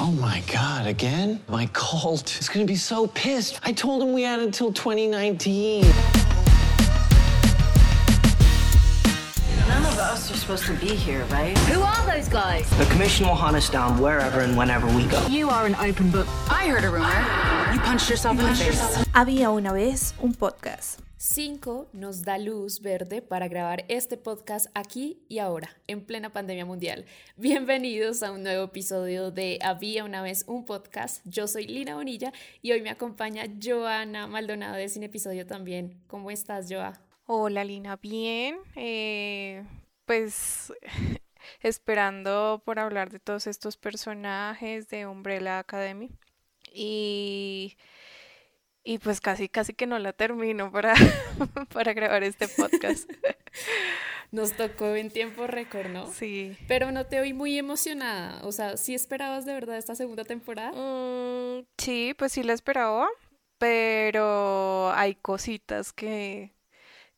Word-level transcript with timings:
Oh 0.00 0.12
my 0.12 0.42
God, 0.52 0.86
again? 0.86 1.40
My 1.48 1.66
cult 1.72 2.38
is 2.38 2.48
gonna 2.48 2.64
be 2.64 2.76
so 2.76 3.08
pissed. 3.08 3.58
I 3.64 3.72
told 3.72 4.02
him 4.02 4.12
we 4.12 4.22
had 4.22 4.38
until 4.38 4.72
2019. 4.72 5.82
None 5.82 5.92
of 9.84 9.98
us 9.98 10.30
are 10.30 10.36
supposed 10.36 10.66
to 10.66 10.74
be 10.74 10.94
here, 10.94 11.24
right? 11.30 11.58
Who 11.70 11.80
are 11.82 12.06
those 12.06 12.28
guys? 12.28 12.70
The 12.78 12.86
commission 12.86 13.26
will 13.26 13.34
hunt 13.34 13.56
us 13.56 13.68
down 13.68 13.98
wherever 14.00 14.40
and 14.40 14.56
whenever 14.56 14.86
we 14.86 15.04
go. 15.06 15.26
You 15.26 15.50
are 15.50 15.66
an 15.66 15.74
open 15.76 16.10
book. 16.10 16.28
I 16.48 16.68
heard 16.68 16.84
a 16.84 16.90
rumor. 16.90 17.72
You 17.74 17.80
punched 17.80 18.08
yourself 18.08 18.38
in 18.38 18.46
the 18.46 18.54
face. 18.54 19.04
Había 19.14 19.50
una 19.50 19.72
vez 19.72 20.14
un 20.22 20.32
podcast. 20.32 20.98
5 21.20 21.88
nos 21.94 22.22
da 22.22 22.38
luz 22.38 22.80
verde 22.80 23.22
para 23.22 23.48
grabar 23.48 23.84
este 23.88 24.16
podcast 24.16 24.68
aquí 24.74 25.20
y 25.28 25.40
ahora, 25.40 25.76
en 25.88 26.06
plena 26.06 26.32
pandemia 26.32 26.64
mundial. 26.64 27.06
Bienvenidos 27.36 28.22
a 28.22 28.30
un 28.30 28.44
nuevo 28.44 28.66
episodio 28.66 29.32
de 29.32 29.58
Había 29.60 30.04
una 30.04 30.22
vez 30.22 30.44
un 30.46 30.64
podcast. 30.64 31.20
Yo 31.24 31.48
soy 31.48 31.66
Lina 31.66 31.96
Bonilla 31.96 32.32
y 32.62 32.70
hoy 32.70 32.82
me 32.82 32.90
acompaña 32.90 33.46
Joana 33.60 34.28
Maldonado 34.28 34.76
de 34.76 34.88
Sin 34.88 35.02
Episodio 35.02 35.44
también. 35.44 36.00
¿Cómo 36.06 36.30
estás, 36.30 36.68
Joa? 36.70 37.00
Hola 37.26 37.64
Lina, 37.64 37.96
bien. 37.96 38.58
Eh, 38.76 39.64
pues 40.04 40.72
esperando 41.62 42.62
por 42.64 42.78
hablar 42.78 43.10
de 43.10 43.18
todos 43.18 43.48
estos 43.48 43.76
personajes 43.76 44.88
de 44.88 45.08
Umbrella 45.08 45.58
Academy. 45.58 46.12
Y 46.72 47.76
y 48.88 48.96
pues 48.98 49.20
casi, 49.20 49.50
casi 49.50 49.74
que 49.74 49.86
no 49.86 49.98
la 49.98 50.14
termino 50.14 50.72
para, 50.72 50.94
para 51.74 51.92
grabar 51.92 52.24
este 52.24 52.48
podcast. 52.48 53.10
Nos 54.32 54.56
tocó 54.56 54.96
en 54.96 55.10
tiempo 55.10 55.46
récord, 55.46 55.88
¿no? 55.88 56.10
Sí. 56.10 56.56
Pero 56.68 56.90
no 56.90 57.04
te 57.04 57.20
oí 57.20 57.34
muy 57.34 57.58
emocionada. 57.58 58.40
O 58.46 58.50
sea, 58.50 58.78
¿sí 58.78 58.94
esperabas 58.94 59.44
de 59.44 59.52
verdad 59.52 59.76
esta 59.76 59.94
segunda 59.94 60.24
temporada? 60.24 60.72
Mm, 60.72 61.66
sí, 61.76 62.14
pues 62.16 62.32
sí 62.32 62.42
la 62.42 62.54
esperaba, 62.54 63.06
pero 63.58 64.90
hay 64.94 65.16
cositas 65.16 65.92
que, 65.92 66.54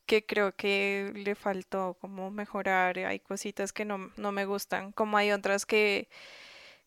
que 0.06 0.26
creo 0.26 0.56
que 0.56 1.12
le 1.14 1.36
faltó 1.36 1.96
como 2.00 2.32
mejorar. 2.32 2.98
Hay 2.98 3.20
cositas 3.20 3.72
que 3.72 3.84
no, 3.84 4.10
no 4.16 4.32
me 4.32 4.44
gustan, 4.44 4.90
como 4.90 5.18
hay 5.18 5.30
otras 5.30 5.66
que, 5.66 6.08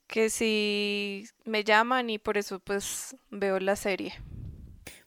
que 0.08 0.30
sí 0.30 1.26
me 1.46 1.64
llaman 1.64 2.10
y 2.10 2.20
por 2.20 2.38
eso 2.38 2.60
pues 2.60 3.16
veo 3.30 3.62
la 3.62 3.78
serie. 3.78 4.14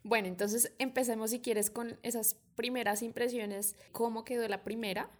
Bueno, 0.06 0.28
entonces 0.28 0.72
empecemos 0.78 1.30
si 1.30 1.40
quieres 1.40 1.68
con 1.68 1.98
esas 2.04 2.36
primeras 2.54 3.02
impresiones. 3.02 3.74
¿Cómo 3.90 4.24
quedó 4.24 4.46
la 4.46 4.62
primera? 4.62 5.10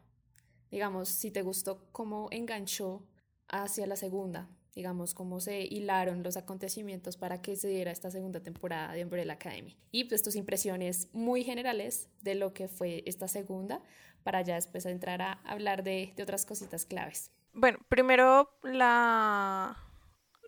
Digamos, 0.71 1.09
si 1.09 1.33
te 1.33 1.43
gustó, 1.43 1.89
¿cómo 1.91 2.29
enganchó 2.31 3.03
hacia 3.49 3.89
la 3.89 3.97
segunda? 3.97 4.49
Digamos, 4.77 5.13
cómo 5.13 5.41
se 5.41 5.63
hilaron 5.63 6.23
los 6.23 6.37
acontecimientos 6.37 7.17
para 7.17 7.43
que 7.43 7.57
se 7.57 7.67
diera 7.67 7.91
esta 7.91 8.13
segunda 8.13 8.45
temporada 8.45 8.93
de 8.93 9.03
Umbrella 9.03 9.33
Academy. 9.33 9.77
Y 9.91 10.05
pues 10.05 10.23
tus 10.23 10.37
impresiones 10.37 11.09
muy 11.13 11.43
generales 11.43 12.09
de 12.23 12.37
lo 12.37 12.55
que 12.55 12.69
fue 12.69 13.03
esta 13.07 13.27
segunda, 13.27 13.83
para 14.23 14.43
ya 14.43 14.55
después 14.55 14.87
entrar 14.87 15.21
a 15.21 15.33
hablar 15.45 15.83
de, 15.83 16.15
otras 16.23 16.47
cositas 16.47 16.87
claves. 16.87 17.33
Bueno, 17.53 17.81
primero 17.89 18.57
la, 18.63 19.77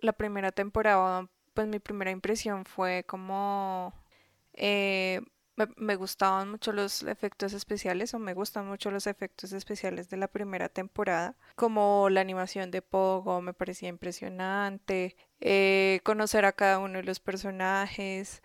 la 0.00 0.12
primera 0.12 0.52
temporada, 0.52 1.28
pues 1.54 1.66
mi 1.66 1.80
primera 1.80 2.12
impresión 2.12 2.64
fue 2.64 3.02
como 3.02 3.92
eh, 4.58 5.20
me, 5.76 5.96
gustaban 5.96 6.50
mucho 6.50 6.72
los 6.72 7.02
efectos 7.02 7.52
especiales 7.52 8.14
o 8.14 8.18
me 8.18 8.34
gustan 8.34 8.66
mucho 8.66 8.90
los 8.90 9.06
efectos 9.06 9.52
especiales 9.52 10.08
de 10.08 10.16
la 10.16 10.28
primera 10.28 10.68
temporada, 10.68 11.36
como 11.56 12.08
la 12.10 12.20
animación 12.20 12.70
de 12.70 12.82
Pogo 12.82 13.40
me 13.40 13.54
parecía 13.54 13.88
impresionante, 13.88 15.16
eh, 15.40 16.00
conocer 16.04 16.44
a 16.44 16.52
cada 16.52 16.78
uno 16.78 16.98
de 16.98 17.04
los 17.04 17.20
personajes. 17.20 18.42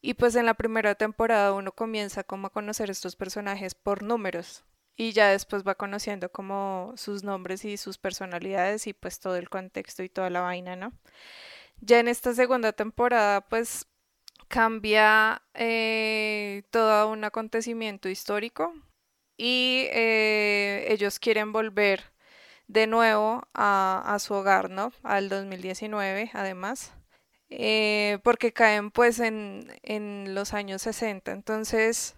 Y 0.00 0.14
pues 0.14 0.36
en 0.36 0.46
la 0.46 0.54
primera 0.54 0.94
temporada 0.94 1.52
uno 1.52 1.72
comienza 1.72 2.22
como 2.24 2.48
a 2.48 2.50
conocer 2.52 2.90
estos 2.90 3.16
personajes 3.16 3.74
por 3.74 4.02
números 4.02 4.64
y 4.96 5.12
ya 5.12 5.30
después 5.30 5.64
va 5.66 5.74
conociendo 5.74 6.30
como 6.30 6.92
sus 6.96 7.24
nombres 7.24 7.64
y 7.64 7.76
sus 7.76 7.98
personalidades 7.98 8.86
y 8.86 8.92
pues 8.94 9.20
todo 9.20 9.36
el 9.36 9.48
contexto 9.48 10.02
y 10.02 10.08
toda 10.08 10.30
la 10.30 10.40
vaina, 10.40 10.76
¿no? 10.76 10.92
Ya 11.80 11.98
en 12.00 12.08
esta 12.08 12.34
segunda 12.34 12.72
temporada 12.72 13.42
pues 13.42 13.86
cambia 14.48 15.42
eh, 15.54 16.62
todo 16.70 17.10
un 17.10 17.24
acontecimiento 17.24 18.08
histórico 18.08 18.74
y 19.36 19.86
eh, 19.92 20.86
ellos 20.88 21.18
quieren 21.18 21.52
volver 21.52 22.04
de 22.68 22.86
nuevo 22.86 23.46
a, 23.54 24.16
su 24.20 24.34
hogar, 24.34 24.70
¿no? 24.70 24.92
Al 25.02 25.28
2019, 25.28 26.30
además, 26.34 26.92
eh, 27.50 28.18
porque 28.24 28.52
caen 28.52 28.90
pues 28.90 29.20
en, 29.20 29.72
en, 29.82 30.34
los 30.34 30.54
años 30.54 30.82
60. 30.82 31.32
Entonces, 31.32 32.16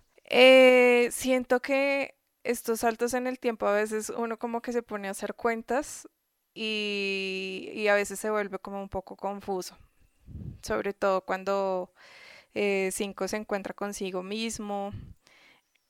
siento 1.11 1.61
que 1.61 2.15
estos 2.45 2.81
saltos 2.81 3.15
en 3.15 3.27
el 3.27 3.39
tiempo 3.39 3.67
a 3.67 3.73
veces 3.75 4.11
uno 4.11 4.39
como 4.39 4.63
que 4.63 4.73
se 4.73 4.83
pone 4.83 5.09
a 5.09 5.11
hacer 5.13 5.35
cuentas 5.35 6.09
y, 6.55 7.71
y 7.75 7.89
a 7.89 7.95
veces 7.95 8.19
se 8.21 8.31
vuelve 8.31 8.59
como 8.59 8.81
un 8.81 8.89
poco 8.89 9.17
confuso, 9.17 9.77
sobre 10.63 10.95
todo 10.95 11.23
cuando 11.23 11.93
eh, 12.55 12.91
cinco 12.93 13.29
se 13.29 13.37
encuentra 13.37 13.75
consigo 13.75 14.23
mismo. 14.23 14.93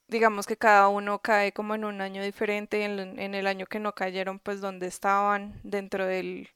Digamos 0.08 0.46
que 0.46 0.56
cada 0.56 0.88
uno 0.88 1.20
cae 1.20 1.52
como 1.52 1.74
en 1.74 1.84
un 1.84 2.00
año 2.00 2.22
diferente, 2.22 2.84
en, 2.84 3.34
el 3.34 3.46
año 3.46 3.66
que 3.66 3.78
no 3.78 3.94
cayeron, 3.94 4.38
pues 4.38 4.60
donde 4.60 4.86
estaban, 4.86 5.60
dentro 5.64 6.06
del, 6.06 6.48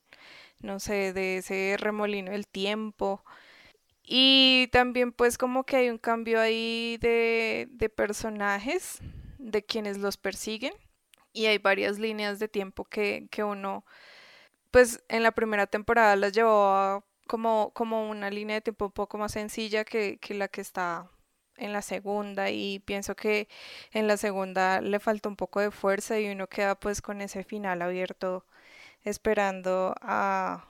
no 0.61 0.81
sé, 0.81 1.13
de 1.13 1.39
ese 1.39 1.77
remolino 1.79 2.33
del 2.33 2.47
tiempo. 2.47 3.23
Y 4.05 4.69
también 4.73 5.13
pues 5.13 5.39
como 5.39 5.65
que 5.65 5.77
hay 5.77 5.91
un 5.91 5.99
cambio 5.99 6.41
ahí 6.41 6.99
de, 7.01 7.69
personajes, 7.97 9.01
de 9.39 9.65
quienes 9.65 9.99
los 9.99 10.17
persiguen. 10.17 10.75
Y 11.33 11.47
hay 11.47 11.59
varias 11.59 11.99
líneas 11.99 12.39
de 12.39 12.49
tiempo 12.49 12.85
que, 12.85 13.29
que 13.31 13.45
uno, 13.45 13.85
pues 14.71 15.03
en 15.09 15.23
la 15.23 15.33
primera 15.33 15.67
temporada 15.67 16.17
las 16.17 16.33
llevó 16.33 17.05
como, 17.27 17.73
como 17.75 18.09
una 18.11 18.31
línea 18.31 18.57
de 18.57 18.63
tiempo 18.63 18.87
un 18.87 18.93
poco 18.93 19.19
más 19.19 19.33
sencilla 19.33 19.85
que, 19.85 20.19
que 20.19 20.35
la 20.35 20.49
que 20.49 20.61
está 20.61 21.11
en 21.57 21.73
la 21.73 21.83
segunda 21.83 22.51
y 22.51 22.81
pienso 22.81 23.15
que 23.17 23.49
en 23.93 24.07
la 24.09 24.17
segunda 24.17 24.81
le 24.81 24.99
falta 25.01 25.29
un 25.29 25.37
poco 25.37 25.61
de 25.61 25.71
fuerza 25.71 26.19
y 26.19 26.31
uno 26.31 26.49
queda 26.49 26.75
pues 26.75 27.03
con 27.03 27.21
ese 27.21 27.45
final 27.45 27.83
abierto 27.83 28.47
esperando 29.05 29.95
a, 30.01 30.67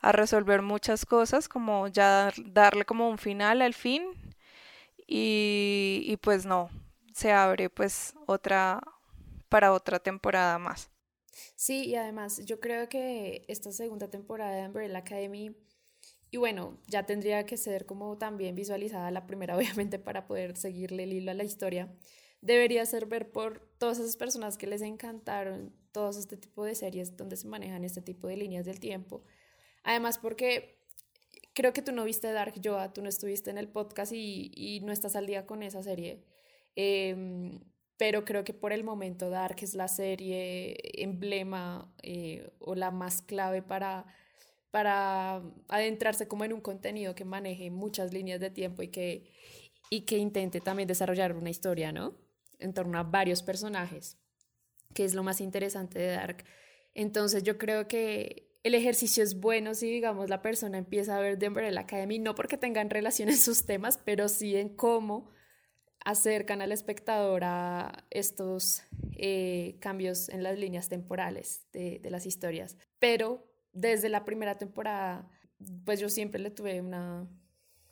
a 0.00 0.12
resolver 0.12 0.62
muchas 0.62 1.06
cosas 1.06 1.48
como 1.48 1.88
ya 1.88 2.32
darle 2.46 2.84
como 2.84 3.08
un 3.08 3.18
final 3.18 3.62
al 3.62 3.74
fin 3.74 4.04
y, 5.06 6.02
y 6.04 6.16
pues 6.18 6.46
no 6.46 6.70
se 7.12 7.32
abre 7.32 7.70
pues 7.70 8.14
otra 8.26 8.80
para 9.48 9.72
otra 9.72 9.98
temporada 9.98 10.58
más 10.58 10.90
Sí, 11.56 11.86
y 11.86 11.94
además 11.96 12.44
yo 12.44 12.60
creo 12.60 12.88
que 12.88 13.44
esta 13.48 13.72
segunda 13.72 14.10
temporada 14.10 14.56
de 14.56 14.66
Umbrella 14.66 14.98
Academy, 14.98 15.56
y 16.30 16.36
bueno, 16.36 16.78
ya 16.86 17.06
tendría 17.06 17.46
que 17.46 17.56
ser 17.56 17.86
como 17.86 18.18
también 18.18 18.54
visualizada 18.54 19.10
la 19.10 19.26
primera, 19.26 19.56
obviamente, 19.56 19.98
para 19.98 20.26
poder 20.26 20.56
seguirle 20.56 21.04
el 21.04 21.12
hilo 21.12 21.30
a 21.30 21.34
la 21.34 21.44
historia, 21.44 21.94
debería 22.40 22.84
ser 22.86 23.06
ver 23.06 23.30
por 23.32 23.60
todas 23.78 23.98
esas 23.98 24.16
personas 24.16 24.58
que 24.58 24.66
les 24.66 24.82
encantaron 24.82 25.74
todos 25.92 26.16
este 26.16 26.36
tipo 26.36 26.64
de 26.64 26.74
series 26.74 27.16
donde 27.16 27.36
se 27.36 27.48
manejan 27.48 27.84
este 27.84 28.02
tipo 28.02 28.28
de 28.28 28.36
líneas 28.36 28.64
del 28.64 28.80
tiempo. 28.80 29.24
Además, 29.84 30.18
porque 30.18 30.78
creo 31.54 31.72
que 31.72 31.82
tú 31.82 31.92
no 31.92 32.04
viste 32.04 32.30
Dark 32.32 32.54
Joa, 32.62 32.92
tú 32.92 33.02
no 33.02 33.08
estuviste 33.08 33.50
en 33.50 33.58
el 33.58 33.68
podcast 33.68 34.12
y, 34.12 34.52
y 34.54 34.80
no 34.80 34.92
estás 34.92 35.16
al 35.16 35.26
día 35.26 35.46
con 35.46 35.62
esa 35.62 35.82
serie. 35.82 36.24
Eh, 36.76 37.60
pero 37.98 38.24
creo 38.24 38.44
que 38.44 38.54
por 38.54 38.72
el 38.72 38.84
momento 38.84 39.28
Dark 39.28 39.56
es 39.60 39.74
la 39.74 39.88
serie 39.88 40.76
emblema 41.02 41.92
eh, 42.02 42.48
o 42.60 42.76
la 42.76 42.92
más 42.92 43.20
clave 43.22 43.60
para, 43.60 44.06
para 44.70 45.42
adentrarse 45.66 46.28
como 46.28 46.44
en 46.44 46.52
un 46.52 46.60
contenido 46.60 47.16
que 47.16 47.24
maneje 47.24 47.70
muchas 47.70 48.12
líneas 48.12 48.40
de 48.40 48.50
tiempo 48.50 48.82
y 48.82 48.88
que, 48.88 49.32
y 49.90 50.02
que 50.02 50.16
intente 50.16 50.60
también 50.60 50.86
desarrollar 50.86 51.34
una 51.34 51.50
historia, 51.50 51.90
¿no? 51.90 52.14
En 52.60 52.72
torno 52.72 52.98
a 52.98 53.02
varios 53.02 53.42
personajes, 53.42 54.16
que 54.94 55.04
es 55.04 55.14
lo 55.14 55.24
más 55.24 55.40
interesante 55.40 55.98
de 55.98 56.12
Dark. 56.12 56.44
Entonces 56.94 57.42
yo 57.42 57.58
creo 57.58 57.88
que 57.88 58.48
el 58.62 58.76
ejercicio 58.76 59.24
es 59.24 59.40
bueno 59.40 59.74
si, 59.74 59.90
digamos, 59.90 60.30
la 60.30 60.40
persona 60.40 60.78
empieza 60.78 61.16
a 61.16 61.20
ver 61.20 61.36
The 61.36 61.48
Umbrella 61.48 61.80
Academy, 61.80 62.20
no 62.20 62.36
porque 62.36 62.56
tengan 62.56 62.90
relación 62.90 63.28
en 63.28 63.38
sus 63.38 63.66
temas, 63.66 63.98
pero 64.04 64.28
sí 64.28 64.54
en 64.54 64.68
cómo 64.68 65.30
acercan 66.04 66.62
al 66.62 66.72
espectador 66.72 67.42
a 67.44 68.04
estos 68.10 68.82
eh, 69.16 69.76
cambios 69.80 70.28
en 70.28 70.42
las 70.42 70.58
líneas 70.58 70.88
temporales 70.88 71.66
de, 71.72 72.00
las 72.10 72.26
historias. 72.26 72.76
Pero 72.98 73.44
desde 73.72 74.08
la 74.08 74.24
primera 74.24 74.56
temporada, 74.56 75.30
pues 75.84 76.00
yo 76.00 76.08
siempre 76.08 76.40
le 76.40 76.50
tuve 76.50 76.80
una, 76.80 77.28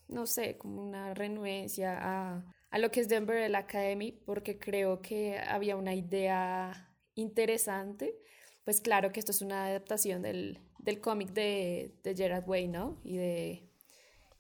no 0.09 0.27
sé, 0.27 0.57
como 0.57 0.83
una 0.83 1.15
renuencia 1.15 1.99
a, 2.01 2.55
a 2.71 2.79
lo 2.79 2.91
que 2.91 3.01
es 3.01 3.09
Denver 3.09 3.55
Academy, 3.55 4.13
porque 4.13 4.59
creo 4.59 5.03
que 5.03 5.39
había 5.39 5.77
una 5.77 5.95
idea 5.95 6.93
interesante. 7.15 8.17
Pues 8.65 8.81
claro 8.81 9.13
que 9.13 9.21
esto 9.21 9.33
es 9.33 9.43
una 9.43 9.67
adaptación 9.67 10.23
del, 10.23 10.61
del 10.79 11.01
cómic 11.01 11.31
de, 11.31 11.95
de 12.03 12.15
Gerard 12.15 12.49
Way, 12.49 12.69
¿no? 12.69 13.01
Y 13.05 13.17
de, 13.17 13.69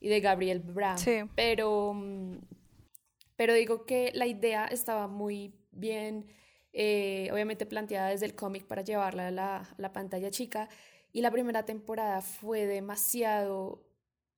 y 0.00 0.08
de 0.08 0.20
Gabriel 0.20 0.60
Brown. 0.60 0.98
Sí. 0.98 1.22
Pero, 1.34 1.92
mm, 1.94 2.38
pero 3.37 3.55
digo 3.55 3.85
que 3.85 4.11
la 4.15 4.27
idea 4.27 4.67
estaba 4.67 5.06
muy 5.06 5.55
bien, 5.71 6.27
eh, 6.73 7.29
obviamente 7.33 7.67
planteada 7.67 8.09
desde 8.09 8.27
el 8.27 8.35
cómic 8.35 8.67
para 8.67 8.83
llevarla 8.83 9.29
a 9.29 9.31
la, 9.31 9.75
la 9.77 9.93
pantalla 9.93 10.31
chica. 10.31 10.69
Y 11.12 11.21
la 11.21 11.31
primera 11.31 11.65
temporada 11.65 12.23
fue 12.23 12.67
demasiado 12.67 13.87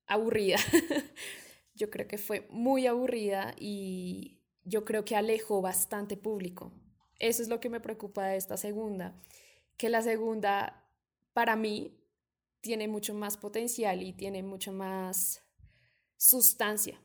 aburrida. 0.05 0.57
yo 1.75 1.89
creo 1.89 2.07
que 2.07 2.17
fue 2.17 2.47
muy 2.49 2.87
aburrida 2.87 3.55
y 3.57 4.41
yo 4.63 4.85
creo 4.85 5.05
que 5.05 5.15
alejó 5.15 5.61
bastante 5.61 6.17
público. 6.17 6.73
Eso 7.19 7.41
es 7.41 7.49
lo 7.49 7.59
que 7.59 7.69
me 7.69 7.81
preocupa 7.81 8.27
de 8.27 8.37
esta 8.37 8.57
segunda, 8.57 9.21
que 9.77 9.89
la 9.89 10.01
segunda 10.01 10.85
para 11.33 11.55
mí 11.55 11.97
tiene 12.61 12.87
mucho 12.87 13.13
más 13.13 13.37
potencial 13.37 14.01
y 14.01 14.13
tiene 14.13 14.43
mucho 14.43 14.71
más 14.73 15.41
sustancia 16.17 16.99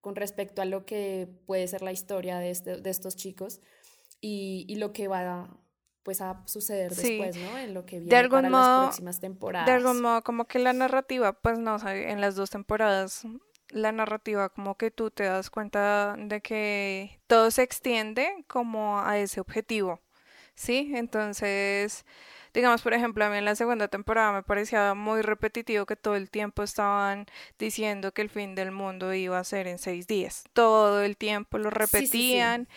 con 0.00 0.16
respecto 0.16 0.62
a 0.62 0.64
lo 0.64 0.84
que 0.86 1.28
puede 1.46 1.66
ser 1.68 1.82
la 1.82 1.92
historia 1.92 2.38
de, 2.38 2.50
este, 2.50 2.80
de 2.80 2.90
estos 2.90 3.16
chicos 3.16 3.60
y, 4.20 4.64
y, 4.68 4.76
lo 4.76 4.92
que 4.92 5.08
va 5.08 5.56
pues 6.02 6.20
a 6.20 6.42
suceder 6.46 6.94
Sí. 6.94 7.18
después, 7.18 7.36
¿no? 7.36 7.58
En 7.58 7.74
lo 7.74 7.84
que 7.84 7.96
viene 7.96 8.10
De 8.10 8.16
algún 8.16 8.38
para 8.38 8.50
modo- 8.50 8.76
las 8.80 8.86
próximas 8.88 9.20
temporadas. 9.20 9.66
De 9.66 9.72
algún 9.72 10.00
modo, 10.00 10.22
como 10.22 10.46
que 10.46 10.58
la 10.58 10.72
narrativa, 10.72 11.32
pues 11.34 11.58
no, 11.58 11.74
o 11.74 11.78
sea, 11.78 11.94
en 11.94 12.20
las 12.20 12.34
dos 12.36 12.50
temporadas, 12.50 13.22
la 13.68 13.92
narrativa 13.92 14.48
como 14.48 14.76
que 14.76 14.90
tú 14.90 15.10
te 15.10 15.24
das 15.24 15.50
cuenta 15.50 16.16
de 16.18 16.40
que 16.40 17.20
todo 17.26 17.50
se 17.50 17.62
extiende 17.62 18.44
como 18.48 18.98
a 19.00 19.18
ese 19.18 19.40
objetivo, 19.40 20.00
¿sí? 20.54 20.90
Entonces, 20.94 22.04
digamos, 22.54 22.82
por 22.82 22.94
ejemplo, 22.94 23.24
a 23.24 23.30
mí 23.30 23.38
en 23.38 23.44
la 23.44 23.54
segunda 23.56 23.88
temporada 23.88 24.32
me 24.32 24.42
parecía 24.42 24.94
muy 24.94 25.22
repetitivo 25.22 25.86
que 25.86 25.96
todo 25.96 26.16
el 26.16 26.30
tiempo 26.30 26.62
estaban 26.62 27.26
diciendo 27.58 28.12
que 28.12 28.22
el 28.22 28.30
fin 28.30 28.54
del 28.54 28.72
mundo 28.72 29.12
iba 29.14 29.38
a 29.38 29.44
ser 29.44 29.66
en 29.66 29.78
seis 29.78 30.06
días. 30.06 30.44
Todo 30.52 31.02
el 31.02 31.16
tiempo 31.16 31.58
lo 31.58 31.70
sí, 31.78 32.06
sí. 32.06 32.10
repetían 32.10 32.68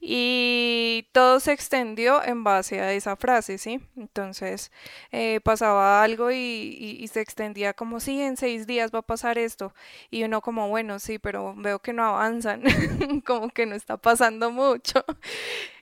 y 0.00 1.08
todo 1.12 1.40
se 1.40 1.52
extendió 1.52 2.22
en 2.24 2.44
base 2.44 2.80
a 2.80 2.92
esa 2.92 3.16
frase, 3.16 3.58
¿sí? 3.58 3.80
Entonces 3.96 4.70
eh, 5.12 5.40
pasaba 5.42 6.02
algo 6.02 6.30
y, 6.30 6.36
y- 6.36 6.98
y 7.02 7.08
se 7.08 7.20
extendía 7.20 7.74
como, 7.74 8.00
sí, 8.00 8.20
en 8.22 8.36
seis 8.36 8.66
días 8.66 8.92
va 8.94 9.00
a 9.00 9.02
pasar 9.02 9.38
esto. 9.38 9.74
Y 10.10 10.22
uno 10.24 10.40
como, 10.40 10.68
bueno, 10.68 10.98
sí, 11.00 11.18
pero 11.18 11.54
veo 11.56 11.80
que 11.80 11.92
no 11.92 12.04
avanzan, 12.04 12.62
como 13.26 13.50
que 13.50 13.66
no 13.66 13.74
está 13.74 13.96
pasando 13.96 14.50
mucho. 14.52 15.04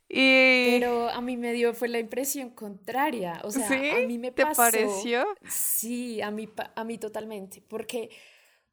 Y 0.09 0.79
Pero 0.79 1.09
a 1.09 1.21
mí 1.21 1.37
me 1.37 1.53
dio, 1.53 1.75
fue 1.75 1.89
la 1.89 1.99
impresión 1.99 2.51
contraria. 2.51 3.41
O 3.45 3.51
sea, 3.51 3.69
¿Sí? 3.69 3.91
a 3.91 4.07
mí 4.07 4.19
me 4.19 4.31
¿Te 4.31 4.43
pasó. 4.43 4.63
pareció? 4.63 5.25
Sí, 5.49 6.21
a 6.23 6.31
mí, 6.31 6.49
a 6.75 6.85
mí 6.85 6.99
totalmente. 6.99 7.61
Porque 7.63 8.11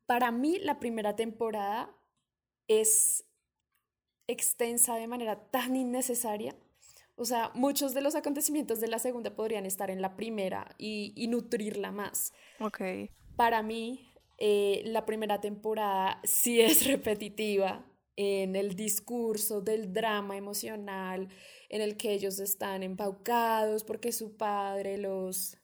para 0.05 0.31
mí 0.31 0.59
la 0.59 0.79
primera 0.79 1.15
temporada 1.15 1.95
es 2.67 3.25
extensa 4.27 4.95
de 4.95 5.07
manera 5.07 5.49
tan 5.49 5.75
innecesaria. 5.75 6.55
O 7.15 7.25
sea, 7.25 7.51
muchos 7.53 7.93
de 7.93 8.01
los 8.01 8.15
acontecimientos 8.15 8.79
de 8.79 8.87
la 8.87 8.99
segunda 8.99 9.35
podrían 9.35 9.65
estar 9.65 9.91
en 9.91 10.01
la 10.01 10.15
primera 10.15 10.75
y, 10.77 11.13
y 11.15 11.27
nutrirla 11.27 11.91
más. 11.91 12.33
Ok, 12.59 12.81
Para 13.35 13.61
mí, 13.61 14.07
eh, 14.37 14.81
la 14.85 15.05
primera 15.05 15.39
temporada 15.41 16.19
sí 16.23 16.61
es 16.61 16.85
repetitiva 16.87 17.85
en 18.15 18.55
el 18.55 18.75
discurso 18.75 19.61
del 19.61 19.91
drama 19.93 20.37
emocional, 20.37 21.29
en 21.69 21.81
el 21.81 21.97
que 21.97 22.13
ellos 22.13 22.39
están 22.39 22.83
embaucados 22.83 23.83
porque 23.83 24.11
su 24.11 24.37
padre 24.37 24.97
los, 24.97 25.57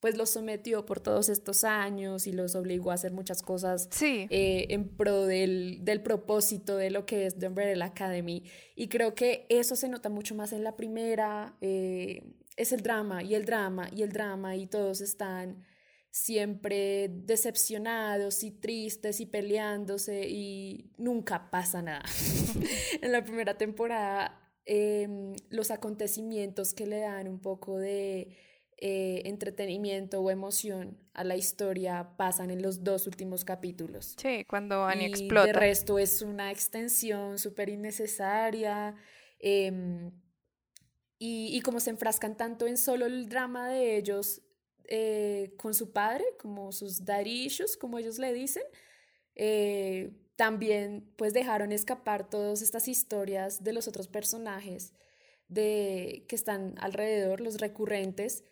pues 0.00 0.16
los 0.16 0.30
sometió 0.30 0.86
por 0.86 1.00
todos 1.00 1.28
estos 1.28 1.64
años 1.64 2.26
y 2.26 2.32
los 2.32 2.54
obligó 2.54 2.90
a 2.90 2.94
hacer 2.94 3.12
muchas 3.12 3.42
cosas 3.42 3.88
sí, 3.90 4.26
eh, 4.30 4.66
en 4.70 4.96
pro 4.96 5.26
del, 5.26 5.78
del 5.82 6.02
propósito 6.02 6.76
de 6.76 6.90
lo 6.90 7.04
que 7.04 7.26
es 7.26 7.38
The 7.38 7.48
Umbrella 7.48 7.84
Academy. 7.84 8.44
Y 8.76 8.88
creo 8.88 9.14
que 9.14 9.46
eso 9.48 9.74
se 9.74 9.88
nota 9.88 10.08
mucho 10.08 10.34
más 10.34 10.52
en 10.52 10.62
la 10.62 10.76
primera. 10.76 11.56
eh, 11.60 12.34
es 12.58 12.72
el 12.72 12.82
drama 12.82 13.22
y 13.22 13.34
el 13.36 13.44
drama 13.44 13.88
y 13.94 14.02
el 14.02 14.12
drama 14.12 14.56
y 14.56 14.66
todos 14.66 15.00
están 15.00 15.64
siempre 16.10 17.08
decepcionados 17.10 18.42
y 18.42 18.50
tristes 18.50 19.20
y 19.20 19.26
peleándose 19.26 20.26
y 20.28 20.90
nunca 20.98 21.50
pasa 21.50 21.82
nada. 21.82 22.04
en 23.02 23.12
la 23.12 23.22
primera 23.24 23.56
temporada 23.58 24.40
em, 24.64 25.34
los 25.50 25.70
acontecimientos 25.70 26.74
que 26.74 26.86
le 26.86 27.00
dan 27.00 27.28
un 27.28 27.40
poco 27.40 27.78
de 27.78 28.36
eh, 28.80 29.22
entretenimiento 29.24 30.20
o 30.20 30.30
emoción 30.30 30.98
a 31.12 31.24
la 31.24 31.36
historia 31.36 32.14
pasan 32.16 32.50
en 32.50 32.62
los 32.62 32.84
dos 32.84 33.06
últimos 33.06 33.44
capítulos. 33.44 34.14
sí, 34.16 34.44
cuando 34.48 34.84
Annie 34.84 35.06
Y 35.08 35.10
explota. 35.10 35.52
resto 35.52 35.98
es 35.98 36.22
una 36.22 36.50
extensión 36.52 37.38
súper 37.38 37.68
innecesaria. 37.70 38.94
em, 39.40 40.10
y, 41.20 41.56
y 41.56 41.60
como 41.62 41.80
se 41.80 41.90
enfrascan 41.90 42.36
tanto 42.36 42.66
en 42.66 42.76
solo 42.76 43.06
el 43.06 43.28
drama 43.28 43.68
de 43.68 43.96
ellos 43.96 44.42
eh, 44.88 45.54
con 45.58 45.74
su 45.74 45.92
padre, 45.92 46.24
como 46.38 46.72
sus 46.72 47.04
daddy 47.04 47.44
issues, 47.44 47.76
como 47.76 47.98
ellos 47.98 48.18
le 48.18 48.32
dicen, 48.32 48.62
eh, 49.34 50.10
también 50.34 51.12
pues 51.16 51.34
dejaron 51.34 51.72
escapar 51.72 52.30
todas 52.30 52.62
estas 52.62 52.88
historias 52.88 53.62
de 53.62 53.74
los 53.74 53.86
otros 53.86 54.08
personajes 54.08 54.94
de, 55.48 56.24
que 56.28 56.36
están 56.36 56.74
alrededor, 56.78 57.40
los 57.40 57.60
recurrentes, 57.60 58.44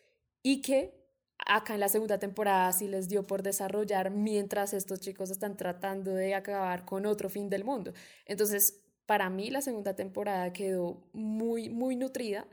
y 0.43 0.61
que 0.63 0.95
acá 1.39 1.75
en 1.75 1.81
la 1.81 1.89
segunda 1.89 2.19
temporada 2.19 2.71
sí 2.73 2.87
les 2.87 3.09
dio 3.09 3.27
por 3.27 3.43
desarrollar 3.43 4.11
mientras 4.11 4.75
estos 4.75 5.01
chicos 5.01 5.31
están 5.31 5.57
tratando 5.57 6.15
de 6.15 6.35
acabar 6.35 6.85
con 6.85 7.07
otro 7.07 7.31
fin 7.31 7.49
del 7.49 7.65
mundo. 7.65 7.93
Entonces, 8.27 8.83
para 9.07 9.31
mí 9.31 9.51
la 9.51 9.63
segunda 9.63 9.97
temporada 9.97 10.53
quedó 10.53 11.09
muy, 11.13 11.69
muy 11.69 11.97
nutrida 11.97 12.47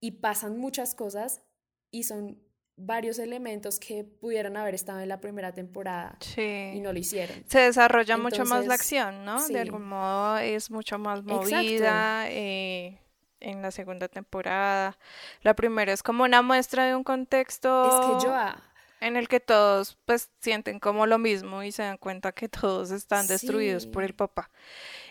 y 0.00 0.12
pasan 0.12 0.58
muchas 0.58 0.94
cosas 0.94 1.42
y 1.90 2.04
son 2.04 2.42
varios 2.80 3.18
elementos 3.18 3.78
que 3.78 4.04
pudieron 4.04 4.56
haber 4.56 4.74
estado 4.74 5.00
en 5.00 5.08
la 5.08 5.20
primera 5.20 5.52
temporada 5.52 6.16
y 6.20 6.24
Sí. 6.24 6.80
no 6.80 6.92
lo 6.92 6.98
hicieron. 6.98 7.44
Se 7.46 7.60
desarrolla 7.60 8.16
mucho 8.16 8.40
más 8.44 8.66
la 8.66 8.74
Entonces, 8.74 8.80
acción, 8.80 9.24
¿no? 9.24 9.38
sí. 9.40 9.52
De 9.52 9.60
algún 9.60 9.86
modo 9.88 10.38
es 10.38 10.70
mucho 10.70 10.98
más 10.98 11.22
movida 11.24 12.30
eh, 12.30 12.98
en 13.40 13.62
la 13.62 13.70
segunda 13.70 14.08
temporada. 14.08 14.98
La 15.42 15.54
primera 15.54 15.92
es 15.92 16.02
como 16.02 16.24
una 16.24 16.42
muestra 16.42 16.86
de 16.86 16.94
un 16.94 17.04
contexto 17.04 17.84
Es 17.86 18.06
que 18.20 18.26
yo, 18.26 18.34
ah, 18.34 18.62
en 19.00 19.16
el 19.16 19.28
que 19.28 19.40
todos 19.40 19.96
pues 20.04 20.30
sienten 20.40 20.78
como 20.78 21.06
lo 21.06 21.18
mismo 21.18 21.62
y 21.62 21.72
se 21.72 21.82
dan 21.82 21.96
cuenta 21.96 22.32
que 22.32 22.48
todos 22.48 22.90
están 22.90 23.26
destruidos 23.26 23.86
por 23.86 24.02
Sí. 24.02 24.08
el 24.08 24.14
papá. 24.14 24.50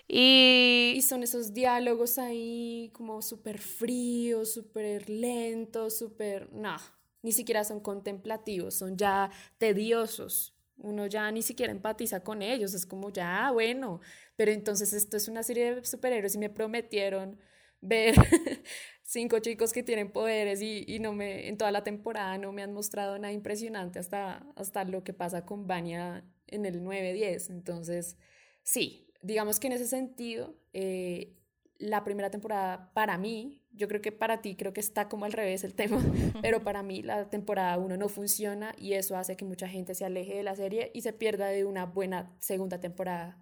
Y, 0.08 0.94
Y 0.96 1.02
son 1.04 1.22
esos 1.24 1.54
diálogos 1.54 2.18
ahí 2.18 2.90
como 2.94 3.22
súper 3.22 3.60
fríos, 3.60 4.52
súper 4.54 5.08
lentos, 5.10 5.98
súper... 6.00 6.52
No, 6.52 6.78
ni 7.22 7.32
siquiera 7.32 7.64
son 7.64 7.80
contemplativos, 7.80 8.76
son 8.76 8.98
ya 8.98 9.32
tediosos. 9.58 10.56
Uno 10.78 11.08
ya 11.08 11.30
ni 11.32 11.42
siquiera 11.42 11.72
empatiza 11.72 12.24
con 12.24 12.42
ellos, 12.42 12.74
es 12.74 12.86
como 12.86 13.12
ya, 13.12 13.52
bueno, 13.52 14.00
pero 14.38 14.52
entonces 14.52 14.94
esto 14.94 15.18
es 15.18 15.28
una 15.28 15.44
serie 15.44 15.76
de 15.76 15.86
superhéroes 15.86 16.36
y 16.36 16.38
me 16.38 16.50
prometieron 16.50 17.38
ver 17.82 18.16
cinco 19.04 19.40
chicos 19.40 19.74
que 19.74 19.84
tienen 19.84 20.12
poderes 20.12 20.62
y, 20.62 20.86
y 20.88 21.00
no 21.00 21.14
me, 21.14 21.48
en 21.50 21.58
toda 21.58 21.72
la 21.72 21.84
temporada 21.84 22.38
no 22.38 22.52
me 22.54 22.64
han 22.64 22.74
mostrado 22.74 23.18
nada 23.20 23.34
impresionante 23.34 24.00
hasta, 24.00 24.46
hasta 24.56 24.84
lo 24.86 25.04
que 25.04 25.14
pasa 25.14 25.46
con 25.46 25.68
Vania 25.68 26.24
en 26.48 26.66
el 26.66 26.82
9-10. 26.82 27.50
Entonces, 27.50 28.18
sí, 28.64 29.12
digamos 29.22 29.60
que 29.60 29.68
en 29.68 29.74
ese 29.74 29.88
sentido, 29.88 30.56
eh, 30.74 31.36
la 31.78 32.04
primera 32.04 32.30
temporada 32.30 32.92
para 32.94 33.18
mí, 33.18 33.59
yo 33.72 33.88
creo 33.88 34.02
que 34.02 34.12
para 34.12 34.42
ti 34.42 34.56
creo 34.56 34.74
que 34.74 34.80
está 34.80 35.08
como 35.10 35.26
al 35.26 35.34
revés 35.34 35.64
el 35.64 35.74
tema, 35.74 36.02
pero 36.42 36.64
para 36.64 36.84
mí 36.84 37.02
la 37.02 37.30
temporada 37.30 37.78
1 37.78 37.98
no 37.98 38.10
funciona 38.10 38.74
y 38.78 38.94
eso 38.94 39.16
hace 39.18 39.38
que 39.38 39.46
mucha 39.46 39.68
gente 39.68 39.96
se 39.96 40.06
aleje 40.06 40.36
de 40.36 40.44
la 40.44 40.56
serie 40.56 40.92
y 40.94 41.02
se 41.02 41.14
pierda 41.14 41.48
de 41.48 41.66
una 41.66 41.86
buena 41.86 42.36
segunda 42.40 42.80
temporada. 42.80 43.40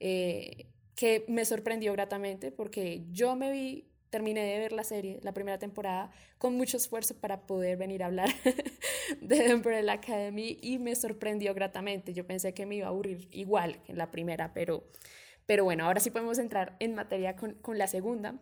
Eh, 0.00 0.68
que 0.96 1.24
me 1.28 1.44
sorprendió 1.44 1.92
gratamente 1.92 2.50
porque 2.50 3.04
yo 3.10 3.36
me 3.36 3.52
vi, 3.52 3.86
terminé 4.10 4.42
de 4.42 4.58
ver 4.58 4.72
la 4.72 4.82
serie, 4.82 5.20
la 5.22 5.32
primera 5.32 5.58
temporada, 5.58 6.10
con 6.38 6.56
mucho 6.56 6.78
esfuerzo 6.78 7.14
para 7.20 7.46
poder 7.46 7.76
venir 7.76 8.02
a 8.02 8.06
hablar 8.06 8.30
de 9.20 9.36
The 9.36 9.54
Umbrella 9.54 9.92
Academy 9.92 10.58
y 10.62 10.78
me 10.78 10.96
sorprendió 10.96 11.54
gratamente. 11.54 12.14
Yo 12.14 12.26
pensé 12.26 12.54
que 12.54 12.64
me 12.64 12.76
iba 12.76 12.86
a 12.86 12.90
aburrir 12.90 13.28
igual 13.30 13.82
que 13.82 13.92
en 13.92 13.98
la 13.98 14.10
primera, 14.10 14.54
pero, 14.54 14.84
pero 15.44 15.64
bueno, 15.64 15.84
ahora 15.84 16.00
sí 16.00 16.10
podemos 16.10 16.38
entrar 16.38 16.76
en 16.80 16.94
materia 16.94 17.36
con, 17.36 17.54
con 17.54 17.76
la 17.76 17.86
segunda. 17.86 18.40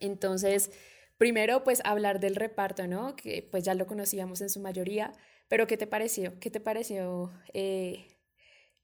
Entonces, 0.00 0.70
primero 1.16 1.64
pues 1.64 1.80
hablar 1.84 2.20
del 2.20 2.36
reparto, 2.36 2.86
¿no? 2.86 3.16
Que 3.16 3.46
pues 3.50 3.64
ya 3.64 3.74
lo 3.74 3.86
conocíamos 3.86 4.40
en 4.40 4.50
su 4.50 4.60
mayoría, 4.60 5.12
pero 5.48 5.66
¿qué 5.66 5.76
te 5.76 5.86
pareció? 5.86 6.38
¿Qué 6.40 6.50
te 6.50 6.60
pareció? 6.60 7.32
Eh, 7.52 8.06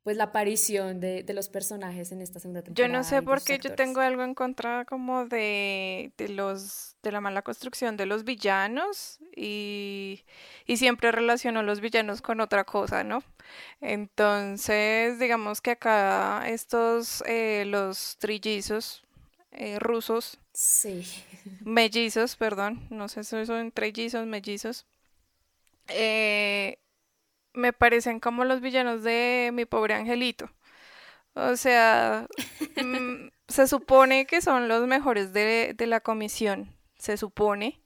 pues 0.04 0.18
la 0.18 0.24
aparición 0.24 1.00
de, 1.00 1.22
de, 1.22 1.32
los 1.32 1.48
personajes 1.48 2.12
en 2.12 2.20
esta 2.20 2.38
segunda 2.38 2.62
temporada. 2.62 2.86
Yo 2.86 2.92
no 2.92 3.02
sé 3.04 3.22
por 3.22 3.42
qué 3.42 3.58
yo 3.58 3.74
tengo 3.74 4.02
algo 4.02 4.22
en 4.22 4.34
contra 4.34 4.84
como 4.84 5.24
de, 5.24 6.12
de, 6.18 6.28
los 6.28 6.96
de 7.02 7.10
la 7.10 7.22
mala 7.22 7.40
construcción 7.40 7.96
de 7.96 8.04
los 8.04 8.24
villanos 8.24 9.18
y, 9.34 10.24
y 10.66 10.76
siempre 10.76 11.10
relaciono 11.10 11.62
los 11.62 11.80
villanos 11.80 12.20
con 12.20 12.42
otra 12.42 12.64
cosa, 12.64 13.02
¿no? 13.02 13.22
Entonces, 13.80 15.18
digamos 15.18 15.62
que 15.62 15.70
acá 15.70 16.50
estos, 16.50 17.24
eh, 17.26 17.64
los 17.66 18.18
trillizos 18.18 19.04
eh, 19.54 19.78
rusos, 19.78 20.38
sí. 20.52 21.04
mellizos, 21.60 22.36
perdón, 22.36 22.86
no 22.90 23.08
sé 23.08 23.24
si 23.24 23.46
son 23.46 23.70
trillizos, 23.72 24.26
mellizos, 24.26 24.86
eh, 25.88 26.78
me 27.52 27.72
parecen 27.72 28.20
como 28.20 28.44
los 28.44 28.60
villanos 28.60 29.02
de 29.04 29.50
mi 29.52 29.64
pobre 29.64 29.94
angelito. 29.94 30.50
O 31.34 31.56
sea, 31.56 32.26
mm, 32.76 33.28
se 33.48 33.66
supone 33.68 34.26
que 34.26 34.40
son 34.40 34.68
los 34.68 34.86
mejores 34.86 35.32
de, 35.32 35.74
de, 35.76 35.86
la 35.86 36.00
comisión, 36.00 36.74
se 36.98 37.16
supone, 37.16 37.80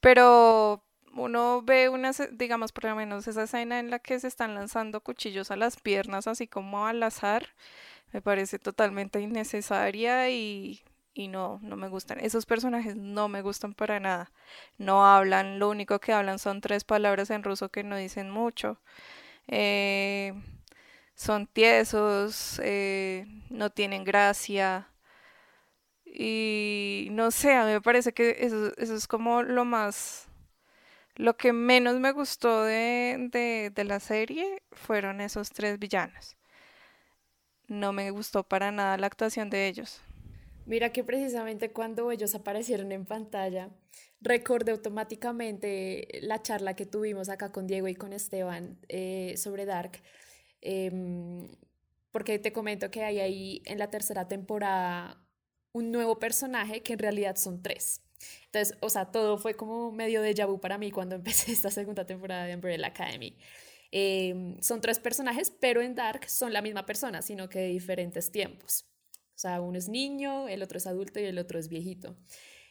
pero 0.00 0.84
uno 1.14 1.62
ve 1.62 1.88
una, 1.88 2.12
digamos, 2.32 2.72
por 2.72 2.84
lo 2.84 2.96
menos 2.96 3.28
esa 3.28 3.44
escena 3.44 3.78
en 3.78 3.90
la 3.90 3.98
que 3.98 4.20
se 4.20 4.28
están 4.28 4.54
lanzando 4.54 5.00
cuchillos 5.00 5.50
a 5.50 5.56
las 5.56 5.80
piernas, 5.80 6.26
así 6.26 6.46
como 6.46 6.86
al 6.86 7.02
azar, 7.02 7.48
me 8.12 8.22
parece 8.22 8.58
totalmente 8.58 9.20
innecesaria 9.20 10.30
y 10.30 10.82
y 11.14 11.28
no, 11.28 11.60
no 11.62 11.76
me 11.76 11.88
gustan. 11.88 12.20
Esos 12.20 12.46
personajes 12.46 12.96
no 12.96 13.28
me 13.28 13.42
gustan 13.42 13.74
para 13.74 14.00
nada. 14.00 14.32
No 14.78 15.06
hablan, 15.06 15.58
lo 15.58 15.70
único 15.70 16.00
que 16.00 16.12
hablan 16.12 16.38
son 16.38 16.60
tres 16.60 16.84
palabras 16.84 17.30
en 17.30 17.42
ruso 17.44 17.70
que 17.70 17.84
no 17.84 17.96
dicen 17.96 18.30
mucho. 18.30 18.78
Eh, 19.48 20.34
son 21.14 21.46
tiesos, 21.48 22.60
eh, 22.64 23.26
no 23.50 23.70
tienen 23.70 24.04
gracia. 24.04 24.88
Y 26.06 27.08
no 27.10 27.30
sé, 27.30 27.54
a 27.54 27.64
mí 27.64 27.72
me 27.72 27.80
parece 27.80 28.12
que 28.12 28.36
eso, 28.40 28.72
eso 28.76 28.94
es 28.94 29.06
como 29.08 29.42
lo 29.42 29.64
más... 29.64 30.28
Lo 31.16 31.36
que 31.36 31.52
menos 31.52 32.00
me 32.00 32.12
gustó 32.12 32.64
de, 32.64 33.28
de, 33.32 33.70
de 33.74 33.84
la 33.84 34.00
serie 34.00 34.62
fueron 34.72 35.20
esos 35.20 35.50
tres 35.50 35.78
villanos. 35.78 36.36
No 37.68 37.92
me 37.92 38.10
gustó 38.10 38.42
para 38.42 38.72
nada 38.72 38.96
la 38.96 39.06
actuación 39.06 39.50
de 39.50 39.66
ellos. 39.68 40.00
Mira 40.66 40.92
que 40.92 41.04
precisamente 41.04 41.72
cuando 41.72 42.10
ellos 42.10 42.34
aparecieron 42.34 42.90
en 42.92 43.04
pantalla, 43.04 43.70
recordé 44.20 44.72
automáticamente 44.72 46.08
la 46.22 46.40
charla 46.42 46.74
que 46.74 46.86
tuvimos 46.86 47.28
acá 47.28 47.52
con 47.52 47.66
Diego 47.66 47.86
y 47.88 47.94
con 47.94 48.12
Esteban 48.14 48.78
eh, 48.88 49.34
sobre 49.36 49.66
Dark, 49.66 50.00
em, 50.62 51.48
porque 52.10 52.38
te 52.38 52.52
comento 52.52 52.90
que 52.90 53.04
hay 53.04 53.20
ahí 53.20 53.62
en 53.66 53.78
la 53.78 53.90
tercera 53.90 54.26
temporada 54.26 55.20
un 55.72 55.90
nuevo 55.92 56.18
personaje 56.18 56.82
que 56.82 56.94
en 56.94 56.98
realidad 57.00 57.36
son 57.36 57.62
tres. 57.62 58.00
Entonces, 58.46 58.78
o 58.80 58.88
sea, 58.88 59.10
todo 59.10 59.36
fue 59.38 59.54
como 59.54 59.92
medio 59.92 60.22
de 60.22 60.32
vu 60.46 60.60
para 60.60 60.78
mí 60.78 60.90
cuando 60.90 61.14
empecé 61.16 61.52
esta 61.52 61.70
segunda 61.70 62.06
temporada 62.06 62.46
de 62.46 62.54
Umbrella 62.54 62.86
Academy. 62.88 63.36
Em, 63.90 64.60
son 64.62 64.80
tres 64.80 64.98
personajes, 64.98 65.50
pero 65.60 65.82
en 65.82 65.94
Dark 65.94 66.28
son 66.28 66.52
la 66.52 66.62
misma 66.62 66.86
persona, 66.86 67.22
sino 67.22 67.48
que 67.48 67.60
de 67.60 67.68
diferentes 67.68 68.30
tiempos. 68.30 68.86
O 69.34 69.38
sea, 69.38 69.60
uno 69.60 69.78
es 69.78 69.88
niño, 69.88 70.48
el 70.48 70.62
otro 70.62 70.78
es 70.78 70.86
adulto 70.86 71.20
y 71.20 71.24
el 71.24 71.38
otro 71.38 71.58
es 71.58 71.68
viejito. 71.68 72.16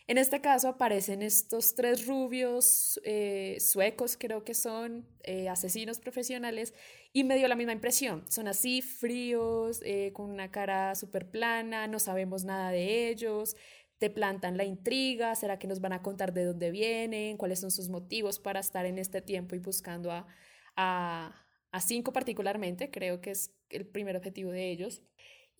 En 0.05 0.17
este 0.17 0.41
caso 0.41 0.67
aparecen 0.67 1.21
estos 1.21 1.75
tres 1.75 2.05
rubios 2.07 2.99
eh, 3.05 3.57
suecos, 3.61 4.17
creo 4.17 4.43
que 4.43 4.53
son 4.53 5.07
eh, 5.23 5.47
asesinos 5.47 5.99
profesionales, 5.99 6.73
y 7.13 7.23
me 7.23 7.37
dio 7.37 7.47
la 7.47 7.55
misma 7.55 7.71
impresión. 7.71 8.25
Son 8.29 8.47
así, 8.49 8.81
fríos, 8.81 9.81
eh, 9.85 10.11
con 10.13 10.29
una 10.29 10.51
cara 10.51 10.95
súper 10.95 11.31
plana, 11.31 11.87
no 11.87 11.99
sabemos 11.99 12.43
nada 12.43 12.71
de 12.71 13.09
ellos, 13.09 13.55
te 13.97 14.09
plantan 14.09 14.57
la 14.57 14.65
intriga, 14.65 15.35
¿será 15.35 15.57
que 15.57 15.67
nos 15.67 15.79
van 15.79 15.93
a 15.93 16.01
contar 16.01 16.33
de 16.33 16.43
dónde 16.43 16.71
vienen? 16.71 17.37
¿Cuáles 17.37 17.61
son 17.61 17.71
sus 17.71 17.87
motivos 17.87 18.39
para 18.39 18.59
estar 18.59 18.85
en 18.85 18.99
este 18.99 19.21
tiempo 19.21 19.55
y 19.55 19.59
buscando 19.59 20.11
a, 20.11 20.27
a, 20.75 21.45
a 21.71 21.79
cinco 21.79 22.11
particularmente? 22.11 22.91
Creo 22.91 23.21
que 23.21 23.31
es 23.31 23.55
el 23.69 23.87
primer 23.87 24.17
objetivo 24.17 24.51
de 24.51 24.69
ellos. 24.69 25.01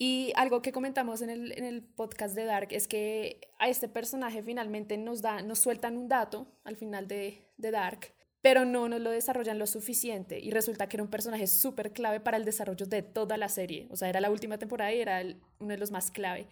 Y 0.06 0.34
algo 0.36 0.62
que 0.62 0.74
comentamos 0.74 1.22
en 1.22 1.30
el, 1.30 1.54
en 1.54 1.64
el, 1.64 1.82
podcast 1.82 2.36
de 2.36 2.44
Dark 2.44 2.68
es 2.72 2.90
que 2.90 3.40
a 3.58 3.70
este 3.70 3.88
personaje 3.88 4.44
finalmente 4.44 4.98
nos, 4.98 5.22
da, 5.22 5.42
nos 5.42 5.60
sueltan 5.60 5.96
un 5.96 6.10
dato 6.10 6.46
al 6.66 6.76
final 6.76 7.08
de, 7.08 7.48
de 7.56 7.72
Dark, 7.72 8.14
pero 8.42 8.66
no 8.66 8.90
nos 8.90 9.00
lo 9.00 9.12
desarrollan 9.12 9.60
lo 9.60 9.66
suficiente 9.66 10.42
y 10.42 10.52
resulta 10.52 10.90
que 10.90 10.98
era 10.98 11.04
un 11.06 11.10
personaje 11.10 11.48
súper 11.48 11.94
clave 11.94 12.20
para 12.20 12.36
el 12.36 12.44
desarrollo 12.44 12.86
de 12.86 13.02
toda 13.02 13.38
la 13.38 13.48
serie. 13.48 13.88
O 13.92 13.96
sea, 13.96 14.10
era 14.10 14.20
la 14.20 14.30
última 14.30 14.58
temporada 14.58 14.92
y 14.92 15.00
era 15.00 15.24
uno 15.60 15.70
de 15.70 15.78
los 15.78 15.92
más 15.92 16.12
clave. 16.12 16.50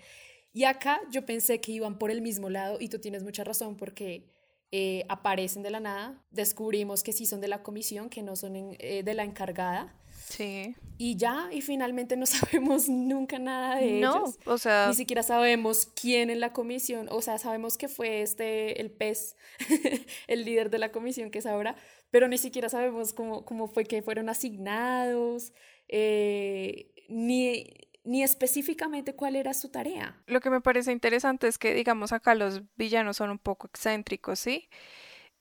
Y 0.54 0.64
acá 0.64 1.02
yo 1.12 1.26
pensé 1.26 1.60
que 1.60 1.74
iban 1.74 2.00
por 2.00 2.10
el 2.10 2.22
mismo 2.22 2.50
lado 2.50 2.78
y 2.80 2.88
tú 2.88 3.00
tienes 3.00 3.22
mucha 3.22 3.44
razón 3.44 3.76
porque 3.76 4.32
eh, 4.72 5.04
aparecen 5.10 5.62
de 5.62 5.72
la 5.72 5.82
nada, 5.82 6.24
descubrimos 6.32 7.04
que 7.04 7.12
sí 7.12 7.26
son 7.26 7.42
de 7.42 7.50
la 7.50 7.64
comisión, 7.64 8.10
que 8.10 8.24
no 8.24 8.38
son 8.38 8.78
eh, 8.80 9.04
de 9.04 9.14
la 9.14 9.26
encargada 9.26 9.94
Sí. 10.32 10.76
Y 10.98 11.18
ya, 11.18 11.50
y 11.52 11.62
finalmente 11.62 12.16
no 12.16 12.26
sabemos 12.28 12.88
nunca 12.88 13.40
nada 13.40 13.78
de 13.78 13.98
ellos. 13.98 14.38
No, 14.46 14.54
o 14.54 14.58
sea. 14.58 14.88
Ni 14.88 14.94
siquiera 14.94 15.24
sabemos 15.24 15.88
quién 16.00 16.30
en 16.30 16.40
la 16.40 16.54
comisión, 16.54 17.08
o 17.10 17.22
sea, 17.22 17.38
sabemos 17.38 17.78
que 17.78 17.88
fue 17.88 18.22
este, 18.22 18.80
el 18.82 18.92
pez, 18.92 19.36
el 20.28 20.46
líder 20.46 20.70
de 20.70 20.80
la 20.80 20.92
comisión 20.92 21.32
que 21.32 21.40
es 21.40 21.46
ahora, 21.46 21.76
pero 22.12 22.28
ni 22.28 22.38
siquiera 22.38 22.70
sabemos 22.70 23.14
cómo, 23.14 23.46
cómo 23.46 23.68
fue 23.68 23.86
que 23.86 24.02
fueron 24.02 24.30
asignados, 24.30 25.54
eh, 25.88 26.94
ni, 27.10 27.66
ni 28.04 28.24
específicamente 28.24 29.16
cuál 29.16 29.36
era 29.36 29.54
su 29.54 29.70
tarea. 29.70 30.22
Lo 30.28 30.40
que 30.40 30.50
me 30.50 30.62
parece 30.62 30.92
interesante 30.92 31.48
es 31.48 31.58
que, 31.58 31.74
digamos, 31.74 32.12
acá 32.12 32.36
los 32.36 32.62
villanos 32.76 33.18
son 33.18 33.32
un 33.32 33.40
poco 33.40 33.68
excéntricos, 33.68 34.40
¿sí? 34.40 34.70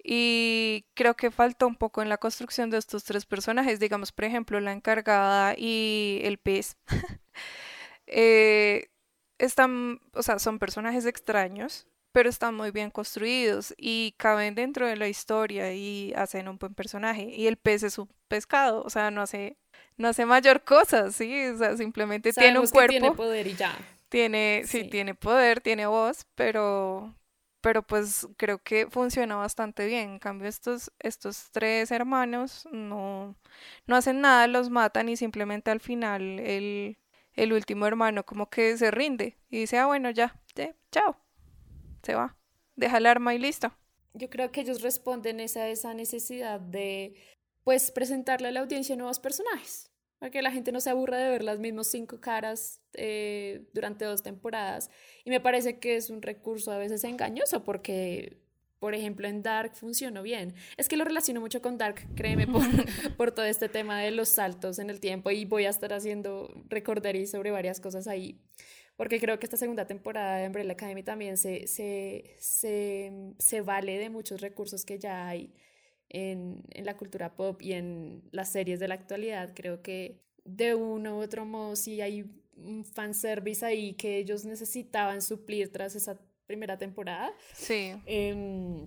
Y 0.03 0.87
creo 0.95 1.15
que 1.15 1.31
faltó 1.31 1.67
un 1.67 1.77
poco 1.77 2.03
en 2.03 2.09
la 2.09 2.19
construcción 2.19 2.71
de 2.71 2.79
estos 2.79 3.05
tres 3.05 3.27
personajes, 3.27 3.81
digamos, 3.81 4.13
por 4.13 4.25
ejemplo, 4.25 4.61
la 4.61 4.73
encargada 4.73 5.55
y 5.57 6.21
el 6.25 6.39
pez. 6.39 6.77
eh, 8.07 8.89
están, 9.39 10.01
o 10.15 10.23
sea, 10.23 10.39
son 10.39 10.59
personajes 10.59 11.07
extraños, 11.07 11.87
pero 12.13 12.29
están 12.29 12.55
muy 12.55 12.71
bien 12.71 12.91
construidos 12.91 13.75
y 13.77 14.15
caben 14.17 14.55
dentro 14.55 14.87
de 14.87 14.97
la 14.97 15.09
historia 15.09 15.73
y 15.73 16.13
hacen 16.17 16.49
un 16.49 16.59
buen 16.59 16.75
personaje. 16.75 17.25
Y 17.25 17.47
el 17.47 17.57
pez 17.57 17.83
es 17.83 17.99
un 17.99 18.09
pescado, 18.29 18.83
o 18.83 18.91
sea, 18.91 19.11
no 19.11 19.23
hace, 19.23 19.57
no 19.97 20.09
hace 20.09 20.27
mayor 20.27 20.65
cosa, 20.65 21.13
¿sí? 21.13 21.47
O 21.47 21.59
sea, 21.59 21.77
simplemente 21.77 22.33
tiene 22.33 22.59
un 22.59 22.69
cuerpo. 22.69 22.91
tiene 22.91 23.13
poder 23.13 23.47
y 23.47 23.55
ya. 23.55 23.77
Tiene, 24.09 24.63
sí, 24.67 24.85
tiene 24.85 25.15
poder, 25.15 25.61
tiene 25.61 25.87
voz, 25.87 26.27
pero, 26.35 27.15
pero 27.61 27.83
pues 27.83 28.27
creo 28.37 28.63
que 28.63 28.87
funciona 28.89 29.37
bastante 29.37 29.87
bien. 29.87 30.11
En 30.11 30.19
cambio, 30.19 30.49
estos, 30.49 30.91
estos 30.99 31.51
tres 31.53 31.91
hermanos 31.91 32.67
no, 32.73 33.37
no 33.87 33.97
hacen 33.97 34.21
nada, 34.21 34.47
los 34.47 34.71
matan 34.71 35.09
y 35.09 35.17
simplemente 35.17 35.71
al 35.71 35.81
final 35.81 36.41
el, 36.41 36.99
el 37.35 37.53
último 37.53 37.87
hermano 37.87 38.25
como 38.25 38.49
que 38.49 38.77
se 38.77 38.91
rinde 38.91 39.37
y 39.49 39.61
dice, 39.61 39.79
ah, 39.79 39.87
bueno, 39.87 40.11
ya, 40.11 40.41
ya, 40.55 40.75
chao, 40.91 41.17
se 42.03 42.15
va, 42.15 42.37
deja 42.77 42.99
el 42.99 43.07
arma 43.07 43.35
y 43.35 43.39
listo. 43.39 43.73
Yo 44.15 44.29
creo 44.29 44.51
que 44.51 44.63
ellos 44.63 44.83
responden 44.83 45.41
a 45.41 45.69
esa 45.69 45.95
necesidad 45.95 46.59
de, 46.61 47.15
pues, 47.63 47.91
presentarle 47.91 48.49
a 48.49 48.51
la 48.53 48.61
audiencia 48.61 48.97
nuevos 48.97 49.21
personajes 49.21 49.90
para 50.21 50.31
que 50.31 50.43
la 50.43 50.53
gente 50.53 50.71
no 50.71 50.81
se 50.81 50.91
aburra 50.91 51.17
de 51.17 51.31
ver 51.31 51.43
las 51.43 51.59
mismas 51.59 51.87
cinco 51.87 52.21
caras 52.21 52.83
eh, 52.93 53.63
durante 53.73 54.05
dos 54.05 54.23
temporadas. 54.23 54.91
Y 55.25 55.31
me 55.31 55.41
parece 55.41 55.79
que 55.79 55.97
es 55.97 56.11
un 56.11 56.21
recurso 56.21 56.71
a 56.71 56.79
veces 56.79 57.03
engañoso 57.05 57.65
porque, 57.65 58.39
por 58.79 58.95
ejemplo, 58.95 59.27
en 59.27 59.43
Dark 59.43 59.75
funcionó 59.77 60.23
bien. 60.23 60.55
Es 60.77 60.89
que 60.89 60.99
lo 60.99 61.05
relaciono 61.05 61.41
mucho 61.41 61.63
con 61.63 61.79
Dark, 61.79 62.07
créeme, 62.17 62.47
por, 62.47 62.61
por 63.17 63.33
todo 63.33 63.47
este 63.47 63.71
tema 63.71 63.99
de 63.99 64.11
los 64.11 64.29
saltos 64.29 64.79
en 64.79 64.91
el 64.91 65.01
tiempo 65.01 65.31
y 65.31 65.47
voy 65.47 65.65
a 65.65 65.71
estar 65.71 65.95
haciendo 65.95 66.53
recorderí 66.69 67.27
sobre 67.27 67.51
varias 67.51 67.81
cosas 67.81 68.07
ahí. 68.07 68.39
Porque 68.97 69.19
creo 69.19 69.39
que 69.39 69.47
esta 69.47 69.57
segunda 69.57 69.87
temporada 69.87 70.37
de 70.37 70.47
Umbrella 70.49 70.73
Academy 70.73 71.03
también 71.03 71.39
se, 71.39 71.67
se, 71.67 72.37
se, 72.39 73.11
se 73.39 73.61
vale 73.63 73.97
de 73.97 74.11
muchos 74.11 74.43
recursos 74.43 74.85
que 74.85 74.99
ya 74.99 75.27
hay 75.27 75.55
en, 76.11 76.63
en, 76.71 76.85
la 76.85 76.97
cultura 76.97 77.35
pop 77.35 77.63
y 77.63 77.73
en 77.73 78.23
las 78.33 78.53
series 78.53 78.79
de 78.79 78.89
la 78.89 78.95
actualidad. 78.95 79.53
Creo 79.55 79.83
que 79.83 80.23
de 80.45 80.75
uno 80.75 81.19
u 81.19 81.23
otro 81.23 81.45
modo 81.45 81.77
sí 81.77 82.01
hay 82.01 82.31
un 82.57 82.85
fanservice 82.85 83.65
ahí 83.65 83.95
que 83.95 84.19
ellos 84.19 84.45
necesitaban 84.45 85.23
suplir 85.23 85.73
tras 85.73 85.95
esa 85.95 86.21
primera 86.47 86.77
temporada. 86.77 87.33
Sí. 87.55 87.95
Eh, 88.07 88.87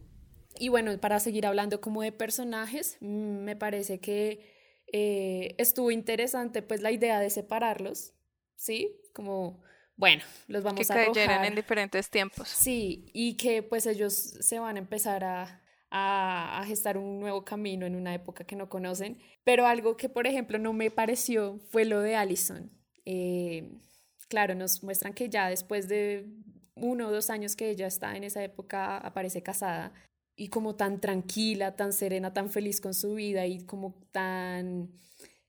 y 0.59 0.69
bueno, 0.69 0.97
para 0.99 1.19
seguir 1.19 1.45
hablando 1.45 1.81
como 1.81 2.01
de 2.01 2.11
personajes, 2.11 2.97
mm, 2.99 3.43
me 3.43 3.55
parece 3.55 3.99
que 3.99 4.53
eh, 4.91 5.55
estuvo 5.57 5.89
interesante 5.91 6.61
pues 6.61 6.81
la 6.81 6.91
idea 6.91 7.19
de 7.19 7.29
separarlos, 7.29 8.13
¿sí? 8.55 9.01
Como, 9.13 9.63
bueno, 9.95 10.23
los 10.47 10.63
vamos 10.63 10.87
que 10.87 10.93
a 10.93 11.01
arrojar. 11.01 11.45
en 11.45 11.55
diferentes 11.55 12.09
tiempos. 12.09 12.49
Sí, 12.49 13.09
y 13.13 13.35
que 13.35 13.63
pues 13.63 13.87
ellos 13.87 14.13
se 14.13 14.59
van 14.59 14.75
a 14.75 14.79
empezar 14.79 15.23
a, 15.23 15.62
a, 15.95 16.59
a, 16.59 16.65
gestar 16.65 16.97
un 16.97 17.19
nuevo 17.19 17.45
camino 17.45 17.85
en 17.85 17.95
una 17.95 18.13
época 18.15 18.43
que 18.43 18.55
no 18.55 18.67
conocen. 18.67 19.19
Pero 19.43 19.67
algo 19.67 19.95
que, 19.95 20.09
por 20.09 20.25
ejemplo, 20.25 20.57
no 20.57 20.73
me 20.73 20.89
pareció 20.89 21.59
fue 21.69 21.85
lo 21.85 22.01
de 22.01 22.15
Allison. 22.15 22.71
Eh, 23.05 23.79
claro, 24.27 24.55
nos 24.55 24.83
muestran 24.83 25.13
que 25.13 25.29
ya 25.29 25.49
después 25.49 25.87
de 25.87 26.27
uno 26.75 27.07
o 27.07 27.11
dos 27.11 27.29
años 27.29 27.55
que 27.55 27.69
ella 27.69 27.85
está 27.85 28.17
en 28.17 28.23
esa 28.23 28.43
época, 28.43 28.97
aparece 28.97 29.43
casada 29.43 29.93
y 30.35 30.49
como 30.49 30.75
tan 30.75 30.99
tranquila, 30.99 31.75
tan 31.75 31.93
serena, 31.93 32.33
tan 32.33 32.49
feliz 32.49 32.81
con 32.81 32.95
su 32.95 33.13
vida 33.13 33.45
y 33.45 33.65
como 33.65 33.93
tan 34.11 34.99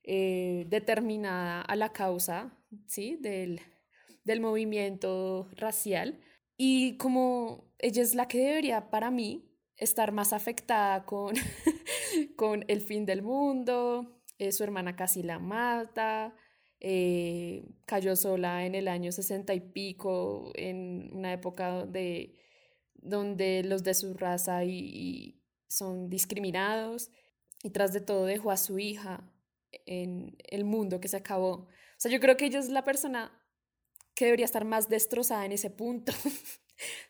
eh, 0.03 0.67
determinada 0.69 1.63
a 1.63 1.77
la 1.77 1.93
causa 1.93 2.55
¿sí? 2.87 3.17
del, 3.17 3.61
del 4.25 4.41
movimiento 4.41 5.49
racial. 5.57 6.21
Y 6.59 6.99
como 6.99 7.73
ella 7.79 8.03
es 8.03 8.15
la 8.15 8.29
que 8.29 8.39
debería 8.39 8.91
para 8.91 9.11
mí 9.11 9.54
estar 9.77 10.13
más 10.13 10.33
afectada 10.33 11.05
con, 11.05 11.35
con 12.37 12.65
el 12.69 12.81
fin 12.81 13.07
del 13.07 13.23
mundo, 13.23 14.23
eh, 14.39 14.53
su 14.53 14.65
hermana 14.65 14.97
casi 14.97 15.23
la 15.23 15.39
mata, 15.39 16.35
eh, 16.81 17.65
cayó 17.87 18.15
sola 18.15 18.67
en 18.67 18.75
el 18.75 18.89
año 18.89 19.11
sesenta 19.11 19.55
y 19.55 19.61
pico, 19.61 20.53
en 20.55 21.11
una 21.13 21.33
época 21.33 21.87
de, 21.87 22.39
donde 22.95 23.63
los 23.65 23.83
de 23.83 23.95
su 23.95 24.15
raza 24.15 24.65
y, 24.65 25.41
son 25.67 26.09
discriminados, 26.09 27.11
y 27.63 27.71
tras 27.71 27.93
de 27.93 28.01
todo 28.01 28.27
dejó 28.27 28.51
a 28.51 28.57
su 28.57 28.79
hija 28.79 29.33
en 29.87 30.37
el 30.51 30.65
mundo 30.65 31.01
que 31.01 31.09
se 31.09 31.17
acabó. 31.17 31.53
O 31.53 31.69
sea, 31.97 32.11
yo 32.11 32.21
creo 32.21 32.37
que 32.37 32.45
ella 32.45 32.59
es 32.59 32.69
la 32.69 32.85
persona 32.85 33.33
que 34.15 34.27
debería 34.27 34.45
estar 34.45 34.65
más 34.65 34.89
destrozada 34.89 35.45
en 35.47 35.53
ese 35.53 35.71
punto, 35.71 36.13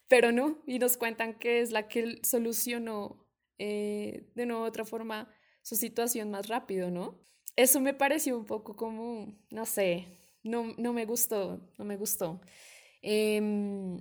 pero 0.09 0.33
no, 0.33 0.63
y 0.67 0.79
nos 0.79 0.97
cuentan 0.97 1.39
que 1.39 1.61
es 1.61 1.71
la 1.71 1.89
que 1.89 2.21
solucionó 2.23 3.27
eh, 3.59 4.31
de 4.35 4.45
una 4.45 4.61
otra 4.61 4.85
forma 4.85 5.29
su 5.63 5.77
situación 5.77 6.31
más 6.31 6.49
rápido, 6.49 6.91
¿no? 6.91 7.21
Eso 7.57 7.81
me 7.81 7.95
pareció 7.95 8.37
un 8.37 8.47
poco 8.47 8.77
como, 8.77 9.35
no 9.51 9.65
sé, 9.65 10.09
no, 10.43 10.75
no 10.77 10.93
me 10.93 11.07
gustó, 11.07 11.61
no 11.79 11.85
me 11.85 11.97
gustó. 11.97 12.41
Em, 13.03 13.99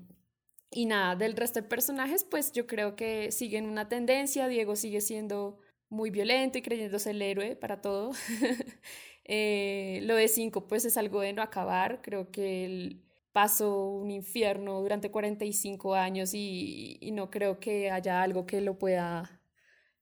y 0.71 0.85
nada, 0.85 1.15
del 1.15 1.35
resto 1.35 1.61
de 1.61 1.67
personajes, 1.67 2.23
pues 2.23 2.51
yo 2.51 2.67
creo 2.67 2.95
que 2.95 3.31
siguen 3.31 3.65
una 3.67 3.89
tendencia, 3.89 4.47
Diego 4.47 4.75
sigue 4.75 5.01
siendo 5.01 5.59
muy 5.89 6.09
violento 6.09 6.57
y 6.57 6.61
creyéndose 6.61 7.11
el 7.11 7.21
héroe 7.21 7.55
para 7.55 7.81
todo. 7.81 8.11
Eh, 9.25 10.01
lo 10.03 10.15
de 10.15 10.27
cinco, 10.27 10.67
pues 10.67 10.83
es 10.83 10.97
algo 10.97 11.21
de 11.21 11.31
no 11.31 11.41
acabar. 11.41 12.01
Creo 12.01 12.29
que 12.29 12.65
él 12.65 13.05
pasó 13.33 13.89
un 13.89 14.11
infierno 14.11 14.79
durante 14.79 15.11
45 15.11 15.95
años 15.95 16.33
y, 16.33 16.97
y 17.01 17.11
no 17.11 17.29
creo 17.29 17.59
que 17.59 17.91
haya 17.91 18.21
algo 18.21 18.45
que 18.45 18.61
lo 18.61 18.77
pueda 18.77 19.41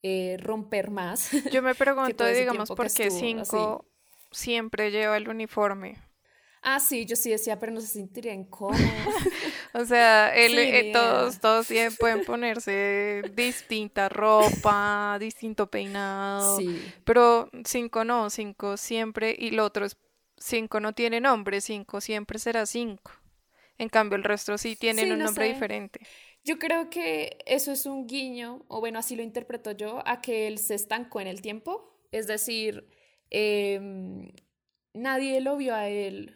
eh, 0.03 0.37
romper 0.39 0.89
más. 0.89 1.29
Yo 1.51 1.61
me 1.61 1.75
pregunto, 1.75 2.25
digamos, 2.25 2.69
por 2.69 2.91
qué 2.91 3.11
cinco 3.11 3.85
siempre 4.31 4.91
lleva 4.91 5.17
el 5.17 5.29
uniforme. 5.29 5.97
Ah, 6.63 6.79
sí, 6.79 7.07
yo 7.07 7.15
sí 7.15 7.31
decía, 7.31 7.59
pero 7.59 7.71
no 7.71 7.81
se 7.81 7.87
sentiría 7.87 8.35
incómodo. 8.35 8.77
o 9.73 9.83
sea, 9.83 10.31
él, 10.35 10.59
eh, 10.59 10.91
todos, 10.93 11.39
todos 11.39 11.67
pueden 11.99 12.23
ponerse 12.23 13.23
distinta 13.33 14.09
ropa, 14.09 15.17
distinto 15.19 15.65
peinado. 15.71 16.57
Sí. 16.57 16.79
Pero 17.03 17.49
cinco 17.65 18.05
no, 18.05 18.29
cinco 18.29 18.77
siempre, 18.77 19.35
y 19.37 19.49
lo 19.49 19.65
otro 19.65 19.85
es, 19.85 19.97
cinco 20.37 20.79
no 20.79 20.93
tiene 20.93 21.19
nombre, 21.19 21.61
cinco 21.61 21.99
siempre 21.99 22.37
será 22.37 22.67
cinco. 22.67 23.11
En 23.77 23.89
cambio, 23.89 24.15
el 24.15 24.23
resto 24.23 24.57
sí 24.57 24.75
tienen 24.75 25.11
un 25.11 25.19
nombre 25.19 25.47
diferente. 25.47 25.99
Yo 26.43 26.57
creo 26.57 26.89
que 26.89 27.37
eso 27.45 27.71
es 27.71 27.85
un 27.85 28.07
guiño, 28.07 28.65
o 28.67 28.79
bueno, 28.79 28.99
así 28.99 29.15
lo 29.15 29.21
interpreto 29.21 29.71
yo, 29.71 30.01
a 30.05 30.21
que 30.21 30.47
él 30.47 30.57
se 30.57 30.75
estancó 30.75 31.21
en 31.21 31.27
el 31.27 31.41
tiempo. 31.41 31.99
Es 32.11 32.27
decir, 32.27 32.87
em, 33.29 34.31
nadie 34.93 35.39
lo 35.41 35.55
vio 35.57 35.75
a 35.75 35.87
él 35.87 36.35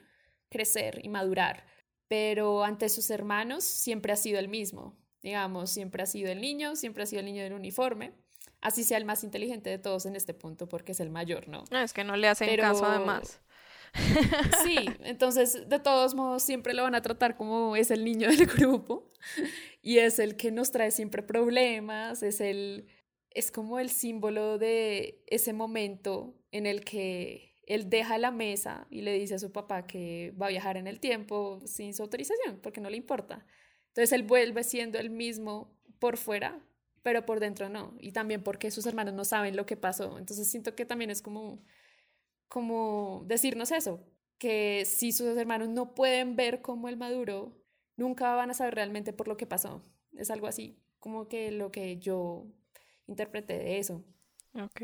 crecer 0.49 1.01
y 1.03 1.09
madurar, 1.09 1.65
pero 2.07 2.63
ante 2.63 2.87
sus 2.89 3.09
hermanos 3.09 3.63
siempre 3.63 4.13
ha 4.13 4.15
sido 4.15 4.39
el 4.39 4.47
mismo, 4.47 4.95
digamos, 5.21 5.71
siempre 5.71 6.03
ha 6.03 6.05
sido 6.05 6.31
el 6.31 6.39
niño, 6.39 6.75
siempre 6.75 7.03
ha 7.03 7.05
sido 7.05 7.21
el 7.21 7.25
niño 7.25 7.43
del 7.43 7.53
uniforme, 7.53 8.13
así 8.61 8.83
sea 8.83 8.97
el 8.97 9.05
más 9.05 9.23
inteligente 9.23 9.69
de 9.69 9.79
todos 9.79 10.05
en 10.05 10.15
este 10.15 10.33
punto 10.33 10.69
porque 10.69 10.93
es 10.93 10.99
el 10.99 11.09
mayor, 11.09 11.47
¿no? 11.47 11.63
No, 11.71 11.79
es 11.79 11.93
que 11.93 12.03
no 12.03 12.15
le 12.15 12.27
hacen 12.27 12.55
caso 12.57 12.85
además. 12.85 13.41
Sí, 14.63 14.89
entonces 15.03 15.69
de 15.69 15.79
todos 15.79 16.15
modos 16.15 16.43
siempre 16.43 16.73
lo 16.73 16.83
van 16.83 16.95
a 16.95 17.01
tratar 17.01 17.35
como 17.35 17.75
es 17.75 17.91
el 17.91 18.03
niño 18.03 18.29
del 18.29 18.45
grupo 18.57 19.09
y 19.81 19.99
es 19.99 20.19
el 20.19 20.35
que 20.35 20.51
nos 20.51 20.71
trae 20.71 20.91
siempre 20.91 21.21
problemas, 21.23 22.23
es 22.23 22.41
el 22.41 22.87
es 23.31 23.51
como 23.51 23.79
el 23.79 23.89
símbolo 23.89 24.57
de 24.57 25.21
ese 25.27 25.51
momento 25.51 26.33
en 26.51 26.65
el 26.65 26.85
que 26.85 27.55
él 27.67 27.89
deja 27.89 28.17
la 28.17 28.31
mesa 28.31 28.87
y 28.89 29.01
le 29.01 29.13
dice 29.13 29.35
a 29.35 29.39
su 29.39 29.51
papá 29.51 29.85
que 29.85 30.33
va 30.41 30.47
a 30.47 30.49
viajar 30.49 30.77
en 30.77 30.87
el 30.87 30.99
tiempo 30.99 31.59
sin 31.65 31.93
su 31.93 32.03
autorización, 32.03 32.59
porque 32.61 32.81
no 32.81 32.89
le 32.89 32.97
importa. 32.97 33.45
Entonces 33.89 34.13
él 34.13 34.23
vuelve 34.23 34.63
siendo 34.63 34.99
el 34.99 35.09
mismo 35.09 35.77
por 35.99 36.17
fuera, 36.17 36.61
pero 37.01 37.25
por 37.25 37.39
dentro 37.39 37.69
no. 37.69 37.95
Y 37.99 38.11
también 38.11 38.43
porque 38.43 38.71
sus 38.71 38.85
hermanos 38.85 39.13
no 39.13 39.25
saben 39.25 39.55
lo 39.55 39.65
que 39.65 39.77
pasó. 39.77 40.17
Entonces 40.17 40.49
siento 40.49 40.75
que 40.75 40.85
también 40.85 41.11
es 41.11 41.21
como, 41.21 41.63
como 42.55 43.25
decirnos 43.25 43.69
eso, 43.73 43.99
que 44.37 44.85
si 44.85 45.11
sus 45.11 45.35
hermanos 45.35 45.67
no 45.67 45.93
pueden 45.93 46.37
ver 46.37 46.61
cómo 46.61 46.87
él 46.87 46.95
maduró, 46.95 47.51
nunca 47.97 48.33
van 48.33 48.49
a 48.49 48.53
saber 48.53 48.75
realmente 48.75 49.11
por 49.11 49.27
lo 49.27 49.35
que 49.35 49.45
pasó. 49.45 49.81
Es 50.17 50.31
algo 50.31 50.47
así, 50.47 50.79
como 50.99 51.27
que 51.27 51.51
lo 51.51 51.69
que 51.69 51.97
yo 51.97 52.47
interpreté 53.07 53.57
de 53.57 53.79
eso. 53.79 54.05
Ok. 54.53 54.83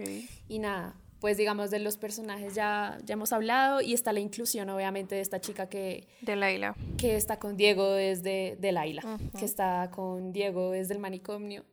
Y 0.49 0.59
nada, 0.59 0.99
pues 1.21 1.37
digamos 1.37 1.71
de 1.71 1.79
los 1.79 1.95
personajes 1.95 2.55
ya, 2.55 2.97
ya 3.05 3.13
hemos 3.13 3.31
hablado 3.31 3.79
y 3.79 3.93
está 3.93 4.11
la 4.11 4.19
inclusión 4.19 4.69
obviamente 4.69 5.15
de 5.15 5.21
esta 5.21 5.39
chica 5.39 5.69
que... 5.69 6.09
De 6.19 6.35
Laila. 6.35 6.75
Que 6.97 7.15
está 7.15 7.39
con 7.39 7.55
Diego 7.55 7.89
desde 7.93 8.57
de 8.59 8.71
Laila, 8.73 9.17
que 9.39 9.45
está 9.45 9.91
con 9.91 10.33
Diego 10.33 10.71
desde 10.71 10.93
el 10.93 10.99
manicomio. 10.99 11.63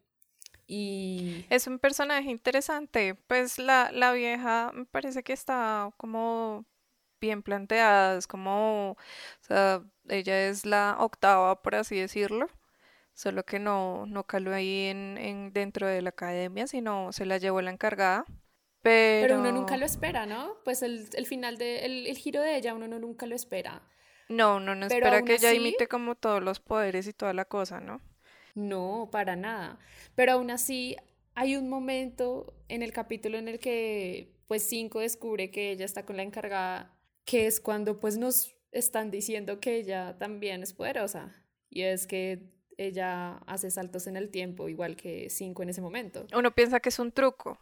Y... 0.71 1.47
Es 1.49 1.67
un 1.67 1.79
personaje 1.79 2.31
interesante, 2.31 3.15
pues 3.15 3.59
la, 3.59 3.91
la 3.91 4.13
vieja 4.13 4.71
me 4.75 4.85
parece 4.85 5.23
que 5.23 5.33
está 5.33 5.91
como 5.97 6.67
bien 7.21 7.43
planteada, 7.43 8.19
es 8.19 8.27
como, 8.27 8.93
o 8.93 8.97
sea, 9.41 9.83
ella 10.09 10.47
es 10.47 10.67
la 10.67 10.97
octava, 11.01 11.63
por 11.63 11.75
así 11.75 11.99
decirlo, 11.99 12.49
solo 13.15 13.45
que 13.45 13.59
no, 13.59 14.05
no 14.07 14.25
caló 14.25 14.53
ahí 14.53 14.89
en, 14.89 15.17
en, 15.17 15.53
dentro 15.55 15.87
de 15.87 16.03
la 16.03 16.11
academia, 16.11 16.67
sino 16.67 17.13
se 17.13 17.25
la 17.25 17.39
llevó 17.39 17.63
la 17.63 17.71
encargada. 17.71 18.27
Pero... 18.83 19.41
uno 19.41 19.51
nunca 19.53 19.79
lo 19.79 19.87
espera, 19.87 20.27
¿no? 20.27 20.55
Pues 20.65 20.83
el, 20.83 21.09
final 21.27 21.57
de, 21.57 21.87
el, 21.87 22.17
giro 22.19 22.43
de 22.43 22.57
ella 22.57 22.75
uno 22.75 22.87
no 22.89 22.99
nunca 22.99 23.25
lo 23.25 23.35
espera. 23.35 23.83
No, 24.29 24.57
uno 24.57 24.75
no 24.75 24.85
espera 24.87 25.23
que 25.23 25.35
ella 25.37 25.55
imite 25.55 25.89
como 25.89 26.15
todos 26.15 26.43
los 26.43 26.61
poderes 26.61 27.07
y 27.07 27.15
toda 27.15 27.33
la 27.33 27.47
cosa, 27.47 27.81
¿no? 27.81 28.03
No, 28.59 29.09
para 29.13 29.37
nada. 29.37 29.79
Pero 30.17 30.33
aún 30.33 30.51
así 30.51 30.97
hay 31.35 31.55
un 31.55 31.69
momento 31.69 32.55
en 32.69 32.83
el 32.83 32.93
capítulo 32.93 33.39
en 33.39 33.47
el 33.47 33.61
que 33.61 34.35
pues 34.49 34.65
Cinco 34.65 34.99
descubre 34.99 35.51
que 35.53 35.71
ella 35.71 35.85
está 35.85 36.05
con 36.05 36.17
la 36.17 36.25
encargada, 36.25 36.93
que 37.25 37.47
es 37.47 37.61
cuando 37.61 38.01
pues 38.01 38.19
nos 38.19 38.57
están 38.73 39.13
diciendo 39.13 39.61
que 39.61 39.77
ella 39.77 40.17
también 40.19 40.65
es 40.65 40.73
poderosa. 40.73 41.33
Y 41.71 41.83
es 41.83 42.09
que 42.09 42.51
ella 42.79 43.37
hace 43.47 43.71
saltos 43.71 44.09
en 44.09 44.17
el 44.17 44.31
tiempo, 44.31 44.69
igual 44.69 44.97
que 44.97 45.31
Cinco 45.31 45.63
en 45.63 45.69
ese 45.69 45.81
momento. 45.81 46.27
Uno 46.35 46.53
piensa 46.53 46.81
que 46.81 46.89
es 46.89 46.99
un 46.99 47.13
truco. 47.13 47.59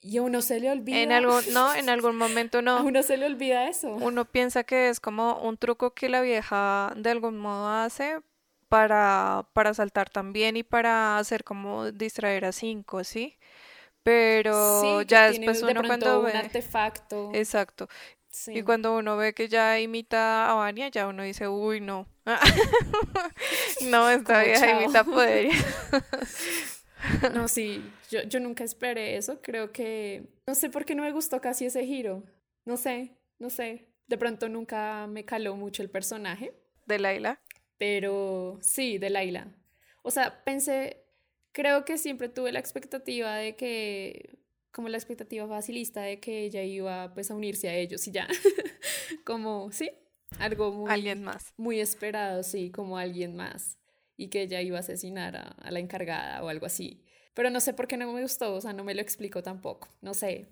Y 0.00 0.16
a 0.16 0.22
uno 0.22 0.42
se 0.42 0.58
le 0.58 0.70
olvida. 0.70 0.98
En 0.98 1.12
algún, 1.12 1.42
no, 1.52 1.72
en 1.76 1.88
algún 1.88 2.16
momento 2.16 2.62
no. 2.62 2.78
A 2.78 2.82
uno 2.82 3.04
se 3.04 3.16
le 3.16 3.26
olvida 3.26 3.68
eso. 3.68 3.94
Uno 3.94 4.24
piensa 4.24 4.64
que 4.64 4.88
es 4.88 4.98
como 4.98 5.40
un 5.42 5.56
truco 5.56 5.94
que 5.94 6.08
la 6.08 6.20
vieja 6.20 6.92
de 6.96 7.10
algún 7.10 7.38
modo 7.38 7.68
hace 7.68 8.18
para, 8.68 9.48
para 9.52 9.74
saltar 9.74 10.10
también 10.10 10.56
y 10.56 10.62
para 10.62 11.18
hacer 11.18 11.44
como 11.44 11.92
distraer 11.92 12.44
a 12.44 12.52
cinco, 12.52 13.04
¿sí? 13.04 13.38
Pero 14.02 15.02
ya 15.02 15.26
después 15.26 15.62
uno 15.62 15.82
cuando 15.82 16.22
ve... 16.22 16.30
un 16.30 16.36
artefacto. 16.36 17.30
Exacto. 17.34 17.88
Y 18.48 18.62
cuando 18.62 18.96
uno 18.96 19.16
ve 19.16 19.32
que 19.34 19.48
ya 19.48 19.80
imita 19.80 20.50
a 20.50 20.54
Vania, 20.54 20.88
ya 20.88 21.06
uno 21.06 21.22
dice, 21.22 21.48
uy, 21.48 21.80
no. 21.80 22.06
no, 23.82 24.10
esta 24.10 24.42
vieja 24.42 24.82
imita 24.82 25.04
poder. 25.04 25.50
No, 27.34 27.46
sí, 27.46 27.84
yo, 28.10 28.22
yo 28.22 28.40
nunca 28.40 28.64
esperé 28.64 29.16
eso. 29.16 29.40
Creo 29.40 29.70
que. 29.70 30.24
No 30.46 30.54
sé 30.54 30.70
por 30.70 30.84
qué 30.84 30.94
no 30.94 31.04
me 31.04 31.12
gustó 31.12 31.40
casi 31.40 31.66
ese 31.66 31.84
giro. 31.84 32.24
No 32.64 32.76
sé, 32.76 33.16
no 33.38 33.48
sé. 33.48 33.86
De 34.08 34.18
pronto 34.18 34.48
nunca 34.48 35.06
me 35.06 35.24
caló 35.24 35.54
mucho 35.56 35.82
el 35.82 35.90
personaje. 35.90 36.52
¿De 36.86 36.98
Laila? 36.98 37.40
Pero 37.78 38.58
sí, 38.60 38.98
de 38.98 39.10
Laila. 39.10 39.54
O 40.02 40.10
sea, 40.10 40.44
pensé. 40.44 41.02
Creo 41.52 41.84
que 41.84 41.96
siempre 41.96 42.28
tuve 42.28 42.52
la 42.52 42.60
expectativa 42.60 43.34
de 43.36 43.56
que. 43.56 44.38
Como 44.72 44.88
la 44.88 44.98
expectativa 44.98 45.48
facilista 45.48 46.02
de 46.02 46.20
que 46.20 46.44
ella 46.44 46.62
iba 46.62 47.14
pues 47.14 47.30
a 47.30 47.34
unirse 47.34 47.68
a 47.68 47.74
ellos 47.74 48.06
y 48.06 48.12
ya. 48.12 48.28
como, 49.24 49.72
sí, 49.72 49.90
algo 50.38 50.70
muy. 50.72 50.90
Alguien 50.90 51.22
más. 51.22 51.54
Muy 51.56 51.80
esperado, 51.80 52.42
sí, 52.42 52.70
como 52.70 52.98
alguien 52.98 53.36
más 53.36 53.78
y 54.16 54.28
que 54.28 54.42
ella 54.42 54.60
iba 54.62 54.78
a 54.78 54.80
asesinar 54.80 55.36
a, 55.36 55.70
la 55.70 55.78
encargada 55.78 56.42
o 56.42 56.48
algo 56.48 56.66
así. 56.66 57.04
pero 57.34 57.50
no 57.50 57.60
sé 57.60 57.74
por 57.74 57.86
qué 57.86 57.96
no 57.96 58.10
me 58.12 58.22
gustó, 58.22 58.54
o 58.54 58.60
sea, 58.60 58.72
no 58.72 58.84
me 58.84 58.94
lo 58.94 59.02
explico 59.02 59.42
tampoco, 59.42 59.88
no 60.00 60.14
sé, 60.14 60.46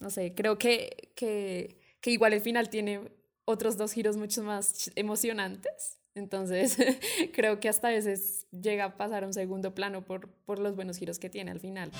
no 0.00 0.10
sé, 0.10 0.34
creo 0.34 0.58
que, 0.58 1.12
que, 1.14 1.78
que 2.00 2.10
igual 2.10 2.32
el 2.32 2.40
final 2.40 2.70
tiene 2.70 3.12
otros 3.44 3.76
dos 3.76 3.92
giros 3.92 4.16
mucho 4.16 4.42
más 4.42 4.90
emocionantes, 4.96 5.98
entonces 6.14 6.76
creo 7.32 7.60
que 7.60 7.68
hasta 7.68 7.88
a 7.88 7.90
veces 7.90 8.46
llega 8.50 8.84
a 8.84 8.96
pasar 8.96 9.24
un 9.24 9.32
segundo 9.32 9.74
plano 9.74 10.04
por, 10.04 10.28
por 10.44 10.58
los 10.58 10.76
buenos 10.76 10.98
giros 10.98 11.18
que 11.18 11.30
tiene 11.30 11.50
al 11.50 11.60
final. 11.60 11.90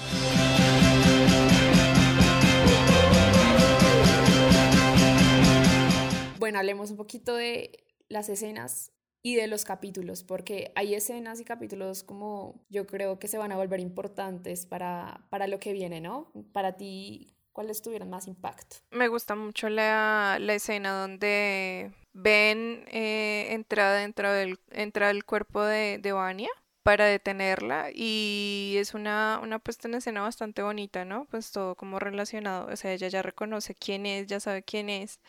Bueno, 6.39 6.59
hablemos 6.59 6.91
un 6.91 6.97
poquito 6.97 7.35
de 7.35 7.85
las 8.09 8.29
escenas 8.29 8.93
y 9.23 9.37
de 9.37 9.47
los 9.47 9.65
capítulos, 9.65 10.23
porque 10.23 10.73
hay 10.75 10.95
escenas 10.95 11.41
y 11.41 11.45
capítulos 11.45 12.03
como 12.03 12.67
yo 12.69 12.87
creo 12.87 13.19
que 13.19 13.29
se 13.29 13.39
van 13.39 13.53
a 13.53 13.57
volver 13.57 13.81
importantes 13.81 14.67
para, 14.67 15.27
para 15.31 15.47
lo 15.47 15.59
que 15.59 15.73
viene, 15.73 16.03
¿no? 16.03 16.31
Para 16.53 16.77
ti, 16.77 17.35
¿cuáles 17.53 17.81
tuvieron 17.81 18.11
más 18.11 18.29
impacto? 18.29 18.77
Me 18.91 19.09
gusta 19.09 19.35
mucho 19.35 19.71
la, 19.71 20.37
la 20.39 20.55
escena 20.55 20.93
donde 21.01 21.93
Ben 22.15 22.85
eh, 22.89 23.65
dentro 23.69 24.33
del, 24.33 24.59
entra 24.71 25.09
del 25.09 25.25
cuerpo 25.25 25.63
de, 25.63 25.99
de 25.99 26.13
Vania 26.13 26.49
para 26.83 27.07
detenerla 27.07 27.91
y 27.95 28.77
es 28.79 28.95
una, 28.95 29.41
una 29.43 29.59
puesta 29.59 29.89
en 29.89 29.95
escena 29.95 30.23
bastante 30.23 30.63
bonita, 30.63 31.05
¿no? 31.05 31.27
Pues 31.31 31.51
todo 31.53 31.75
como 31.77 31.99
relacionado, 31.99 32.69
o 32.73 32.77
sea, 32.77 32.93
ella 32.93 33.09
ya 33.09 33.23
reconoce 33.23 33.75
quién 33.75 34.07
es, 34.07 34.27
ya 34.29 34.41
sabe 34.41 34.63
quién 34.63 34.91
es 34.91 35.21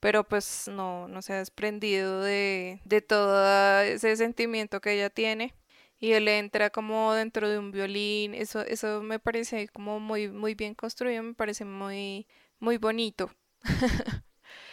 pero 0.00 0.24
pues 0.28 0.68
no, 0.68 1.08
no 1.08 1.22
se 1.22 1.34
ha 1.34 1.38
desprendido 1.38 2.20
de, 2.22 2.80
de 2.84 3.02
todo 3.02 3.80
ese 3.82 4.16
sentimiento 4.16 4.80
que 4.80 4.92
ella 4.94 5.10
tiene 5.10 5.54
y 6.00 6.12
él 6.12 6.28
entra 6.28 6.70
como 6.70 7.14
dentro 7.14 7.48
de 7.48 7.58
un 7.58 7.70
violín, 7.72 8.34
eso, 8.34 8.62
eso 8.62 9.02
me 9.02 9.18
parece 9.20 9.68
como 9.68 10.00
muy, 10.00 10.28
muy 10.28 10.54
bien 10.54 10.74
construido, 10.74 11.22
me 11.22 11.34
parece 11.34 11.64
muy, 11.64 12.26
muy 12.58 12.78
bonito. 12.78 13.30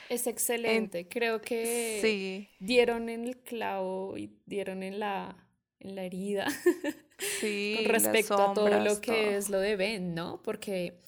Es 0.09 0.27
excelente, 0.27 1.07
creo 1.07 1.41
que 1.41 2.49
dieron 2.59 3.09
en 3.09 3.25
el 3.25 3.37
clavo 3.37 4.17
y 4.17 4.37
dieron 4.45 4.83
en 4.83 4.99
la, 4.99 5.47
en 5.79 5.95
la 5.95 6.03
herida 6.03 6.47
sí, 7.39 7.75
con 7.77 7.85
respecto 7.85 8.33
a 8.35 8.53
todo 8.53 8.79
lo 8.79 8.99
que 9.01 9.37
es 9.37 9.49
lo 9.49 9.59
de 9.59 9.75
Ben, 9.75 10.15
¿no? 10.15 10.41
Porque 10.41 10.99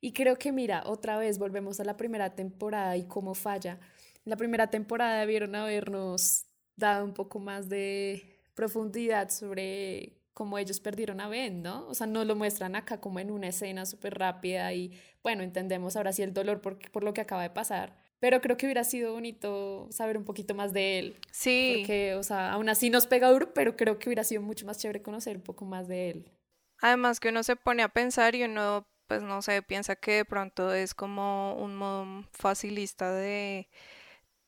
y 0.00 0.12
creo 0.12 0.36
que, 0.36 0.50
mira, 0.50 0.82
otra 0.86 1.18
vez 1.18 1.38
volvemos 1.38 1.78
a 1.78 1.84
la 1.84 1.96
primera 1.96 2.34
temporada 2.34 2.96
y 2.96 3.04
cómo 3.04 3.34
falla. 3.34 3.78
En 4.24 4.30
la 4.30 4.36
primera 4.36 4.70
temporada 4.70 5.20
debieron 5.20 5.54
habernos 5.54 6.46
dado 6.76 7.04
un 7.04 7.12
poco 7.12 7.38
más 7.38 7.68
de 7.68 8.40
profundidad 8.54 9.28
sobre 9.28 10.16
cómo 10.32 10.56
ellos 10.56 10.80
perdieron 10.80 11.20
a 11.20 11.28
Ben, 11.28 11.62
¿no? 11.62 11.86
O 11.88 11.94
sea, 11.94 12.06
no 12.06 12.24
lo 12.24 12.34
muestran 12.34 12.76
acá 12.76 13.00
como 13.00 13.20
en 13.20 13.30
una 13.30 13.48
escena 13.48 13.84
súper 13.84 14.18
rápida 14.18 14.72
y, 14.72 14.98
bueno, 15.22 15.42
entendemos 15.42 15.96
ahora 15.96 16.12
sí 16.12 16.22
el 16.22 16.32
dolor 16.32 16.62
por, 16.62 16.78
por 16.90 17.04
lo 17.04 17.12
que 17.12 17.20
acaba 17.20 17.42
de 17.42 17.50
pasar. 17.50 17.98
Pero 18.20 18.40
creo 18.40 18.56
que 18.56 18.66
hubiera 18.66 18.84
sido 18.84 19.14
bonito 19.14 19.88
saber 19.90 20.16
un 20.16 20.24
poquito 20.24 20.54
más 20.54 20.72
de 20.72 20.98
él. 20.98 21.16
Sí. 21.32 21.76
Porque, 21.78 22.14
o 22.14 22.22
sea, 22.22 22.52
aún 22.52 22.68
así 22.68 22.90
nos 22.90 23.06
pega 23.06 23.30
duro, 23.30 23.52
pero 23.54 23.76
creo 23.76 23.98
que 23.98 24.08
hubiera 24.08 24.24
sido 24.24 24.42
mucho 24.42 24.66
más 24.66 24.78
chévere 24.78 25.02
conocer 25.02 25.36
un 25.36 25.42
poco 25.42 25.64
más 25.64 25.88
de 25.88 26.10
él. 26.10 26.30
Además 26.82 27.18
que 27.18 27.30
uno 27.30 27.42
se 27.42 27.56
pone 27.56 27.82
a 27.82 27.88
pensar 27.88 28.34
y 28.34 28.44
uno 28.44 28.86
pues 29.10 29.22
no 29.24 29.42
sé, 29.42 29.60
piensa 29.60 29.96
que 29.96 30.12
de 30.12 30.24
pronto 30.24 30.72
es 30.72 30.94
como 30.94 31.54
un 31.56 31.74
modo 31.74 32.24
facilista 32.30 33.10
de 33.12 33.68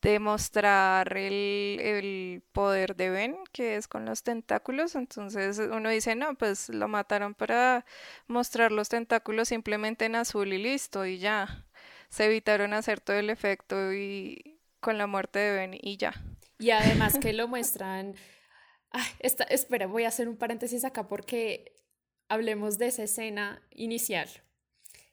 demostrar 0.02 1.16
el, 1.16 1.80
el, 1.80 2.42
poder 2.52 2.94
de 2.94 3.10
Ben, 3.10 3.36
que 3.52 3.74
es 3.74 3.88
con 3.88 4.04
los 4.04 4.22
tentáculos. 4.22 4.94
Entonces 4.94 5.58
uno 5.58 5.88
dice, 5.90 6.14
no, 6.14 6.36
pues 6.36 6.68
lo 6.68 6.86
mataron 6.86 7.34
para 7.34 7.84
mostrar 8.28 8.70
los 8.70 8.88
tentáculos 8.88 9.48
simplemente 9.48 10.04
en 10.04 10.14
azul 10.14 10.52
y 10.52 10.58
listo, 10.58 11.06
y 11.06 11.18
ya. 11.18 11.66
Se 12.12 12.26
evitaron 12.26 12.74
hacer 12.74 13.00
todo 13.00 13.16
el 13.16 13.30
efecto 13.30 13.94
y 13.94 14.60
con 14.80 14.98
la 14.98 15.06
muerte 15.06 15.38
de 15.38 15.52
Ben 15.52 15.78
y 15.80 15.96
ya. 15.96 16.12
Y 16.58 16.68
además 16.68 17.18
que 17.18 17.32
lo 17.32 17.48
muestran... 17.48 18.14
espera, 19.18 19.86
voy 19.86 20.04
a 20.04 20.08
hacer 20.08 20.28
un 20.28 20.36
paréntesis 20.36 20.84
acá 20.84 21.08
porque 21.08 21.80
hablemos 22.28 22.76
de 22.76 22.88
esa 22.88 23.04
escena 23.04 23.66
inicial 23.70 24.28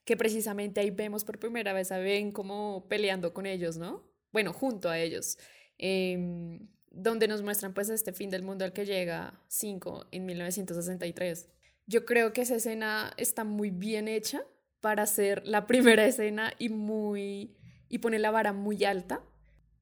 que 0.03 0.17
precisamente 0.17 0.81
ahí 0.81 0.89
vemos 0.89 1.23
por 1.23 1.39
primera 1.39 1.71
vez 1.71 1.93
a 1.93 1.99
Ben 1.99 2.33
como 2.33 2.85
peleando 2.89 3.33
con 3.33 3.45
ellos, 3.45 3.77
¿no? 3.77 4.03
Bueno, 4.33 4.51
junto 4.51 4.89
a 4.89 4.99
ellos, 4.99 5.38
em, 5.77 6.67
donde 6.91 7.29
nos 7.29 7.43
muestran 7.43 7.73
pues 7.73 7.88
este 7.88 8.12
fin 8.12 8.29
del 8.29 8.43
mundo 8.43 8.65
al 8.65 8.73
que 8.73 8.85
llega 8.85 9.39
5 9.47 10.07
en 10.12 10.25
1963. 10.25 11.47
Yo 11.85 12.05
creo 12.05 12.33
que 12.33 12.41
esa 12.41 12.55
escena 12.55 13.13
está 13.15 13.45
muy 13.45 13.69
bien 13.69 14.09
hecha 14.09 14.43
para 14.82 15.06
ser 15.06 15.46
la 15.46 15.68
primera 15.68 16.06
escena 16.06 16.54
y 16.60 16.70
muy 16.70 17.56
y 17.89 18.00
pone 18.00 18.20
la 18.20 18.30
vara 18.30 18.54
muy 18.54 18.84
alta, 18.86 19.24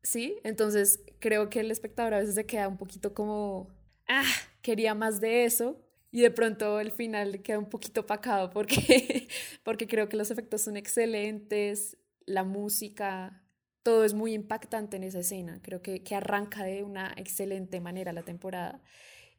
¿sí? 0.02 0.38
Entonces 0.44 1.04
creo 1.20 1.50
que 1.50 1.60
el 1.60 1.72
espectador 1.72 2.14
a 2.14 2.20
veces 2.20 2.36
se 2.36 2.46
queda 2.46 2.70
un 2.70 2.78
poquito 2.78 3.14
como, 3.14 3.70
ah, 4.08 4.24
quería 4.62 4.96
más 4.96 5.20
de 5.20 5.44
eso, 5.44 5.84
y 6.12 6.22
de 6.22 6.32
pronto 6.32 6.80
el 6.80 6.92
final 6.92 7.42
queda 7.42 7.60
un 7.60 7.70
poquito 7.70 8.02
opacado 8.02 8.50
porque, 8.50 9.28
porque 9.64 9.88
creo 9.88 10.10
que 10.10 10.18
los 10.18 10.32
efectos 10.32 10.62
son 10.62 10.78
excelentes, 10.78 11.98
la 12.26 12.44
música, 12.44 13.44
todo 13.84 14.04
es 14.04 14.14
muy 14.14 14.34
impactante 14.34 14.98
en 14.98 15.04
esa 15.04 15.20
escena. 15.20 15.62
Creo 15.62 15.82
que, 15.82 16.04
que 16.04 16.16
arranca 16.16 16.64
de 16.64 16.84
una 16.84 17.14
excelente 17.18 17.80
manera 17.82 18.14
la 18.14 18.24
temporada. 18.24 18.82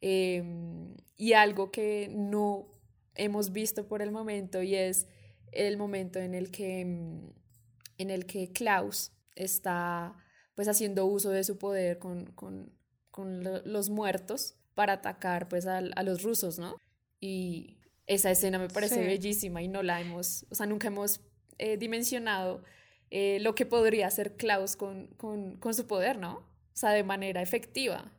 Em, 0.01 0.95
y 1.17 1.33
algo 1.33 1.71
que 1.71 2.09
no 2.15 2.69
hemos 3.15 3.53
visto 3.53 3.89
por 3.89 4.01
el 4.01 4.13
momento 4.13 4.63
y 4.63 4.75
es 4.75 5.09
el 5.53 5.77
momento 5.77 6.19
en 6.19 6.35
el 6.35 6.51
que, 6.51 6.81
em, 6.81 7.33
en 7.99 8.11
el 8.11 8.27
que 8.27 8.53
Klaus 8.53 9.13
está 9.35 10.15
pues 10.55 10.67
haciendo 10.69 11.07
uso 11.07 11.31
de 11.31 11.45
su 11.45 11.59
poder 11.59 11.99
con, 11.99 12.27
con, 12.33 12.73
con 13.11 13.45
los 13.65 13.91
muertos 13.91 14.57
para 14.75 14.95
atacar 14.95 15.49
pues 15.49 15.67
a, 15.67 15.81
los 15.81 16.23
rusos, 16.23 16.59
¿no? 16.59 16.77
Y 17.21 17.79
esa 18.07 18.31
escena 18.31 18.59
me 18.59 18.69
parece 18.69 19.05
bellísima 19.05 19.63
y 19.63 19.69
no 19.69 19.83
la 19.83 20.01
hemos, 20.01 20.47
o 20.51 20.55
sea, 20.55 20.67
nunca 20.67 20.89
hemos 20.89 21.21
eh, 21.59 21.77
dimensionado 21.77 22.63
eh, 23.11 23.39
lo 23.41 23.55
que 23.55 23.67
podría 23.67 24.07
hacer 24.07 24.37
Klaus 24.37 24.77
con, 24.77 25.09
con, 25.17 25.57
con, 25.57 25.75
su 25.75 25.87
poder, 25.87 26.19
¿no? 26.19 26.39
O 26.39 26.77
sea, 26.77 26.91
de 26.91 27.05
manera 27.05 27.43
efectiva. 27.43 28.13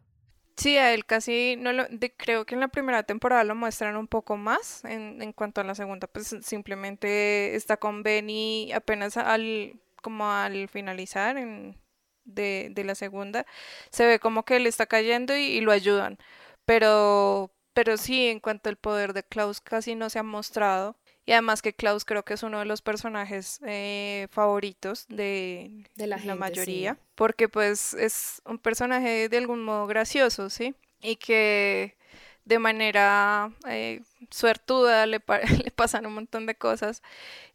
Sí, 0.59 0.77
a 0.77 0.93
él 0.93 1.05
casi 1.05 1.55
no 1.57 1.71
lo, 1.71 1.85
creo 2.17 2.45
que 2.45 2.53
en 2.53 2.59
la 2.59 2.67
primera 2.67 3.03
temporada 3.03 3.45
lo 3.45 3.55
muestran 3.55 3.95
un 3.95 4.07
poco 4.07 4.35
más, 4.35 4.83
en, 4.83 5.21
en 5.21 5.31
cuanto 5.31 5.61
a 5.61 5.63
la 5.63 5.73
segunda, 5.73 6.07
pues 6.07 6.35
simplemente 6.41 7.55
está 7.55 7.77
con 7.77 8.03
Benny 8.03 8.71
apenas 8.73 9.15
al, 9.15 9.79
como 10.01 10.29
al 10.29 10.67
finalizar 10.67 11.37
en, 11.37 11.77
de, 12.25 12.69
de, 12.71 12.83
la 12.83 12.95
segunda, 12.95 13.45
se 13.89 14.05
ve 14.05 14.19
como 14.19 14.43
que 14.43 14.57
él 14.57 14.67
está 14.67 14.85
cayendo 14.85 15.35
y, 15.35 15.43
y 15.43 15.61
lo 15.61 15.71
ayudan 15.71 16.17
pero, 16.69 17.51
pero 17.73 17.97
sí, 17.97 18.27
en 18.27 18.39
cuanto 18.39 18.69
al 18.69 18.77
poder 18.77 19.13
de 19.13 19.23
Klaus 19.23 19.59
casi 19.61 19.95
no 19.95 20.09
se 20.11 20.19
ha 20.19 20.23
mostrado. 20.23 20.97
Y 21.29 21.31
además 21.33 21.61
que 21.61 21.73
Klaus 21.73 22.05
creo 22.05 22.25
que 22.25 22.33
es 22.33 22.41
uno 22.41 22.57
de 22.57 22.65
los 22.65 22.81
personajes 22.81 23.59
eh, 23.63 24.27
favoritos 24.31 25.05
de, 25.09 25.85
la, 25.95 26.17
mayoría. 26.33 26.97
Porque 27.13 27.47
pues 27.47 27.93
es 27.93 28.41
un 28.45 28.57
personaje 28.57 29.29
de 29.29 29.37
algún 29.37 29.63
modo 29.63 29.85
gracioso, 29.85 30.49
¿sí? 30.49 30.73
Y 31.03 31.17
que 31.17 31.95
de 32.45 32.57
manera 32.57 33.53
eh, 33.67 34.01
suertuda 34.31 35.05
le, 35.05 35.21
le 35.63 35.69
pasan 35.69 36.07
un 36.07 36.15
montón 36.15 36.47
de 36.47 36.55
cosas. 36.55 37.03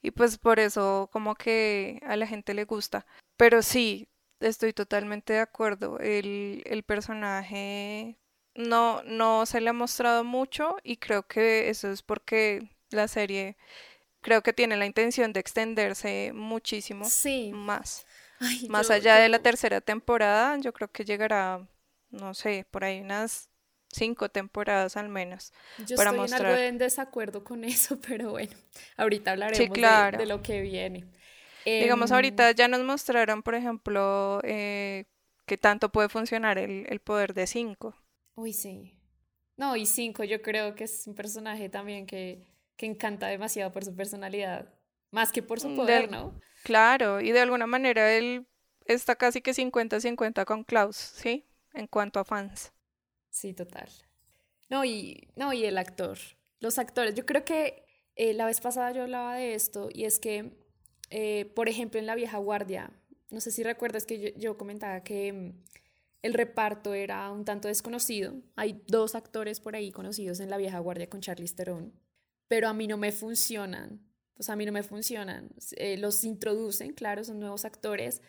Y 0.03 0.13
pues 0.13 0.39
por 0.39 0.61
eso 0.61 1.09
como 1.13 1.35
que 1.35 2.01
a 2.07 2.15
la 2.15 2.29
gente 2.29 2.55
le 2.55 2.67
gusta. 2.67 3.07
Pero 3.37 3.61
sí, 3.61 4.07
estoy 4.39 4.73
totalmente 4.73 5.33
de 5.33 5.41
acuerdo. 5.41 5.99
El, 5.99 6.63
el 6.67 6.85
personaje 6.85 8.19
no, 8.55 9.03
no 9.03 9.47
se 9.47 9.61
le 9.61 9.71
ha 9.71 9.73
mostrado 9.73 10.23
mucho 10.23 10.77
y 10.85 10.99
creo 10.99 11.27
que 11.27 11.71
eso 11.71 11.91
es 11.91 12.03
porque 12.03 12.69
la 12.95 13.09
serie 13.09 13.57
creo 14.21 14.43
que 14.43 14.53
tiene 14.53 14.77
la 14.77 14.87
intención 14.87 15.33
de 15.33 15.41
extenderse 15.41 16.33
muchísimo 16.35 17.07
más. 17.53 18.07
más 18.69 18.91
allá 18.91 19.17
de 19.17 19.29
la 19.29 19.39
tercera 19.39 19.81
temporada, 19.81 20.59
yo 20.59 20.73
creo 20.73 20.91
que 20.91 21.05
llegará, 21.05 21.67
no 22.11 22.35
sé, 22.35 22.67
por 22.71 22.85
ahí 22.85 23.01
unas 23.01 23.51
cinco 23.91 24.29
temporadas 24.29 24.97
al 24.97 25.09
menos. 25.09 25.53
Yo 25.87 25.97
para 25.97 26.11
estoy 26.11 26.21
mostrar. 26.21 26.41
en 26.41 26.47
algo 26.47 26.63
en 26.63 26.79
desacuerdo 26.79 27.45
con 27.45 27.65
eso, 27.65 28.01
pero 28.09 28.31
bueno, 28.31 28.57
ahorita 28.97 29.33
hablaremos 29.33 30.19
de, 30.19 30.27
lo 30.27 30.43
que 30.43 30.63
viene. 30.63 31.05
Digamos, 31.65 32.11
ahorita 32.13 32.51
em, 32.51 32.57
ya 32.57 32.69
nos 32.69 32.83
mostraron, 32.83 33.43
por 33.43 33.55
ejemplo, 33.55 34.41
eh, 34.43 35.05
que 35.47 35.57
tanto 35.59 35.91
puede 35.91 36.09
funcionar 36.09 36.59
el, 36.59 36.87
el 36.89 37.01
poder 37.01 37.35
de 37.35 37.47
cinco. 37.47 37.95
Uy, 38.35 38.53
sí. 38.53 38.99
No, 39.57 39.77
y 39.77 39.87
Cinco 39.87 40.25
yo 40.25 40.43
creo 40.43 40.75
que 40.75 40.85
es 40.85 41.07
un 41.07 41.15
personaje 41.15 41.69
también 41.69 42.07
que, 42.07 42.45
que 42.77 42.87
encanta 42.87 43.29
demasiado 43.29 43.73
por 43.73 43.85
su 43.85 43.95
personalidad, 43.95 44.73
más 45.11 45.33
que 45.33 45.43
por 45.43 45.61
su 45.61 45.69
mm, 45.69 45.77
poder, 45.77 46.11
¿no? 46.11 46.41
Claro, 46.63 47.21
y 47.21 47.33
de 47.33 47.41
alguna 47.41 47.67
manera 47.67 48.13
él 48.13 48.47
está 48.87 49.17
casi 49.17 49.41
que 49.41 49.53
50-50 49.53 50.45
con 50.45 50.65
Klaus, 50.65 50.97
¿sí? 50.97 51.47
En 51.73 51.87
cuanto 51.87 52.21
a 52.21 52.25
fans. 52.25 52.73
Sí, 53.31 53.53
total. 53.53 53.89
No, 54.69 54.85
y, 54.85 55.29
no, 55.37 55.53
y 55.53 55.65
el 55.65 55.79
actor. 55.79 56.19
Los 56.61 56.79
actores, 56.79 57.15
yo 57.15 57.27
creo 57.27 57.45
que 57.45 57.85
eh, 58.17 58.33
la 58.33 58.47
vez 58.47 58.61
pasada 58.61 58.93
yo 58.93 59.03
hablaba 59.03 59.37
de 59.37 59.55
esto 59.55 59.89
y 59.93 60.05
es 60.05 60.19
que, 60.19 60.57
eh, 61.11 61.47
por 61.55 61.69
ejemplo, 61.69 61.99
en 61.99 62.07
La 62.07 62.15
Vieja 62.15 62.39
Guardia, 62.39 62.91
no 63.31 63.41
sé 63.41 63.51
si 63.51 63.63
recuerdas 63.63 64.07
que 64.07 64.21
yo, 64.21 64.29
yo 64.37 64.57
comentaba 64.57 65.03
que 65.03 65.33
mm, 65.33 65.53
el 66.23 66.35
reparto 66.35 66.95
era 66.95 67.31
un 67.31 67.45
tanto 67.45 67.69
desconocido. 67.69 68.35
Hay 68.57 68.83
dos 68.87 69.15
actores 69.15 69.61
por 69.61 69.77
ahí 69.77 69.91
conocidos 69.93 70.41
en 70.41 70.49
La 70.49 70.57
Vieja 70.57 70.79
Guardia 70.79 71.11
con 71.11 71.21
Charlize 71.21 71.55
Theron, 71.55 71.93
pero 72.55 72.69
a 72.69 72.73
mí 72.73 72.87
no 72.87 72.97
me 72.97 73.11
funcionan. 73.11 74.01
Sea, 74.39 74.53
a 74.53 74.57
mí 74.57 74.65
no 74.65 74.71
me 74.71 74.85
funcionan. 74.85 75.51
Eh, 75.73 75.97
los 75.97 76.23
introducen, 76.23 76.93
claro, 76.93 77.25
son 77.25 77.41
nuevos 77.41 77.65
actores, 77.65 78.23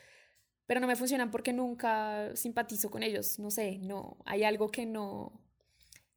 pero 0.66 0.80
no 0.80 0.88
me 0.88 0.96
funcionan 0.96 1.30
porque 1.30 1.54
nunca 1.54 2.36
simpatizo 2.36 2.90
con 2.90 3.04
ellos. 3.04 3.38
No 3.38 3.52
sé, 3.52 3.78
no. 3.78 4.18
Hay 4.26 4.44
algo 4.44 4.72
que 4.72 4.88
no. 4.88 5.46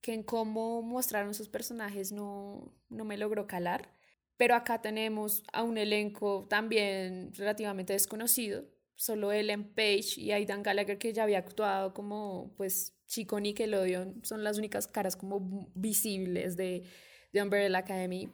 que 0.00 0.14
en 0.14 0.22
cómo 0.22 0.80
mostraron 0.80 1.34
sus 1.34 1.50
personajes 1.50 2.10
no, 2.10 2.74
no 2.88 3.04
me 3.04 3.18
logró 3.18 3.46
calar. 3.46 3.92
Pero 4.38 4.54
acá 4.54 4.80
tenemos 4.80 5.42
a 5.52 5.62
un 5.62 5.76
elenco 5.76 6.46
también 6.48 7.34
relativamente 7.34 7.92
desconocido 7.92 8.64
solo 8.94 9.32
Ellen 9.32 9.64
Page 9.74 10.14
y 10.16 10.32
Aidan 10.32 10.62
Gallagher 10.62 10.96
que 10.98 11.12
ya 11.12 11.24
había 11.24 11.38
actuado 11.38 11.92
como 11.92 12.54
pues 12.56 12.94
chico 13.06 13.38
Nickelodeon 13.38 14.24
son 14.24 14.42
las 14.42 14.58
únicas 14.58 14.88
caras 14.88 15.14
como 15.14 15.70
visibles 15.74 16.56
de, 16.56 16.84
de 17.32 17.42
Umbrella 17.42 17.78
Academy 17.78 18.30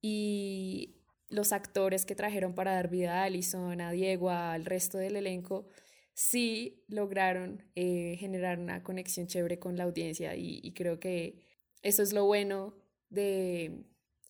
y 0.00 0.96
los 1.28 1.52
actores 1.52 2.06
que 2.06 2.14
trajeron 2.14 2.54
para 2.54 2.74
dar 2.74 2.88
vida 2.88 3.20
a 3.20 3.24
Alison, 3.24 3.80
a 3.80 3.92
Diego, 3.92 4.30
al 4.30 4.64
resto 4.64 4.98
del 4.98 5.16
elenco 5.16 5.68
sí 6.12 6.84
lograron 6.88 7.64
eh, 7.76 8.16
generar 8.18 8.58
una 8.58 8.82
conexión 8.82 9.26
chévere 9.26 9.58
con 9.58 9.76
la 9.76 9.84
audiencia 9.84 10.34
y 10.36 10.72
creo 10.74 10.98
que 11.00 11.46
eso 11.82 12.02
es 12.02 12.12
lo 12.12 12.24
bueno 12.26 12.74
de, 13.08 13.84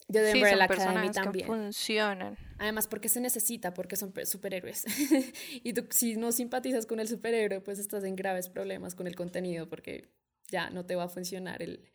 de 0.08 0.22
The 0.22 0.34
Umbrella 0.34 0.64
Academy 0.64 1.10
también. 1.10 1.46
Que 1.46 1.52
funcionan. 1.52 2.38
Además, 2.58 2.86
porque 2.86 3.08
se 3.08 3.20
necesita, 3.20 3.74
porque 3.74 3.96
son 3.96 4.12
superhéroes. 4.24 4.84
y 5.64 5.72
tú, 5.72 5.86
si 5.90 6.16
no 6.16 6.32
simpatizas 6.32 6.86
con 6.86 7.00
el 7.00 7.08
superhéroe, 7.08 7.60
pues 7.60 7.78
estás 7.78 8.04
en 8.04 8.16
graves 8.16 8.48
problemas 8.48 8.94
con 8.94 9.06
el 9.06 9.16
contenido, 9.16 9.68
porque 9.68 10.12
ya 10.48 10.70
no 10.70 10.84
te 10.84 10.96
va 10.96 11.04
a 11.04 11.08
funcionar. 11.08 11.62
El, 11.62 11.88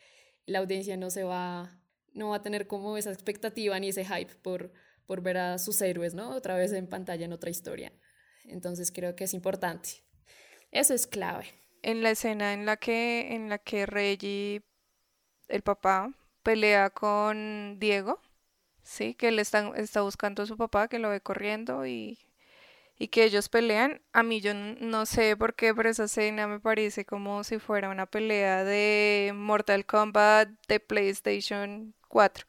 la 0.46 0.58
audiencia 0.58 0.96
no 0.96 1.10
se 1.10 1.24
va, 1.24 1.80
no 2.16 2.30
va 2.30 2.36
a 2.36 2.42
tener 2.42 2.66
como 2.66 2.96
esa 2.96 3.12
expectativa 3.12 3.78
ni 3.78 3.88
ese 3.90 4.04
hype 4.04 4.34
por, 4.36 4.72
por 5.06 5.22
ver 5.22 5.38
a 5.38 5.58
sus 5.58 5.80
héroes, 5.82 6.14
¿no? 6.14 6.30
Otra 6.30 6.56
vez 6.56 6.72
en 6.72 6.88
pantalla 6.88 7.24
en 7.24 7.32
otra 7.32 7.50
historia. 7.50 7.92
Entonces 8.44 8.90
creo 8.90 9.14
que 9.14 9.24
es 9.24 9.34
importante. 9.34 10.04
Eso 10.72 10.94
es 10.94 11.06
clave. 11.06 11.46
En 11.82 12.02
la 12.02 12.10
escena 12.10 12.52
en 12.52 12.66
la 12.66 12.76
que, 12.76 13.34
en 13.34 13.48
la 13.48 13.58
que 13.58 13.86
Reggie, 13.86 14.62
el 15.48 15.62
papá, 15.62 16.12
pelea 16.42 16.90
con 16.90 17.78
Diego, 17.78 18.20
sí, 18.82 19.14
que 19.14 19.28
él 19.28 19.38
está, 19.38 19.72
está 19.76 20.00
buscando 20.00 20.42
a 20.42 20.46
su 20.46 20.56
papá, 20.56 20.88
que 20.88 20.98
lo 20.98 21.10
ve 21.10 21.20
corriendo 21.20 21.86
y, 21.86 22.25
y 22.98 23.08
que 23.08 23.24
ellos 23.24 23.48
pelean. 23.48 24.00
A 24.12 24.22
mí 24.22 24.40
yo 24.40 24.54
no 24.54 25.06
sé 25.06 25.36
por 25.36 25.54
qué, 25.54 25.74
pero 25.74 25.88
esa 25.88 26.04
escena 26.04 26.46
me 26.46 26.60
parece 26.60 27.04
como 27.04 27.44
si 27.44 27.58
fuera 27.58 27.90
una 27.90 28.06
pelea 28.06 28.64
de 28.64 29.32
Mortal 29.34 29.84
Kombat 29.86 30.48
de 30.68 30.80
PlayStation 30.80 31.94
4. 32.08 32.46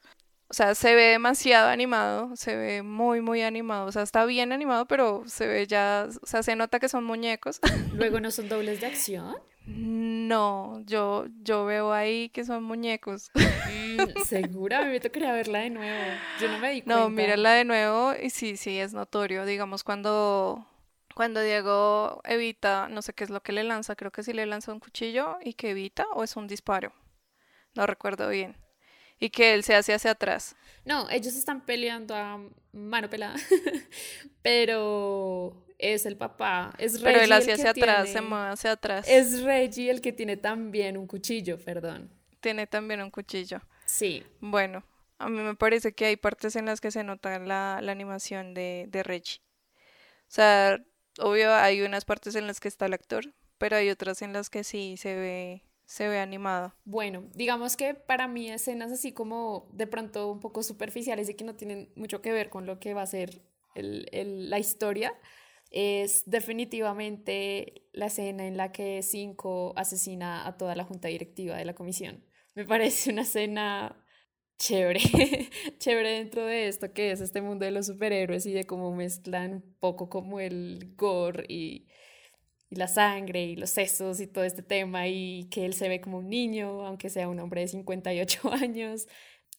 O 0.50 0.54
sea, 0.54 0.76
se 0.76 0.96
ve 0.96 1.04
demasiado 1.04 1.68
animado, 1.68 2.34
se 2.38 2.56
ve 2.56 2.82
muy, 2.82 3.20
muy 3.20 3.42
animado. 3.42 3.88
O 3.88 3.92
sea, 3.92 4.04
está 4.04 4.24
bien 4.26 4.54
animado, 4.54 4.86
pero 4.86 5.24
se 5.28 5.46
ve 5.46 5.68
ya, 5.68 6.08
o 6.22 6.26
sea, 6.26 6.42
se 6.42 6.56
nota 6.56 6.80
que 6.80 6.88
son 6.88 7.04
muñecos. 7.04 7.60
Luego 7.94 8.20
no 8.22 8.32
son 8.32 8.48
dobles 8.48 8.80
de 8.80 8.88
acción. 8.88 9.36
No, 9.68 10.82
yo, 10.86 11.26
yo 11.44 11.66
veo 11.66 11.92
ahí 11.92 12.30
que 12.30 12.46
son 12.46 12.64
muñecos. 12.64 13.32
Mm, 13.36 14.22
segura, 14.26 14.86
me 14.86 15.00
tocaría 15.02 15.34
verla 15.34 15.60
de 15.60 15.70
nuevo. 15.70 16.12
Yo 16.40 16.48
no 16.48 16.58
me 16.60 16.72
di 16.72 16.82
cuenta. 16.82 17.02
No, 17.02 17.10
mírala 17.10 17.52
de 17.52 17.66
nuevo 17.66 18.14
y 18.16 18.30
sí, 18.30 18.56
sí, 18.56 18.80
es 18.80 18.94
notorio. 18.94 19.46
Digamos, 19.46 19.84
cuando, 19.84 20.66
cuando 21.14 21.42
Diego 21.42 22.22
evita, 22.24 22.88
no 22.88 23.02
sé 23.02 23.14
qué 23.14 23.26
es 23.26 23.30
lo 23.30 23.44
que 23.44 23.52
le 23.52 23.66
lanza, 23.66 23.98
creo 23.98 24.12
que 24.12 24.24
sí 24.24 24.32
le 24.32 24.46
lanza 24.46 24.72
un 24.72 24.80
cuchillo 24.80 25.38
y 25.44 25.54
que 25.54 25.72
evita 25.72 26.06
o 26.14 26.24
es 26.24 26.38
un 26.38 26.48
disparo. 26.48 26.94
No 27.76 27.86
recuerdo 27.86 28.30
bien. 28.30 28.56
Y 29.20 29.32
que 29.32 29.54
él 29.54 29.64
se 29.64 29.76
hace 29.76 29.94
hacia 29.94 30.12
atrás. 30.12 30.56
No, 30.86 31.10
ellos 31.10 31.36
están 31.36 31.66
peleando 31.66 32.16
a 32.16 32.40
mano 32.72 33.10
pelada. 33.10 33.36
Pero 34.42 35.67
es 35.78 36.06
el 36.06 36.18
papá, 36.18 36.74
es 36.78 37.02
Reggie. 37.02 37.06
Pero 37.06 37.26
él 37.26 37.32
hacia, 37.32 37.54
hacia 37.54 37.72
atrás, 37.72 38.10
se 38.10 38.22
mueve 38.22 38.50
hacia 38.50 38.72
atrás. 38.72 39.06
Es 39.08 39.44
Reggie 39.44 39.90
el 39.90 40.02
que 40.02 40.14
tiene 40.14 40.38
también 40.38 40.98
un 40.98 41.08
cuchillo, 41.08 41.60
perdón. 41.60 42.10
Tiene 42.40 42.68
también 42.68 43.02
un 43.02 43.12
cuchillo. 43.12 43.62
Sí. 43.86 44.24
Bueno, 44.40 44.84
a 45.18 45.30
mí 45.30 45.42
me 45.42 45.56
parece 45.56 45.94
que 45.94 46.06
hay 46.06 46.16
partes 46.16 46.56
en 46.56 46.66
las 46.66 46.82
que 46.82 46.92
se 46.92 47.04
nota 47.04 47.38
la, 47.40 47.80
la 47.82 47.92
animación 47.92 48.54
de, 48.54 48.86
de 48.90 49.04
Reggie. 49.04 49.40
O 50.22 50.30
sea, 50.30 50.80
obvio 51.20 51.54
hay 51.54 51.82
unas 51.82 52.06
partes 52.06 52.36
en 52.36 52.48
las 52.48 52.60
que 52.60 52.68
está 52.68 52.86
el 52.86 52.94
actor, 52.94 53.34
pero 53.58 53.78
hay 53.78 53.90
otras 53.90 54.22
en 54.22 54.34
las 54.34 54.50
que 54.50 54.64
sí 54.64 54.98
se 54.98 55.16
ve 55.16 55.64
se 55.88 56.10
ve 56.10 56.20
animado. 56.20 56.76
Bueno, 56.84 57.24
digamos 57.34 57.78
que 57.78 57.94
para 57.94 58.28
mí 58.28 58.52
escenas 58.52 58.92
así 58.92 59.14
como 59.14 59.70
de 59.72 59.88
pronto 59.88 60.30
un 60.30 60.42
poco 60.42 60.62
superficiales 60.62 61.30
y 61.30 61.34
que 61.34 61.46
no 61.46 61.56
tienen 61.56 61.90
mucho 61.96 62.22
que 62.22 62.34
ver 62.34 62.50
con 62.50 62.66
lo 62.66 62.78
que 62.78 62.94
va 62.94 63.04
a 63.04 63.08
ser 63.08 63.42
el, 63.74 64.10
el, 64.12 64.50
la 64.50 64.60
historia, 64.60 65.14
es 65.72 66.24
definitivamente 66.26 67.88
la 67.94 68.08
escena 68.08 68.48
en 68.48 68.58
la 68.58 68.72
que 68.72 69.02
Cinco 69.04 69.74
asesina 69.76 70.48
a 70.48 70.58
toda 70.58 70.76
la 70.76 70.84
junta 70.84 71.08
directiva 71.08 71.58
de 71.58 71.66
la 71.66 71.74
comisión. 71.74 72.24
Me 72.56 72.66
parece 72.66 73.12
una 73.12 73.24
escena 73.24 74.04
chévere, 74.58 75.00
chévere 75.78 76.10
dentro 76.10 76.46
de 76.46 76.68
esto 76.68 76.92
que 76.92 77.12
es 77.12 77.22
este 77.22 77.42
mundo 77.42 77.66
de 77.66 77.72
los 77.72 77.88
superhéroes 77.88 78.46
y 78.46 78.54
de 78.54 78.66
cómo 78.66 78.94
mezclan 78.96 79.54
un 79.54 79.76
poco 79.80 80.10
como 80.10 80.40
el 80.40 80.94
gore 80.96 81.46
y, 81.48 81.88
y 82.70 82.76
la 82.76 82.88
sangre 82.88 83.44
y 83.44 83.56
los 83.56 83.70
sesos 83.70 84.20
y 84.20 84.28
todo 84.28 84.44
este 84.44 84.64
tema 84.64 85.08
y 85.08 85.48
que 85.50 85.66
él 85.66 85.74
se 85.74 85.90
ve 85.90 86.02
como 86.02 86.18
un 86.18 86.30
niño, 86.30 86.86
aunque 86.86 87.10
sea 87.10 87.30
un 87.30 87.40
hombre 87.40 87.62
de 87.62 87.68
58 87.68 88.52
años. 88.54 89.08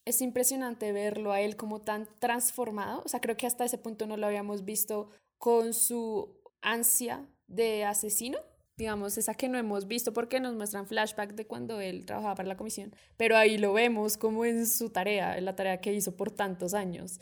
Es 0.05 0.21
impresionante 0.23 0.91
verlo 0.93 1.33
a 1.33 1.41
él 1.43 1.57
como 1.57 1.83
tan 1.83 2.09
transformado, 2.19 3.03
o 3.05 3.09
sea, 3.09 3.21
creo 3.21 3.37
que 3.37 3.47
hasta 3.47 3.65
ese 3.65 3.77
punto 3.79 4.07
no 4.07 4.17
lo 4.17 4.27
habíamos 4.27 4.65
visto 4.65 5.11
con 5.39 5.73
su 5.73 6.41
ansia 6.61 7.27
de 7.47 7.85
asesino, 7.85 8.39
digamos, 8.77 9.19
esa 9.19 9.35
que 9.35 9.49
no 9.49 9.59
hemos 9.59 9.89
visto 9.89 10.13
porque 10.13 10.41
nos 10.41 10.55
muestran 10.55 10.87
flashback 10.87 11.35
de 11.35 11.47
cuando 11.47 11.81
él 11.81 12.07
trabajaba 12.07 12.37
para 12.37 12.49
la 12.49 12.57
comisión, 12.57 12.95
pero 13.17 13.37
ahí 13.37 13.59
lo 13.59 13.73
vemos 13.73 14.17
como 14.17 14.45
en 14.45 14.67
su 14.67 14.91
tarea, 14.91 15.37
en 15.37 15.45
la 15.45 15.57
tarea 15.57 15.81
que 15.81 15.93
hizo 15.93 16.17
por 16.17 16.31
tantos 16.31 16.75
años. 16.75 17.19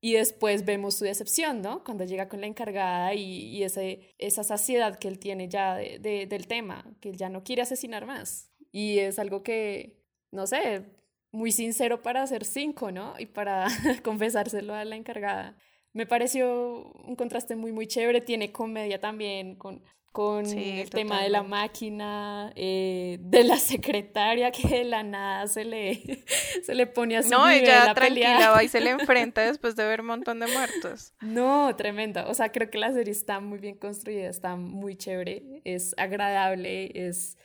Y 0.00 0.12
después 0.12 0.64
vemos 0.64 0.94
su 0.94 1.04
decepción, 1.04 1.60
¿no? 1.60 1.82
Cuando 1.82 2.04
llega 2.04 2.28
con 2.28 2.40
la 2.40 2.46
encargada 2.46 3.14
y, 3.14 3.64
ese, 3.64 4.14
esa 4.18 4.44
saciedad 4.44 4.96
que 4.96 5.08
él 5.08 5.18
tiene 5.18 5.48
ya 5.48 5.74
de, 5.74 6.26
del 6.28 6.46
tema, 6.46 6.96
que 7.00 7.10
él 7.10 7.16
ya 7.16 7.28
no 7.28 7.42
quiere 7.42 7.62
asesinar 7.62 8.06
más. 8.06 8.52
Y 8.70 9.00
es 9.00 9.18
algo 9.18 9.42
que, 9.42 10.04
no 10.30 10.46
sé, 10.46 10.84
muy 11.32 11.50
sincero 11.50 12.00
para 12.00 12.22
hacer 12.22 12.44
cinco, 12.44 12.92
¿no? 12.92 13.14
Y 13.18 13.26
para 13.26 13.66
confesárselo 14.04 14.72
a 14.72 14.84
la 14.84 14.94
encargada 14.94 15.56
me 15.98 16.06
pareció 16.06 16.92
un 17.06 17.16
contraste 17.16 17.56
muy, 17.56 17.72
muy 17.72 17.88
chévere. 17.88 18.20
Tiene 18.20 18.52
comedia 18.52 19.00
también 19.00 19.56
con, 19.56 19.82
con 20.12 20.46
el 20.46 20.88
tema 20.90 21.24
de 21.24 21.28
la 21.28 21.42
máquina, 21.42 22.52
eh, 22.54 23.18
de 23.20 23.42
la 23.42 23.56
secretaria 23.72 24.52
que 24.52 24.68
de 24.68 24.84
la 24.84 25.02
nada 25.02 25.48
se 25.48 25.64
le, 25.64 26.24
se 26.62 26.76
le 26.76 26.86
pone 26.86 27.16
a 27.16 27.24
su 27.24 27.30
No, 27.30 27.48
ella 27.48 27.92
tranquila 27.94 28.50
va 28.50 28.62
y 28.62 28.68
se 28.68 28.80
le 28.80 28.90
enfrenta 29.00 29.40
después 29.40 29.74
de 29.74 29.86
ver 29.86 30.02
un 30.02 30.06
montón 30.06 30.38
de 30.38 30.46
muertos. 30.46 31.14
No, 31.20 31.74
tremenda. 31.74 32.28
O 32.28 32.34
sea, 32.34 32.52
creo 32.52 32.70
que 32.70 32.78
la 32.78 32.92
serie 32.92 33.10
está 33.10 33.40
muy 33.40 33.58
bien 33.58 33.76
construida, 33.76 34.28
está 34.28 34.54
muy 34.54 34.94
chévere, 34.94 35.62
es 35.64 35.96
agradable, 35.98 36.92
es 36.94 37.36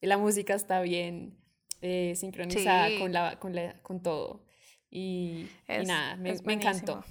la 0.00 0.16
música 0.16 0.54
está 0.54 0.80
bien 0.80 1.36
eh, 1.82 2.14
sincronizada 2.16 2.88
con, 2.98 3.12
la, 3.12 3.38
con, 3.38 3.54
la, 3.54 3.78
con 3.82 4.00
todo. 4.00 4.46
Y, 4.90 5.50
nada, 5.68 6.16
me, 6.16 6.32
me 6.42 6.54
encantó. 6.54 7.04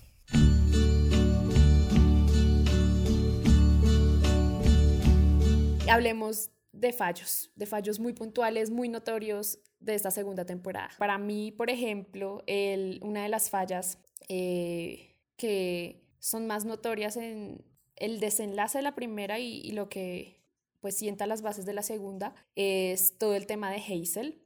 Hablemos 5.89 6.51
de 6.71 6.93
fallos, 6.93 7.51
de 7.55 7.65
fallos 7.65 7.99
muy 7.99 8.13
puntuales, 8.13 8.69
muy 8.69 8.89
notorios 8.89 9.59
de 9.79 9.95
esta 9.95 10.11
segunda 10.11 10.45
temporada. 10.45 10.89
Para 10.97 11.17
mí, 11.17 11.51
por 11.51 11.69
ejemplo, 11.69 12.43
el, 12.47 12.99
una 13.03 13.23
de 13.23 13.29
las 13.29 13.49
fallas 13.49 13.99
eh, 14.29 15.15
que 15.37 16.03
son 16.19 16.47
más 16.47 16.65
notorias 16.65 17.17
en 17.17 17.63
el 17.95 18.19
desenlace 18.19 18.79
de 18.79 18.83
la 18.83 18.95
primera 18.95 19.39
y, 19.39 19.71
lo 19.71 19.89
que 19.89 20.37
pues 20.81 20.95
sienta 20.95 21.25
las 21.25 21.41
bases 21.41 21.65
de 21.65 21.73
la 21.73 21.81
segunda 21.81 22.35
es 22.55 23.17
todo 23.17 23.33
el 23.33 23.47
tema 23.47 23.71
de 23.71 23.77
Hazel, 23.77 24.43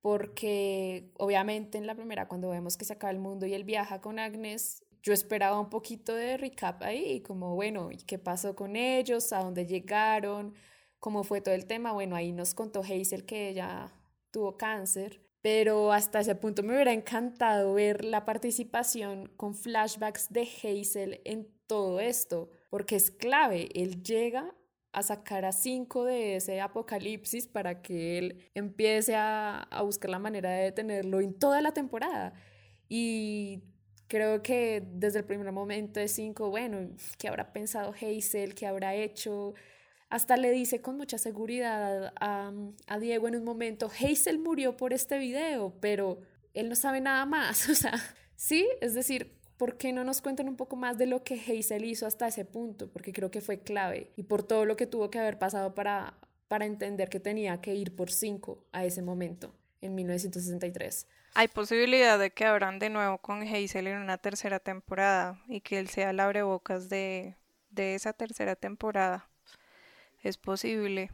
porque 0.00 1.10
obviamente 1.18 1.78
en 1.78 1.86
la 1.86 1.96
primera 1.96 2.28
cuando 2.28 2.50
vemos 2.50 2.76
que 2.76 2.84
se 2.84 2.92
acaba 2.92 3.10
el 3.10 3.18
mundo 3.18 3.46
y 3.46 3.54
él 3.54 3.64
viaja 3.64 4.00
con 4.00 4.20
Agnes, 4.20 4.84
yo 5.06 5.12
esperaba 5.12 5.60
un 5.60 5.70
poquito 5.70 6.16
de 6.16 6.36
recap 6.36 6.82
ahí, 6.82 7.20
como 7.20 7.54
bueno, 7.54 7.92
¿y 7.92 7.96
qué 7.98 8.18
pasó 8.18 8.56
con 8.56 8.74
ellos? 8.74 9.32
¿A 9.32 9.38
dónde 9.38 9.64
llegaron? 9.64 10.52
¿Cómo 10.98 11.22
fue 11.22 11.40
todo 11.40 11.54
el 11.54 11.66
tema? 11.66 11.92
Bueno, 11.92 12.16
ahí 12.16 12.32
nos 12.32 12.54
contó 12.54 12.80
Hazel 12.80 13.24
que 13.24 13.48
ella 13.50 13.92
tuvo 14.32 14.56
cáncer, 14.56 15.20
pero 15.42 15.92
hasta 15.92 16.18
ese 16.18 16.34
punto 16.34 16.64
me 16.64 16.74
hubiera 16.74 16.92
encantado 16.92 17.74
ver 17.74 18.04
la 18.04 18.24
participación 18.24 19.28
con 19.36 19.54
flashbacks 19.54 20.32
de 20.32 20.42
Hazel 20.42 21.20
en 21.24 21.54
todo 21.68 22.00
esto, 22.00 22.50
porque 22.68 22.96
es 22.96 23.12
clave, 23.12 23.68
él 23.80 24.02
llega 24.02 24.56
a 24.90 25.04
sacar 25.04 25.44
a 25.44 25.52
cinco 25.52 26.04
de 26.04 26.34
ese 26.34 26.60
apocalipsis 26.60 27.46
para 27.46 27.80
que 27.80 28.18
él 28.18 28.50
empiece 28.54 29.14
a, 29.14 29.60
a 29.70 29.82
buscar 29.82 30.10
la 30.10 30.18
manera 30.18 30.50
de 30.50 30.64
detenerlo 30.64 31.20
en 31.20 31.38
toda 31.38 31.60
la 31.60 31.70
temporada. 31.72 32.32
Y 32.88 33.62
creo 34.08 34.42
que 34.42 34.82
desde 34.92 35.20
el 35.20 35.24
primer 35.24 35.50
momento 35.52 36.00
de 36.00 36.08
cinco, 36.08 36.50
bueno, 36.50 36.90
¿qué 37.18 37.28
habrá 37.28 37.52
pensado 37.52 37.92
Hazel? 37.92 38.54
¿Qué 38.54 38.66
habrá 38.66 38.94
hecho? 38.94 39.54
Hasta 40.08 40.36
le 40.36 40.50
dice 40.50 40.80
con 40.80 40.96
mucha 40.96 41.18
seguridad 41.18 42.12
a, 42.20 42.52
a, 42.86 42.98
Diego 42.98 43.28
en 43.28 43.36
un 43.36 43.44
momento, 43.44 43.90
Hazel 43.90 44.38
murió 44.38 44.76
por 44.76 44.92
este 44.92 45.18
video, 45.18 45.74
pero 45.80 46.20
él 46.54 46.68
no 46.68 46.76
sabe 46.76 47.00
nada 47.00 47.26
más. 47.26 47.68
O 47.70 47.74
sea, 47.74 47.92
sí, 48.36 48.68
es 48.80 48.94
decir, 48.94 49.36
¿por 49.56 49.76
qué 49.76 49.92
no 49.92 50.04
nos 50.04 50.22
cuentan 50.22 50.48
un 50.48 50.56
poco 50.56 50.76
más 50.76 50.98
de 50.98 51.06
lo 51.06 51.24
que 51.24 51.34
Hazel 51.34 51.84
hizo 51.84 52.06
hasta 52.06 52.28
ese 52.28 52.44
punto? 52.44 52.90
Porque 52.92 53.12
creo 53.12 53.30
que 53.30 53.40
fue 53.40 53.60
clave 53.60 54.12
y 54.16 54.24
por 54.24 54.42
todo 54.42 54.64
lo 54.64 54.76
que 54.76 54.86
tuvo 54.86 55.10
que 55.10 55.18
haber 55.18 55.38
pasado 55.38 55.74
para, 55.74 56.18
para 56.48 56.66
entender 56.66 57.08
que 57.08 57.20
tenía 57.20 57.60
que 57.60 57.74
ir 57.74 57.96
por 57.96 58.10
cinco 58.10 58.64
a 58.72 58.84
ese 58.84 59.02
momento, 59.02 59.54
en 59.80 59.94
1963. 59.94 61.06
Hay 61.38 61.48
posibilidad 61.48 62.18
de 62.18 62.30
que 62.30 62.46
abran 62.46 62.78
de 62.78 62.88
nuevo 62.88 63.18
con 63.18 63.42
Hazel 63.42 63.88
en 63.88 63.98
una 63.98 64.16
tercera 64.16 64.58
temporada 64.58 65.38
y 65.48 65.60
que 65.60 65.78
él 65.78 65.90
sea 65.90 66.08
el 66.08 66.20
abrebocas 66.20 66.88
de, 66.88 67.36
de 67.68 67.94
esa 67.94 68.14
tercera 68.14 68.56
temporada 68.56 69.28
es 70.22 70.38
posible. 70.38 71.10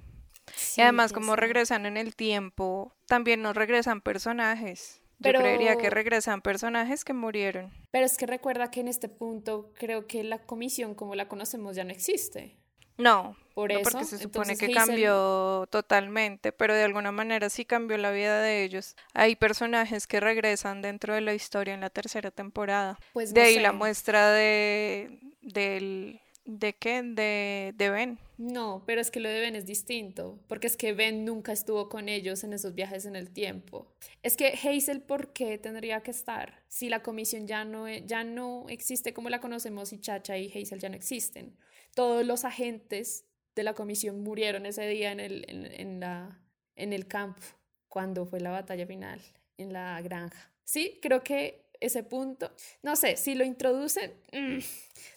y 0.77 0.81
además, 0.81 1.13
como 1.13 1.35
regresan 1.35 1.87
en 1.87 1.97
el 1.97 2.15
tiempo, 2.15 2.95
también 3.07 3.43
nos 3.43 3.57
regresan 3.57 4.01
personajes. 4.01 5.03
Yo 5.19 5.33
creería 5.33 5.77
que 5.77 5.91
regresan 5.91 6.41
personajes 6.41 7.05
que 7.05 7.15
murieron. 7.15 7.73
Pero 7.91 8.07
es 8.07 8.17
que 8.17 8.27
recuerda 8.27 8.71
que 8.71 8.79
en 8.79 8.87
este 8.87 9.09
punto 9.09 9.73
creo 9.75 10.07
que 10.07 10.23
la 10.23 10.39
comisión 10.39 10.95
como 10.95 11.17
la 11.17 11.27
conocemos 11.27 11.75
ya 11.75 11.83
no 11.83 11.91
existe. 11.91 12.62
No, 13.03 13.37
Por 13.55 13.73
eso, 13.73 13.83
porque 13.83 14.05
se 14.05 14.19
supone 14.19 14.57
que 14.57 14.73
cambió 14.73 15.67
totalmente, 15.71 16.53
pero 16.53 16.75
de 16.75 16.85
alguna 16.85 17.13
manera 17.13 17.51
sí 17.51 17.65
cambió 17.65 17.99
la 17.99 18.11
vida 18.11 18.41
de 18.41 18.65
ellos. 18.65 18.97
Hay 19.15 19.37
personajes 19.37 20.07
que 20.07 20.21
regresan 20.21 20.83
dentro 20.83 21.15
de 21.15 21.21
la 21.21 21.35
historia 21.35 21.75
en 21.75 21.81
la 21.81 21.91
tercera 21.91 22.31
temporada. 22.31 22.99
Pues 23.13 23.35
de 23.35 23.41
ahí 23.43 23.59
la 23.59 23.73
muestra 23.73 24.31
de 24.31 25.19
del 25.43 26.21
¿De 26.45 26.73
qué? 26.73 27.03
De, 27.03 27.73
de 27.77 27.91
Ben. 27.91 28.19
No, 28.37 28.83
pero 28.85 29.01
es 29.01 29.13
que 29.13 29.21
lo 29.21 29.29
de 29.29 29.41
Ben 29.41 29.55
es 29.55 29.65
distinto, 29.65 30.41
porque 30.49 30.67
es 30.67 30.77
que 30.77 30.93
Ben 30.93 31.25
nunca 31.25 31.53
estuvo 31.53 31.89
con 31.89 32.09
ellos 32.09 32.43
en 32.43 32.53
esos 32.53 32.75
viajes 32.75 33.07
en 33.07 33.15
el 33.15 33.31
tiempo. 33.31 33.87
Es 34.25 34.37
que 34.37 34.49
Hazel, 34.49 35.03
¿por 35.03 35.33
qué 35.33 35.59
tendría 35.59 36.01
que 36.01 36.11
estar? 36.11 36.65
Si 36.67 36.89
la 36.89 37.03
comisión 37.03 37.47
ya 37.47 37.65
no, 37.65 37.89
ya 37.89 38.25
no 38.25 38.67
existe 38.69 39.15
como 39.15 39.31
la 39.31 39.41
conocemos 39.41 39.93
y 39.93 40.01
Chacha 40.01 40.37
y 40.37 40.49
Hazel 40.49 40.81
ya 40.81 40.89
no 40.89 40.97
existen. 40.97 41.57
Todos 41.95 42.25
los 42.25 42.45
agentes 42.45 43.25
de 43.55 43.63
la 43.63 43.75
comisión 43.75 44.23
murieron 44.23 44.67
ese 44.67 44.87
día 44.87 45.13
en 45.13 45.21
el, 45.21 45.45
en, 45.49 46.01
la, 46.01 46.41
en 46.75 46.93
el 46.93 47.07
campo, 47.07 47.43
cuando 47.89 48.25
fue 48.25 48.41
la 48.41 48.51
batalla 48.51 48.87
final, 48.87 49.21
en 49.59 49.73
la 49.73 50.01
granja. 50.01 50.51
Sí, 50.65 50.99
creo 51.03 51.23
que 51.23 51.63
ese 51.81 52.03
punto. 52.03 52.51
No 52.83 52.97
sé, 52.97 53.17
si 53.17 53.35
lo 53.35 53.45
introducen, 53.45 54.13
mm, 54.33 54.59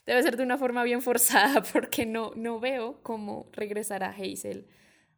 debe 0.06 0.24
ser 0.24 0.36
de 0.36 0.44
una 0.44 0.58
forma 0.58 0.84
bien 0.84 1.02
forzada 1.02 1.64
porque 1.74 2.06
no, 2.06 2.32
no 2.36 2.60
veo 2.60 3.02
cómo 3.04 3.48
regresar 3.54 4.04
a 4.04 4.10
Hazel 4.10 4.68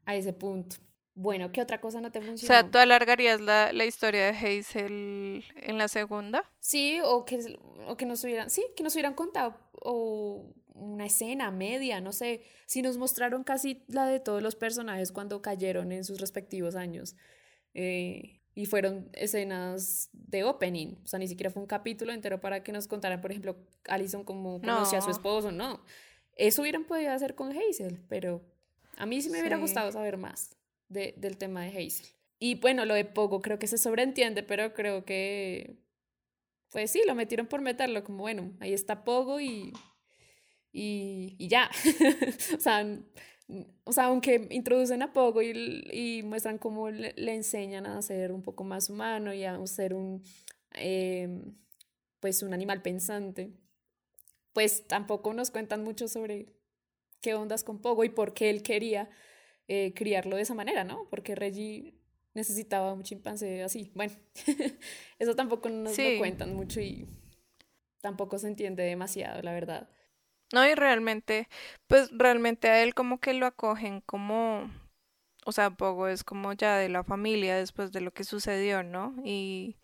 a 0.05 0.15
ese 0.15 0.33
punto. 0.33 0.77
Bueno, 1.15 1.51
¿qué 1.51 1.61
otra 1.61 1.81
cosa 1.81 1.99
no 1.99 2.11
te 2.11 2.21
funciona? 2.21 2.59
O 2.59 2.61
sea, 2.61 2.69
¿tú 2.69 2.77
alargarías 2.77 3.41
la, 3.41 3.73
la, 3.73 3.85
historia 3.85 4.31
de 4.31 4.37
Hazel 4.37 5.43
en 5.55 5.77
la 5.79 5.87
segunda? 5.87 6.43
Sí, 6.59 6.99
o 7.03 7.25
que, 7.25 7.57
o 7.87 7.97
que 7.97 8.05
nos 8.05 8.23
hubieran, 8.23 8.51
sí, 8.51 8.63
que 8.75 8.83
nos 8.83 8.93
hubieran 8.93 9.15
contado, 9.15 9.55
o 9.81 10.53
una 10.79 11.05
escena 11.05 11.51
media, 11.51 12.01
no 12.01 12.11
sé, 12.11 12.41
si 12.65 12.81
nos 12.81 12.97
mostraron 12.97 13.43
casi 13.43 13.83
la 13.87 14.05
de 14.05 14.19
todos 14.19 14.41
los 14.41 14.55
personajes 14.55 15.11
cuando 15.11 15.41
cayeron 15.41 15.91
en 15.91 16.03
sus 16.03 16.19
respectivos 16.19 16.75
años. 16.75 17.15
Eh, 17.73 18.41
y 18.55 18.65
fueron 18.65 19.09
escenas 19.13 20.09
de 20.13 20.43
opening, 20.43 20.95
o 21.03 21.07
sea, 21.07 21.19
ni 21.19 21.27
siquiera 21.27 21.51
fue 21.51 21.61
un 21.61 21.67
capítulo 21.67 22.11
entero 22.11 22.41
para 22.41 22.63
que 22.63 22.71
nos 22.71 22.87
contaran, 22.87 23.21
por 23.21 23.29
ejemplo, 23.29 23.55
Alison 23.87 24.23
cómo 24.23 24.59
conocía 24.59 24.97
a 24.97 25.01
su 25.03 25.11
esposo, 25.11 25.51
no. 25.51 25.79
Eso 26.35 26.63
hubieran 26.63 26.85
podido 26.85 27.11
hacer 27.11 27.35
con 27.35 27.51
Hazel, 27.51 28.03
pero 28.09 28.41
a 28.97 29.05
mí 29.05 29.21
sí 29.21 29.29
me 29.29 29.39
hubiera 29.39 29.57
gustado 29.57 29.91
saber 29.91 30.17
más 30.17 30.57
de, 30.89 31.13
del 31.17 31.37
tema 31.37 31.61
de 31.63 31.69
Hazel. 31.69 32.07
Y 32.39 32.55
bueno, 32.55 32.85
lo 32.85 32.95
de 32.95 33.05
Pogo 33.05 33.41
creo 33.41 33.59
que 33.59 33.67
se 33.67 33.77
sobreentiende, 33.77 34.41
pero 34.41 34.73
creo 34.73 35.05
que, 35.05 35.77
pues 36.71 36.89
sí, 36.89 37.03
lo 37.05 37.13
metieron 37.13 37.45
por 37.45 37.61
meterlo, 37.61 38.03
como 38.03 38.19
bueno, 38.19 38.53
ahí 38.59 38.73
está 38.73 39.03
Pogo 39.03 39.39
y, 39.39 39.71
y, 40.77 41.35
y 41.39 41.47
ya. 41.47 41.71
o 42.55 42.59
sea, 42.59 42.85
o 43.83 43.91
sea, 43.91 44.05
aunque 44.05 44.47
introducen 44.51 45.01
a 45.01 45.11
Pogo 45.11 45.41
y, 45.41 46.21
muestran 46.23 46.59
cómo 46.59 46.91
le, 46.91 47.13
enseñan 47.33 47.87
a 47.87 47.99
ser 48.03 48.31
un 48.31 48.43
poco 48.43 48.63
más 48.63 48.89
humano 48.89 49.33
y 49.33 49.43
a 49.43 49.65
ser 49.65 49.95
un, 49.95 50.23
em, 50.73 51.55
pues 52.19 52.43
un 52.43 52.53
animal 52.53 52.83
pensante, 52.83 53.53
pues 54.53 54.87
tampoco 54.87 55.33
nos 55.33 55.49
cuentan 55.49 55.83
mucho 55.83 56.07
sobre 56.07 56.53
qué 57.21 57.33
ondas 57.33 57.63
con 57.63 57.81
Pogo 57.81 58.03
y 58.03 58.09
por 58.09 58.35
qué 58.35 58.51
él 58.51 58.61
quería 58.61 59.09
eh, 59.67 59.93
criarlo 59.95 60.35
de 60.35 60.43
esa 60.43 60.53
manera, 60.53 60.83
¿no? 60.83 61.07
Porque 61.09 61.33
Reggie 61.33 61.95
necesitaba 62.35 62.93
un 62.93 63.01
chimpancé 63.01 63.63
así. 63.63 63.91
Bueno, 63.95 64.13
eso 65.19 65.35
tampoco 65.35 65.69
nos 65.69 65.97
lo 65.97 66.17
cuentan 66.19 66.53
mucho 66.55 66.81
y 66.81 67.07
tampoco 68.01 68.37
se 68.37 68.47
entiende 68.47 68.83
demasiado, 68.83 69.41
la 69.41 69.53
verdad. 69.53 69.89
No, 70.53 70.65
y 70.65 70.75
realmente, 70.75 71.49
pues 71.88 72.10
realmente 72.12 72.69
a 72.69 72.81
él 72.81 72.93
como 72.93 73.19
que 73.19 73.33
lo 73.33 73.45
acogen 73.45 74.01
como, 74.01 74.71
o 75.45 75.51
sea, 75.51 75.71
poco 75.71 76.07
es 76.07 76.23
como 76.23 76.53
ya 76.53 76.77
de 76.77 76.89
la 76.89 77.03
familia 77.03 77.57
después 77.57 77.91
de 77.91 78.01
lo 78.01 78.12
que 78.12 78.23
sucedió, 78.23 78.81
¿no? 78.81 79.13
Y, 79.25 79.75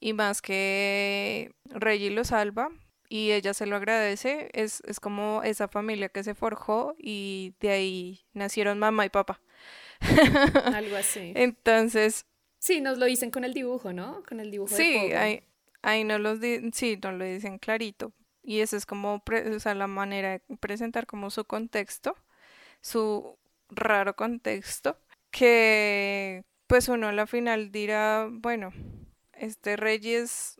y 0.00 0.12
más 0.12 0.40
que 0.40 1.52
Reggie 1.64 2.10
lo 2.10 2.24
salva 2.24 2.70
y 3.08 3.32
ella 3.32 3.54
se 3.54 3.66
lo 3.66 3.76
agradece, 3.76 4.50
es, 4.52 4.82
es 4.86 5.00
como 5.00 5.42
esa 5.42 5.66
familia 5.66 6.10
que 6.10 6.22
se 6.22 6.34
forjó 6.34 6.94
y 6.98 7.54
de 7.58 7.70
ahí 7.70 8.20
nacieron 8.34 8.78
mamá 8.78 9.06
y 9.06 9.10
papá. 9.10 9.40
Algo 10.74 10.96
así. 10.96 11.32
Entonces... 11.34 12.26
Sí, 12.60 12.80
nos 12.80 12.98
lo 12.98 13.06
dicen 13.06 13.30
con 13.30 13.44
el 13.44 13.54
dibujo, 13.54 13.92
¿no? 13.92 14.22
Con 14.28 14.40
el 14.40 14.50
dibujo. 14.50 14.74
Sí, 14.74 15.12
ahí, 15.12 15.42
ahí 15.82 16.04
no 16.04 16.18
los 16.18 16.38
sí, 16.72 16.98
nos 17.02 17.14
lo 17.14 17.24
dicen 17.24 17.58
clarito, 17.58 18.12
y 18.48 18.62
esa 18.62 18.78
es 18.78 18.86
como 18.86 19.22
o 19.26 19.60
sea, 19.60 19.74
la 19.74 19.88
manera 19.88 20.30
de 20.30 20.56
presentar 20.56 21.06
como 21.06 21.28
su 21.28 21.44
contexto, 21.44 22.16
su 22.80 23.36
raro 23.68 24.16
contexto, 24.16 24.98
que 25.30 26.44
pues 26.66 26.88
uno 26.88 27.08
a 27.08 27.12
la 27.12 27.26
final 27.26 27.70
dirá, 27.72 28.26
bueno, 28.30 28.72
este 29.34 29.76
Reyes 29.76 30.56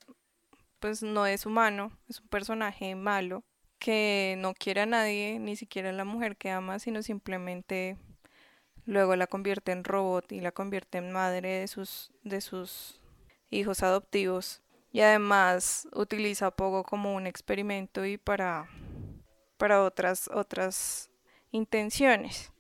pues 0.81 1.03
no 1.03 1.27
es 1.27 1.47
humano, 1.47 1.91
es 2.11 2.21
un 2.21 2.29
personaje 2.29 2.95
malo 2.95 3.43
que 3.79 4.37
no 4.39 4.53
quiere 4.53 4.83
a 4.83 4.87
nadie, 4.87 5.39
ni 5.39 5.57
siquiera 5.57 5.89
a 5.89 5.93
la 5.93 6.05
mujer 6.05 6.37
que 6.37 6.51
ama, 6.51 6.79
sino 6.81 7.03
simplemente 7.03 7.97
luego 8.85 9.17
la 9.17 9.27
convierte 9.29 9.73
en 9.73 9.85
robot 9.85 10.31
y 10.33 10.43
la 10.43 10.53
convierte 10.53 10.99
en 10.99 11.11
madre 11.11 11.61
de 11.61 11.69
sus 11.69 12.13
de 12.23 12.43
sus 12.43 13.01
hijos 13.49 13.83
adoptivos 13.83 14.61
y 14.93 15.01
además 15.01 15.89
utiliza 15.93 16.51
Pogo 16.51 16.85
como 16.85 17.15
un 17.15 17.27
experimento 17.27 18.05
y 18.05 18.17
para, 18.17 18.69
para 19.57 19.83
otras, 19.83 20.29
otras 20.33 21.11
intenciones. 21.51 22.53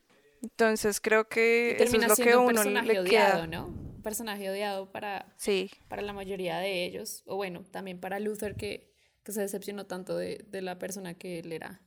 Entonces 0.42 1.00
creo 1.00 1.28
que 1.28 1.76
eso 1.80 1.96
es 1.96 2.08
lo 2.08 2.16
que 2.16 2.36
uno 2.36 2.62
le 2.64 3.04
queda. 3.04 3.46
¿no? 3.46 3.66
Un 3.66 4.02
personaje 4.02 4.48
odiado 4.48 4.90
para, 4.92 5.32
sí. 5.36 5.70
para 5.88 6.02
la 6.02 6.12
mayoría 6.12 6.58
de 6.58 6.84
ellos, 6.84 7.22
o 7.26 7.36
bueno, 7.36 7.64
también 7.70 7.98
para 7.98 8.20
Luther 8.20 8.54
que, 8.54 8.92
que 9.24 9.32
se 9.32 9.40
decepcionó 9.40 9.86
tanto 9.86 10.16
de, 10.16 10.44
de, 10.48 10.62
la 10.62 10.78
persona 10.78 11.14
que 11.14 11.40
él 11.40 11.52
era 11.52 11.80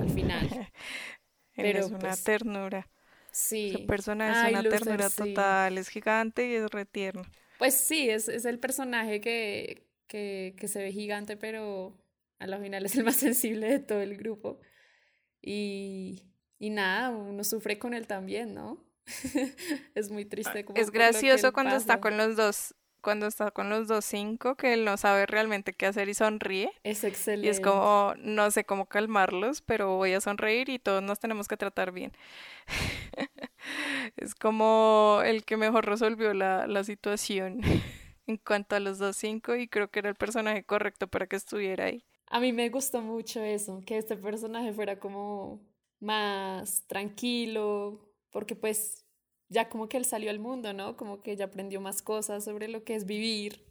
al 0.00 0.10
final. 0.10 0.48
Pero 1.54 1.80
es 1.80 1.86
una 1.86 1.98
pues, 1.98 2.24
ternura. 2.24 2.88
Sí. 3.30 3.72
Su 3.72 3.86
persona 3.86 4.48
es 4.48 4.52
una 4.52 4.62
ternura 4.62 5.10
total, 5.10 5.78
es 5.78 5.88
gigante 5.88 6.48
y 6.48 6.54
es 6.54 6.70
retierno. 6.70 7.24
Pues 7.62 7.74
sí, 7.74 8.10
es, 8.10 8.28
es 8.28 8.44
el 8.44 8.58
personaje 8.58 9.20
que, 9.20 9.86
que, 10.08 10.56
que, 10.58 10.66
se 10.66 10.82
ve 10.82 10.90
gigante, 10.90 11.36
pero 11.36 11.96
a 12.40 12.48
la 12.48 12.58
final 12.58 12.84
es 12.84 12.96
el 12.96 13.04
más 13.04 13.14
sensible 13.18 13.68
de 13.68 13.78
todo 13.78 14.00
el 14.00 14.16
grupo. 14.16 14.58
Y, 15.40 16.24
y 16.58 16.70
nada, 16.70 17.10
uno 17.10 17.44
sufre 17.44 17.78
con 17.78 17.94
él 17.94 18.08
también, 18.08 18.52
¿no? 18.52 18.84
es 19.94 20.10
muy 20.10 20.24
triste. 20.24 20.64
Como 20.64 20.76
es 20.76 20.90
gracioso 20.90 21.52
cuando 21.52 21.76
está 21.76 22.00
con 22.00 22.16
los 22.16 22.34
dos 22.34 22.74
cuando 23.00 23.28
está 23.28 23.52
con 23.52 23.70
los 23.70 23.86
dos 23.86 24.04
cinco, 24.04 24.56
que 24.56 24.72
él 24.74 24.84
no 24.84 24.96
sabe 24.96 25.26
realmente 25.26 25.72
qué 25.72 25.86
hacer 25.86 26.08
y 26.08 26.14
sonríe. 26.14 26.72
Es 26.82 27.04
excelente. 27.04 27.46
Y 27.46 27.50
es 27.50 27.60
como, 27.60 28.14
no 28.18 28.50
sé 28.50 28.64
cómo 28.64 28.86
calmarlos, 28.86 29.62
pero 29.62 29.96
voy 29.98 30.14
a 30.14 30.20
sonreír 30.20 30.68
y 30.68 30.80
todos 30.80 31.00
nos 31.00 31.20
tenemos 31.20 31.46
que 31.46 31.56
tratar 31.56 31.92
bien. 31.92 32.12
es 34.16 34.34
como 34.34 35.20
el 35.24 35.44
que 35.44 35.56
mejor 35.56 35.86
resolvió 35.86 36.34
la, 36.34 36.66
la 36.66 36.84
situación 36.84 37.60
en 38.26 38.36
cuanto 38.38 38.76
a 38.76 38.80
los 38.80 38.98
dos 38.98 39.16
cinco 39.16 39.56
y 39.56 39.68
creo 39.68 39.90
que 39.90 40.00
era 40.00 40.08
el 40.08 40.16
personaje 40.16 40.64
correcto 40.64 41.08
para 41.08 41.26
que 41.26 41.36
estuviera 41.36 41.86
ahí. 41.86 42.04
A 42.26 42.40
mí 42.40 42.52
me 42.52 42.68
gustó 42.70 43.02
mucho 43.02 43.42
eso, 43.42 43.82
que 43.84 43.98
este 43.98 44.16
personaje 44.16 44.72
fuera 44.72 44.98
como 44.98 45.60
más 46.00 46.86
tranquilo, 46.86 48.08
porque 48.30 48.56
pues 48.56 49.04
ya 49.48 49.68
como 49.68 49.88
que 49.88 49.98
él 49.98 50.04
salió 50.04 50.30
al 50.30 50.38
mundo, 50.38 50.72
¿no? 50.72 50.96
Como 50.96 51.22
que 51.22 51.36
ya 51.36 51.44
aprendió 51.44 51.80
más 51.80 52.02
cosas 52.02 52.44
sobre 52.44 52.68
lo 52.68 52.84
que 52.84 52.94
es 52.94 53.04
vivir 53.04 53.66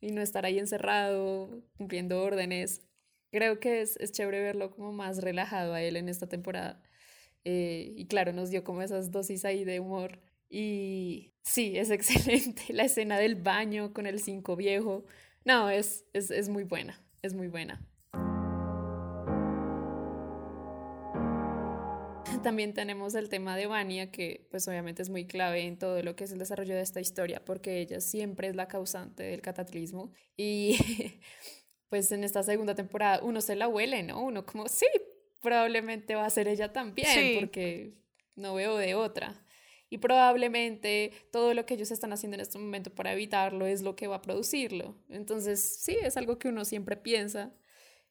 y 0.00 0.12
no 0.12 0.22
estar 0.22 0.46
ahí 0.46 0.58
encerrado 0.58 1.62
cumpliendo 1.76 2.22
órdenes. 2.22 2.82
Creo 3.32 3.58
que 3.58 3.82
es, 3.82 3.96
es 3.96 4.12
chévere 4.12 4.42
verlo 4.42 4.70
como 4.70 4.92
más 4.92 5.18
relajado 5.20 5.74
a 5.74 5.82
él 5.82 5.96
en 5.96 6.08
esta 6.08 6.28
temporada. 6.28 6.80
Eh, 7.50 7.94
y 7.96 8.04
claro, 8.08 8.34
nos 8.34 8.50
dio 8.50 8.62
como 8.62 8.82
esas 8.82 9.10
dosis 9.10 9.46
ahí 9.46 9.64
de 9.64 9.80
humor. 9.80 10.20
Y 10.50 11.32
sí, 11.42 11.78
es 11.78 11.90
excelente. 11.90 12.74
La 12.74 12.84
escena 12.84 13.18
del 13.18 13.36
baño 13.36 13.94
con 13.94 14.06
el 14.06 14.20
cinco 14.20 14.54
viejo. 14.54 15.06
No, 15.46 15.70
es, 15.70 16.04
es, 16.12 16.30
es 16.30 16.50
muy 16.50 16.64
buena, 16.64 17.02
es 17.22 17.32
muy 17.32 17.48
buena. 17.48 17.82
También 22.42 22.74
tenemos 22.74 23.14
el 23.14 23.30
tema 23.30 23.56
de 23.56 23.66
Vania, 23.66 24.10
que 24.10 24.46
pues 24.50 24.68
obviamente 24.68 25.00
es 25.00 25.08
muy 25.08 25.26
clave 25.26 25.62
en 25.62 25.78
todo 25.78 26.02
lo 26.02 26.14
que 26.16 26.24
es 26.24 26.32
el 26.32 26.38
desarrollo 26.38 26.74
de 26.74 26.82
esta 26.82 27.00
historia, 27.00 27.42
porque 27.42 27.80
ella 27.80 28.02
siempre 28.02 28.48
es 28.48 28.56
la 28.56 28.68
causante 28.68 29.22
del 29.22 29.40
cataclismo. 29.40 30.12
Y 30.36 30.76
pues 31.88 32.12
en 32.12 32.24
esta 32.24 32.42
segunda 32.42 32.74
temporada 32.74 33.20
uno 33.22 33.40
se 33.40 33.56
la 33.56 33.68
huele, 33.68 34.02
¿no? 34.02 34.22
Uno 34.22 34.44
como, 34.44 34.68
sí, 34.68 34.86
probablemente 35.40 36.14
va 36.14 36.26
a 36.26 36.30
ser 36.30 36.48
ella 36.48 36.72
también, 36.72 37.40
porque 37.40 37.94
no 38.34 38.54
veo 38.54 38.76
de 38.76 38.94
otra. 38.94 39.44
Y 39.90 39.98
probablemente 39.98 41.12
todo 41.32 41.54
lo 41.54 41.64
que 41.64 41.74
ellos 41.74 41.90
están 41.90 42.12
haciendo 42.12 42.34
en 42.34 42.42
este 42.42 42.58
momento 42.58 42.94
para 42.94 43.12
evitarlo 43.12 43.66
es 43.66 43.82
lo 43.82 43.96
que 43.96 44.06
va 44.06 44.16
a 44.16 44.22
producirlo. 44.22 44.96
Entonces, 45.08 45.60
sí, 45.80 45.96
es 46.02 46.16
algo 46.16 46.38
que 46.38 46.48
uno 46.48 46.64
siempre 46.64 46.96
piensa. 46.96 47.54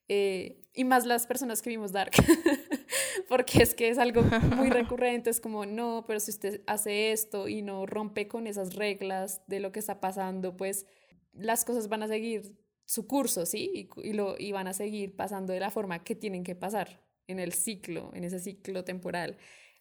Eh, 0.08 0.64
y 0.74 0.84
más 0.84 1.06
las 1.06 1.26
personas 1.26 1.62
que 1.62 1.70
vimos 1.70 1.92
Dark, 1.92 2.12
porque 3.28 3.62
es 3.62 3.74
que 3.74 3.90
es 3.90 3.98
algo 3.98 4.22
muy 4.22 4.70
recurrente, 4.70 5.30
es 5.30 5.40
como, 5.40 5.66
no, 5.66 6.04
pero 6.06 6.18
si 6.18 6.30
usted 6.30 6.62
hace 6.66 7.12
esto 7.12 7.46
y 7.46 7.62
no 7.62 7.84
rompe 7.84 8.26
con 8.26 8.46
esas 8.46 8.74
reglas 8.74 9.42
de 9.46 9.60
lo 9.60 9.70
que 9.70 9.80
está 9.80 10.00
pasando, 10.00 10.56
pues 10.56 10.86
las 11.32 11.64
cosas 11.64 11.88
van 11.88 12.02
a 12.02 12.08
seguir 12.08 12.58
su 12.86 13.06
curso, 13.06 13.44
¿sí? 13.44 13.90
Y, 13.96 14.14
lo, 14.14 14.36
y 14.38 14.50
van 14.52 14.66
a 14.66 14.72
seguir 14.72 15.14
pasando 15.14 15.52
de 15.52 15.60
la 15.60 15.70
forma 15.70 16.02
que 16.02 16.14
tienen 16.14 16.42
que 16.42 16.56
pasar 16.56 17.07
en 17.28 17.38
el 17.38 17.52
ciclo, 17.52 18.10
en 18.14 18.24
ese 18.24 18.40
ciclo 18.40 18.82
temporal. 18.84 19.36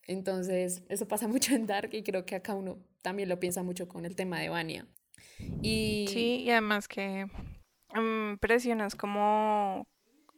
Entonces, 0.05 0.83
eso 0.89 1.07
pasa 1.07 1.27
mucho 1.27 1.55
en 1.55 1.65
Dark 1.65 1.89
y 1.93 2.03
creo 2.03 2.25
que 2.25 2.35
acá 2.35 2.53
uno 2.53 2.77
también 3.01 3.29
lo 3.29 3.39
piensa 3.39 3.63
mucho 3.63 3.87
con 3.87 4.05
el 4.05 4.15
tema 4.15 4.39
de 4.39 4.49
Vania. 4.49 4.85
Y... 5.61 6.07
Sí, 6.09 6.43
y 6.43 6.51
además 6.51 6.87
que 6.87 7.27
um, 7.95 8.31
impresionas 8.31 8.95
como 8.95 9.87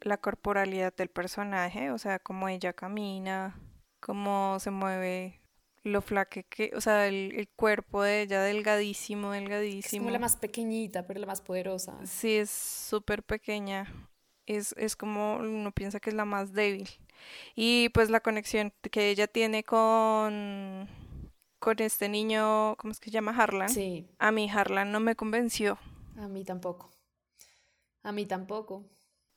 la 0.00 0.16
corporalidad 0.18 0.94
del 0.94 1.08
personaje, 1.08 1.90
o 1.90 1.98
sea, 1.98 2.18
cómo 2.18 2.48
ella 2.48 2.72
camina, 2.72 3.60
cómo 4.00 4.58
se 4.60 4.70
mueve, 4.70 5.40
lo 5.82 6.02
flaque 6.02 6.44
que, 6.44 6.72
o 6.74 6.80
sea, 6.80 7.06
el, 7.06 7.32
el, 7.36 7.48
cuerpo 7.48 8.02
de 8.02 8.22
ella 8.22 8.42
delgadísimo, 8.42 9.32
delgadísimo. 9.32 9.96
Es 9.96 10.00
como 10.00 10.10
la 10.10 10.18
más 10.18 10.36
pequeñita, 10.36 11.06
pero 11.06 11.20
la 11.20 11.26
más 11.26 11.40
poderosa. 11.40 11.98
Sí, 12.04 12.36
es 12.36 12.50
súper 12.50 13.22
pequeña 13.22 14.09
es, 14.56 14.74
es 14.76 14.96
como 14.96 15.36
uno 15.36 15.72
piensa 15.72 16.00
que 16.00 16.10
es 16.10 16.16
la 16.16 16.24
más 16.24 16.52
débil. 16.52 16.88
Y 17.54 17.90
pues 17.90 18.10
la 18.10 18.20
conexión 18.20 18.72
que 18.90 19.10
ella 19.10 19.26
tiene 19.26 19.62
con, 19.64 20.88
con 21.58 21.80
este 21.80 22.08
niño, 22.08 22.76
¿cómo 22.76 22.92
es 22.92 23.00
que 23.00 23.10
se 23.10 23.14
llama? 23.14 23.34
Harlan. 23.36 23.68
Sí. 23.68 24.08
A 24.18 24.32
mí 24.32 24.50
Harlan 24.50 24.90
no 24.92 25.00
me 25.00 25.16
convenció. 25.16 25.78
A 26.16 26.28
mí 26.28 26.44
tampoco. 26.44 26.90
A 28.02 28.12
mí 28.12 28.26
tampoco. 28.26 28.84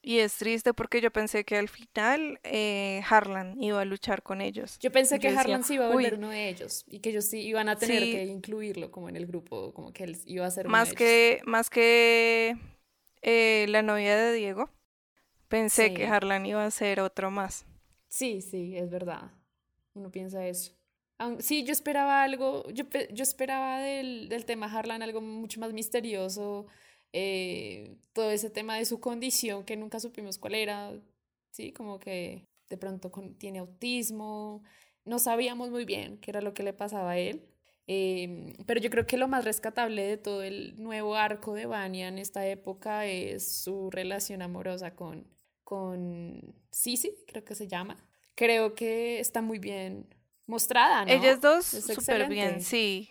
Y 0.05 0.20
es 0.20 0.36
triste 0.36 0.74
porque 0.74 0.99
yo 0.99 1.11
pensé 1.11 1.45
que 1.45 1.55
al 1.57 1.70
final 1.70 2.38
eh, 2.43 3.01
Harlan 3.09 3.61
iba 3.64 3.80
a 3.80 3.86
luchar 3.86 4.22
con 4.22 4.41
ellos. 4.41 4.78
Yo 4.80 4.91
pensé 4.91 5.18
que 5.18 5.30
Harlan 5.30 5.64
sí 5.64 5.76
iba 5.76 5.86
a 5.86 5.89
volver 5.93 6.16
uno 6.16 6.30
de 6.30 6.49
ellos 6.49 6.84
y 6.88 6.99
que 6.99 7.11
ellos 7.11 7.26
sí 7.26 7.39
iban 7.39 7.70
a 7.70 7.78
tener 7.78 8.03
que 8.03 8.26
incluirlo 8.26 8.91
como 8.91 9.07
en 9.07 9.16
el 9.16 9.26
grupo, 9.26 9.74
como 9.74 9.93
que 9.93 10.03
él 10.03 10.18
iba 10.26 10.45
a 10.45 10.51
ser 10.51 10.68
más 10.68 10.89
uno 10.89 10.89
de 10.89 10.95
que 10.97 11.32
ellos. 11.36 11.47
más 11.47 11.70
que 11.70 12.57
eh, 13.22 13.66
la 13.70 13.82
novia 13.82 14.18
de 14.18 14.34
Diego. 14.34 14.70
Pensé 15.53 15.93
que 15.93 16.07
Harlan 16.07 16.47
iba 16.47 16.65
a 16.65 16.71
ser 16.71 16.99
otro 16.99 17.29
más. 17.29 17.63
Sí, 18.07 18.41
sí, 18.41 18.75
es 18.75 18.89
verdad. 18.89 19.29
Uno 19.93 20.09
piensa 20.09 20.47
eso. 20.47 20.73
Sí, 21.37 21.63
yo 21.63 21.71
esperaba 21.71 22.23
algo, 22.23 22.67
yo, 22.71 22.85
yo 23.11 23.21
esperaba 23.21 23.77
del, 23.77 24.29
del, 24.29 24.45
tema 24.45 24.65
Harlan 24.65 25.03
algo 25.03 25.21
mucho 25.21 25.59
más 25.59 25.71
misterioso, 25.71 26.65
eh, 27.11 27.95
todo 28.13 28.31
ese 28.31 28.49
tema 28.49 28.77
de 28.77 28.85
su 28.85 28.99
condición 28.99 29.63
que 29.63 29.77
nunca 29.77 29.99
supimos 29.99 30.39
cuál 30.39 30.55
era, 30.55 30.91
sí, 31.51 31.71
como 31.71 31.99
que 31.99 32.47
de 32.67 32.77
pronto 32.77 33.11
tiene 33.37 33.59
autismo, 33.59 34.63
no 35.05 35.19
sabíamos 35.19 35.69
muy 35.69 35.85
bien 35.85 36.17
qué 36.17 36.31
era 36.31 36.41
lo 36.41 36.55
que 36.55 36.63
le 36.63 36.73
pasaba 36.73 37.11
a 37.11 37.17
él, 37.19 37.47
eh, 37.85 38.55
pero 38.65 38.81
yo 38.81 38.89
creo 38.89 39.05
que 39.05 39.17
lo 39.17 39.27
más 39.27 39.45
rescatable 39.45 40.01
de 40.01 40.17
todo 40.17 40.41
el 40.41 40.81
nuevo 40.81 41.15
arco 41.15 41.53
de 41.53 41.67
Vanya 41.67 42.07
en 42.07 42.17
esta 42.17 42.47
época 42.47 43.05
es 43.05 43.47
su 43.47 43.91
relación 43.91 44.41
amorosa 44.41 44.95
con, 44.95 45.31
con 45.64 46.55
Sisi, 46.72 47.16
creo 47.28 47.43
que 47.43 47.55
se 47.55 47.68
llama. 47.68 47.97
Creo 48.36 48.76
que 48.76 49.20
está 49.20 49.41
muy 49.41 49.59
bien 49.59 50.07
mostrada, 50.45 51.05
¿no? 51.05 51.11
Ellas 51.11 51.39
dos 51.41 51.66
súper 51.66 52.28
bien, 52.28 52.61
sí. 52.61 53.09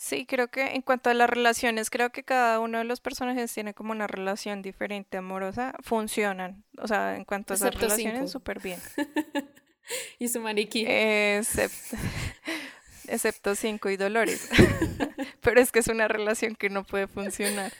Sí, 0.00 0.24
creo 0.24 0.48
que 0.48 0.62
en 0.74 0.80
cuanto 0.80 1.10
a 1.10 1.14
las 1.14 1.28
relaciones, 1.28 1.90
creo 1.90 2.08
que 2.10 2.22
cada 2.22 2.58
uno 2.58 2.78
de 2.78 2.84
los 2.84 3.00
personajes 3.00 3.52
tiene 3.52 3.74
como 3.74 3.92
una 3.92 4.06
relación 4.06 4.62
diferente, 4.62 5.18
amorosa, 5.18 5.74
funcionan. 5.82 6.64
O 6.78 6.88
sea, 6.88 7.16
en 7.16 7.26
cuanto 7.26 7.52
a 7.52 7.56
esas 7.56 7.74
relaciones, 7.74 8.30
súper 8.30 8.60
bien. 8.60 8.80
y 10.18 10.28
su 10.28 10.40
maniquí. 10.40 10.86
Excepto, 10.88 11.98
excepto 13.08 13.54
cinco 13.54 13.90
y 13.90 13.98
Dolores. 13.98 14.48
Pero 15.42 15.60
es 15.60 15.70
que 15.70 15.80
es 15.80 15.88
una 15.88 16.08
relación 16.08 16.54
que 16.54 16.70
no 16.70 16.82
puede 16.84 17.06
funcionar. 17.06 17.70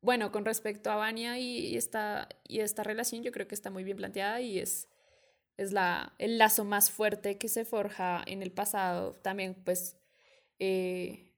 Bueno, 0.00 0.30
con 0.30 0.44
respecto 0.44 0.90
a 0.90 0.96
Vania 0.96 1.38
y 1.38 1.76
esta, 1.76 2.28
y 2.46 2.60
esta 2.60 2.82
relación, 2.84 3.22
yo 3.22 3.32
creo 3.32 3.48
que 3.48 3.54
está 3.54 3.70
muy 3.70 3.82
bien 3.84 3.96
planteada 3.96 4.40
y 4.40 4.58
es, 4.60 4.88
es 5.56 5.72
la, 5.72 6.14
el 6.18 6.38
lazo 6.38 6.64
más 6.64 6.90
fuerte 6.90 7.38
que 7.38 7.48
se 7.48 7.64
forja 7.64 8.22
en 8.26 8.42
el 8.42 8.52
pasado. 8.52 9.14
También, 9.22 9.56
pues, 9.64 9.96
eh, 10.60 11.32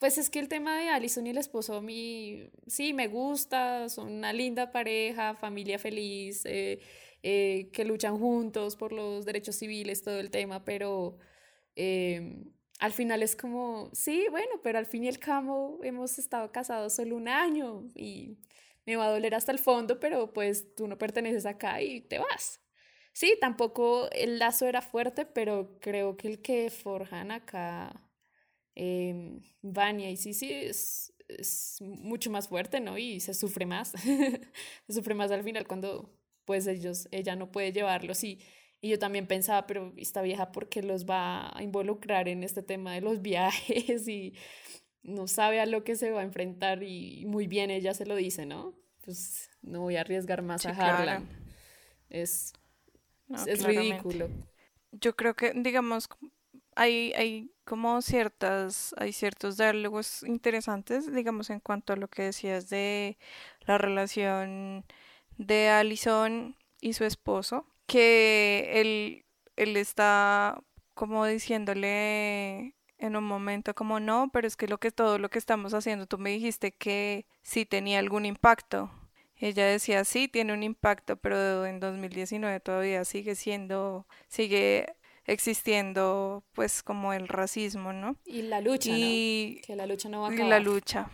pues 0.00 0.18
es 0.18 0.30
que 0.30 0.40
el 0.40 0.48
tema 0.48 0.78
de 0.78 0.90
Alison 0.90 1.26
y 1.26 1.30
el 1.30 1.38
esposo, 1.38 1.82
mí 1.82 2.50
sí 2.66 2.92
me 2.94 3.08
gusta, 3.08 3.88
son 3.88 4.12
una 4.12 4.32
linda 4.32 4.72
pareja, 4.72 5.34
familia 5.36 5.78
feliz, 5.78 6.42
eh, 6.46 6.80
eh, 7.22 7.70
que 7.72 7.84
luchan 7.84 8.18
juntos 8.18 8.76
por 8.76 8.92
los 8.92 9.24
derechos 9.26 9.56
civiles, 9.56 10.02
todo 10.02 10.20
el 10.20 10.30
tema, 10.30 10.64
pero 10.64 11.18
al 12.80 12.92
final 12.92 13.22
es 13.22 13.36
como, 13.36 13.90
sí, 13.92 14.26
bueno, 14.30 14.60
pero 14.62 14.78
al 14.78 14.86
fin 14.86 15.04
y 15.04 15.08
al 15.08 15.18
cabo 15.18 15.80
hemos 15.82 16.18
estado 16.18 16.50
casados 16.52 16.94
solo 16.94 17.16
un 17.16 17.28
año 17.28 17.84
y 17.94 18.36
me 18.86 18.96
va 18.96 19.06
a 19.06 19.10
doler 19.10 19.34
hasta 19.34 19.52
el 19.52 19.58
fondo, 19.58 20.00
pero 20.00 20.32
pues 20.32 20.74
tú 20.74 20.86
no 20.88 20.98
perteneces 20.98 21.46
acá 21.46 21.80
y 21.82 22.00
te 22.02 22.18
vas. 22.18 22.60
Sí, 23.12 23.36
tampoco 23.40 24.10
el 24.12 24.38
lazo 24.38 24.66
era 24.66 24.82
fuerte, 24.82 25.24
pero 25.26 25.78
creo 25.80 26.16
que 26.16 26.28
el 26.28 26.42
que 26.42 26.70
forjan 26.70 27.30
acá 27.30 27.92
eh, 28.74 29.40
Vania 29.62 30.10
y 30.10 30.16
Sisi 30.16 30.52
es, 30.52 31.14
es 31.28 31.78
mucho 31.80 32.30
más 32.30 32.48
fuerte, 32.48 32.80
¿no? 32.80 32.98
Y 32.98 33.20
se 33.20 33.34
sufre 33.34 33.66
más, 33.66 33.92
se 34.86 34.92
sufre 34.92 35.14
más 35.14 35.30
al 35.30 35.44
final 35.44 35.66
cuando 35.66 36.10
pues 36.44 36.66
ellos, 36.66 37.08
ella 37.10 37.36
no 37.36 37.50
puede 37.52 37.72
llevarlos 37.72 38.22
y 38.24 38.38
y 38.84 38.90
yo 38.90 38.98
también 38.98 39.26
pensaba, 39.26 39.66
pero 39.66 39.94
esta 39.96 40.20
vieja, 40.20 40.52
¿por 40.52 40.68
qué 40.68 40.82
los 40.82 41.06
va 41.06 41.50
a 41.56 41.62
involucrar 41.62 42.28
en 42.28 42.44
este 42.44 42.62
tema 42.62 42.92
de 42.92 43.00
los 43.00 43.22
viajes? 43.22 44.06
Y 44.06 44.34
no 45.02 45.26
sabe 45.26 45.58
a 45.58 45.64
lo 45.64 45.84
que 45.84 45.96
se 45.96 46.10
va 46.10 46.20
a 46.20 46.22
enfrentar 46.22 46.82
y 46.82 47.24
muy 47.24 47.46
bien 47.46 47.70
ella 47.70 47.94
se 47.94 48.04
lo 48.04 48.14
dice, 48.14 48.44
¿no? 48.44 48.74
Pues 49.02 49.48
no 49.62 49.80
voy 49.80 49.96
a 49.96 50.02
arriesgar 50.02 50.42
más 50.42 50.66
a 50.66 50.72
Harlan. 50.72 51.26
Es, 52.10 52.52
es 53.46 53.64
ridículo. 53.64 54.28
Yo 54.92 55.16
creo 55.16 55.34
que, 55.34 55.54
digamos, 55.54 56.10
hay, 56.76 57.14
hay 57.14 57.50
como 57.64 58.02
ciertas, 58.02 58.94
hay 58.98 59.14
ciertos 59.14 59.56
diálogos 59.56 60.24
interesantes, 60.24 61.10
digamos, 61.10 61.48
en 61.48 61.60
cuanto 61.60 61.94
a 61.94 61.96
lo 61.96 62.08
que 62.08 62.24
decías 62.24 62.68
de 62.68 63.16
la 63.66 63.78
relación 63.78 64.84
de 65.38 65.70
Allison 65.70 66.54
y 66.82 66.92
su 66.92 67.04
esposo 67.04 67.66
que 67.86 68.80
él, 68.80 69.24
él 69.56 69.76
está 69.76 70.62
como 70.94 71.26
diciéndole 71.26 72.74
en 72.98 73.16
un 73.16 73.24
momento 73.24 73.74
como 73.74 74.00
no, 74.00 74.30
pero 74.32 74.46
es 74.46 74.56
que 74.56 74.68
lo 74.68 74.78
que 74.78 74.90
todo 74.90 75.18
lo 75.18 75.28
que 75.28 75.38
estamos 75.38 75.74
haciendo, 75.74 76.06
tú 76.06 76.18
me 76.18 76.30
dijiste 76.30 76.72
que 76.72 77.26
sí 77.42 77.66
tenía 77.66 77.98
algún 77.98 78.24
impacto. 78.24 78.90
Ella 79.36 79.66
decía, 79.66 80.04
sí, 80.04 80.28
tiene 80.28 80.52
un 80.52 80.62
impacto, 80.62 81.16
pero 81.16 81.66
en 81.66 81.80
2019 81.80 82.60
todavía 82.60 83.04
sigue 83.04 83.34
siendo, 83.34 84.06
sigue 84.28 84.94
existiendo 85.26 86.44
pues 86.52 86.82
como 86.82 87.12
el 87.12 87.28
racismo, 87.28 87.92
¿no? 87.92 88.16
Y 88.24 88.42
la 88.42 88.60
lucha, 88.60 88.90
y, 88.92 89.60
Que 89.66 89.76
la 89.76 89.86
lucha 89.86 90.08
no 90.08 90.20
va 90.22 90.28
a 90.28 90.30
acabar. 90.30 90.46
Y 90.46 90.50
la 90.50 90.60
lucha. 90.60 91.10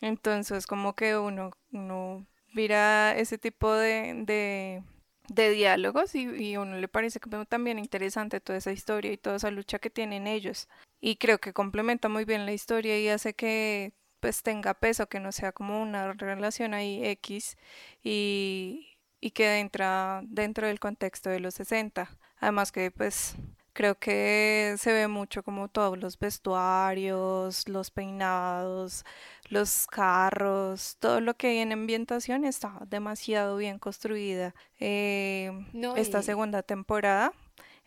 Entonces 0.00 0.66
como 0.66 0.94
que 0.94 1.16
uno, 1.16 1.52
uno 1.72 2.26
mira 2.52 3.16
ese 3.16 3.38
tipo 3.38 3.72
de, 3.72 4.14
de, 4.24 4.82
diálogos 5.28 6.14
y, 6.14 6.22
y, 6.22 6.56
uno 6.56 6.76
le 6.76 6.88
parece 6.88 7.20
que 7.20 7.30
también 7.46 7.78
interesante 7.78 8.40
toda 8.40 8.58
esa 8.58 8.72
historia 8.72 9.12
y 9.12 9.16
toda 9.18 9.36
esa 9.36 9.50
lucha 9.50 9.78
que 9.78 9.90
tienen 9.90 10.26
ellos. 10.26 10.68
Y 11.00 11.16
creo 11.16 11.38
que 11.38 11.52
complementa 11.52 12.08
muy 12.08 12.24
bien 12.24 12.46
la 12.46 12.52
historia 12.52 12.98
y 12.98 13.08
hace 13.08 13.34
que 13.34 13.92
pues 14.20 14.42
tenga 14.42 14.74
peso, 14.74 15.08
que 15.08 15.20
no 15.20 15.32
sea 15.32 15.52
como 15.52 15.80
una 15.80 16.12
relación 16.12 16.74
ahí 16.74 17.04
X 17.04 17.56
y, 18.02 18.98
y 19.20 19.30
que 19.32 19.58
entra 19.60 20.22
dentro 20.24 20.66
del 20.66 20.80
contexto 20.80 21.30
de 21.30 21.40
los 21.40 21.54
60. 21.54 22.10
Además 22.40 22.72
que 22.72 22.90
pues 22.90 23.36
creo 23.78 23.94
que 23.94 24.74
se 24.76 24.92
ve 24.92 25.06
mucho 25.06 25.44
como 25.44 25.68
todos 25.68 25.96
los 25.98 26.18
vestuarios, 26.18 27.68
los 27.68 27.92
peinados, 27.92 29.04
los 29.50 29.86
carros, 29.86 30.96
todo 30.98 31.20
lo 31.20 31.34
que 31.34 31.46
hay 31.46 31.58
en 31.58 31.70
ambientación 31.70 32.44
está 32.44 32.84
demasiado 32.90 33.56
bien 33.56 33.78
construida. 33.78 34.52
Eh, 34.80 35.52
esta 35.94 36.22
segunda 36.22 36.64
temporada, 36.64 37.32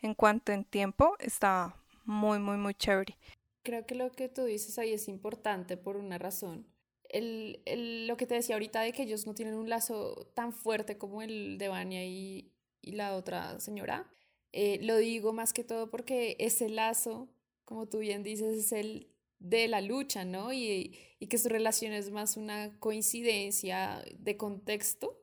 en 0.00 0.14
cuanto 0.14 0.52
en 0.52 0.64
tiempo, 0.64 1.14
está 1.18 1.76
muy, 2.06 2.38
muy, 2.38 2.56
muy 2.56 2.72
chévere. 2.72 3.18
Creo 3.62 3.84
que 3.84 3.94
lo 3.94 4.10
que 4.12 4.30
tú 4.30 4.44
dices 4.44 4.78
ahí 4.78 4.94
es 4.94 5.08
importante 5.08 5.76
por 5.76 5.98
una 5.98 6.16
razón. 6.16 6.66
El, 7.10 7.60
el, 7.66 8.06
lo 8.06 8.16
que 8.16 8.26
te 8.26 8.36
decía 8.36 8.54
ahorita 8.54 8.80
de 8.80 8.94
que 8.94 9.02
ellos 9.02 9.26
no 9.26 9.34
tienen 9.34 9.56
un 9.56 9.68
lazo 9.68 10.30
tan 10.32 10.54
fuerte 10.54 10.96
como 10.96 11.20
el 11.20 11.58
de 11.58 11.68
Vania 11.68 12.02
y, 12.02 12.50
y 12.80 12.92
la 12.92 13.14
otra 13.14 13.60
señora, 13.60 14.10
eh, 14.52 14.78
lo 14.82 14.96
digo 14.98 15.32
más 15.32 15.52
que 15.52 15.64
todo 15.64 15.90
porque 15.90 16.36
ese 16.38 16.68
lazo, 16.68 17.28
como 17.64 17.88
tú 17.88 17.98
bien 17.98 18.22
dices, 18.22 18.56
es 18.56 18.72
el 18.72 19.08
de 19.38 19.68
la 19.68 19.80
lucha, 19.80 20.24
¿no? 20.24 20.52
Y, 20.52 20.96
y 21.18 21.26
que 21.26 21.38
su 21.38 21.48
relación 21.48 21.92
es 21.92 22.10
más 22.10 22.36
una 22.36 22.78
coincidencia 22.78 24.04
de 24.18 24.36
contexto. 24.36 25.18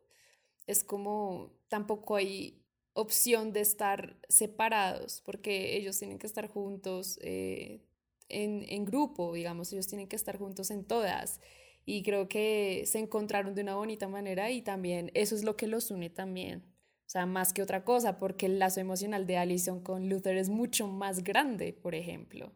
Es 0.67 0.83
como 0.83 1.53
tampoco 1.67 2.15
hay 2.15 2.59
opción 2.93 3.53
de 3.53 3.61
estar 3.61 4.17
separados, 4.27 5.21
porque 5.25 5.77
ellos 5.77 5.97
tienen 5.97 6.19
que 6.19 6.27
estar 6.27 6.47
juntos 6.47 7.17
eh, 7.21 7.81
en, 8.27 8.65
en, 8.67 8.85
grupo, 8.85 9.33
digamos, 9.33 9.71
ellos 9.73 9.87
tienen 9.87 10.07
que 10.07 10.15
estar 10.15 10.37
juntos 10.37 10.69
en 10.71 10.83
todas. 10.85 11.39
Y 11.85 12.03
creo 12.03 12.27
que 12.27 12.83
se 12.85 12.99
encontraron 12.99 13.55
de 13.55 13.61
una 13.61 13.75
bonita 13.75 14.07
manera 14.07 14.51
y 14.51 14.61
también 14.61 15.11
eso 15.13 15.35
es 15.35 15.43
lo 15.43 15.55
que 15.55 15.67
los 15.67 15.91
une 15.91 16.09
también. 16.09 16.63
O 17.09 17.11
sea, 17.11 17.25
más 17.25 17.53
que 17.53 17.63
otra 17.63 17.83
cosa, 17.83 18.19
porque 18.19 18.45
el 18.45 18.59
lazo 18.59 18.81
emocional 18.81 19.25
de 19.25 19.37
Allison 19.37 19.81
con 19.81 20.09
Luther 20.09 20.37
es 20.37 20.47
mucho 20.47 20.87
más 20.87 21.23
grande, 21.23 21.73
por 21.73 21.95
ejemplo. 21.95 22.53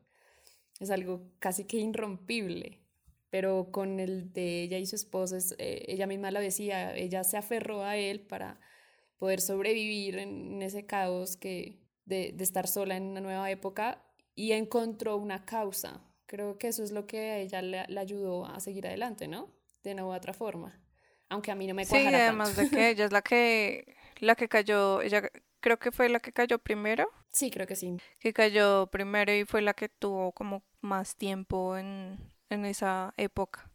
Es 0.80 0.92
algo 0.92 1.24
casi 1.40 1.66
que 1.66 1.78
irrompible. 1.78 2.80
Pero 3.32 3.72
con 3.72 4.00
el 4.00 4.32
de 4.32 4.62
ella 4.62 4.78
y 4.78 4.86
su 4.86 4.96
esposo, 4.96 5.38
eh, 5.58 5.86
ella 5.88 6.06
misma 6.06 6.30
lo 6.30 6.40
decía, 6.40 6.96
ella 6.96 7.24
se 7.24 7.38
aferró 7.38 7.84
a 7.84 7.98
él 7.98 8.22
para 8.22 8.60
poder 9.18 9.42
sobrevivir 9.42 10.20
en, 10.20 10.62
ese 10.62 10.86
caos 10.86 11.36
que, 11.36 11.80
de, 12.06 12.32
de, 12.34 12.44
estar 12.44 12.68
sola 12.68 12.96
en 12.96 13.06
una 13.06 13.22
nueva 13.22 13.50
época 13.50 14.06
y 14.36 14.52
encontró 14.52 15.18
una 15.18 15.46
causa. 15.46 16.06
Creo 16.28 16.60
que 16.60 16.68
eso 16.68 16.84
es 16.84 16.92
lo 16.92 17.08
que 17.08 17.18
a 17.18 17.38
ella 17.40 17.64
le, 17.64 17.88
le 17.88 18.00
ayudó 18.00 18.46
a 18.46 18.60
seguir 18.60 18.86
adelante, 18.86 19.28
¿no? 19.28 19.50
De 19.84 19.94
una 19.94 20.06
u 20.06 20.14
otra 20.14 20.36
forma. 20.36 20.80
Aunque 21.30 21.50
a 21.50 21.56
mí 21.56 21.66
no 21.66 21.74
me 21.74 21.88
cuajara 21.88 22.18
Sí, 22.18 22.24
además 22.24 22.56
de 22.56 22.70
que 22.70 22.90
ella 22.92 23.06
es 23.06 23.12
la 23.12 23.24
que 23.24 23.96
la 24.24 24.36
que 24.36 24.48
cayó, 24.48 25.02
ella 25.02 25.30
creo 25.60 25.80
que 25.80 25.92
fue 25.92 26.10
la 26.10 26.20
que 26.20 26.34
cayó 26.34 26.60
primero. 26.60 27.08
Sí, 27.32 27.52
creo 27.52 27.68
que 27.68 27.76
sí. 27.76 27.98
Que 28.20 28.34
cayó 28.34 28.88
primero 28.88 29.34
y 29.34 29.46
fue 29.46 29.62
la 29.62 29.74
que 29.74 29.90
tuvo 29.90 30.32
como 30.32 30.64
más 30.82 31.16
tiempo 31.16 31.78
en, 31.78 32.18
en 32.50 32.66
esa 32.66 33.14
época. 33.18 33.72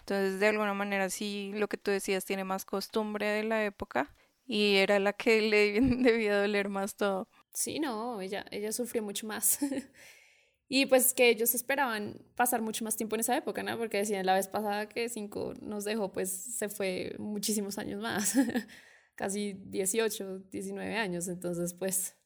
Entonces, 0.00 0.38
de 0.38 0.48
alguna 0.48 0.74
manera, 0.74 1.08
sí, 1.08 1.52
lo 1.54 1.68
que 1.68 1.78
tú 1.78 1.90
decías 1.90 2.24
tiene 2.24 2.44
más 2.44 2.64
costumbre 2.64 3.26
de 3.26 3.44
la 3.44 3.64
época 3.64 4.14
y 4.46 4.76
era 4.76 4.98
la 4.98 5.12
que 5.14 5.40
le 5.50 5.80
debía 5.80 6.38
doler 6.38 6.68
más 6.68 6.96
todo. 6.96 7.28
Sí, 7.52 7.78
no, 7.80 8.20
ella, 8.20 8.44
ella 8.50 8.72
sufrió 8.72 9.02
mucho 9.02 9.26
más. 9.26 9.58
y 10.68 10.86
pues 10.86 11.14
que 11.14 11.28
ellos 11.30 11.54
esperaban 11.54 12.20
pasar 12.34 12.60
mucho 12.60 12.84
más 12.84 12.96
tiempo 12.96 13.16
en 13.16 13.20
esa 13.20 13.36
época, 13.36 13.62
¿no? 13.62 13.78
Porque 13.78 13.98
decían 13.98 14.26
la 14.26 14.34
vez 14.34 14.48
pasada 14.48 14.88
que 14.88 15.08
cinco 15.08 15.54
nos 15.60 15.84
dejó, 15.84 16.12
pues 16.12 16.30
se 16.30 16.68
fue 16.68 17.14
muchísimos 17.18 17.78
años 17.78 18.02
más. 18.02 18.34
casi 19.14 19.54
18, 19.66 20.40
19 20.50 20.96
años, 20.96 21.28
entonces 21.28 21.74
pues 21.74 22.16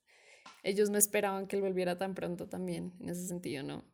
ellos 0.63 0.91
no 0.91 0.99
esperaban 0.99 1.47
que 1.47 1.57
él 1.57 1.63
volviera 1.63 1.99
tan 1.99 2.15
pronto 2.15 2.49
también, 2.49 2.93
en 3.01 3.09
ese 3.09 3.27
sentido, 3.27 3.63
¿no? 3.63 3.85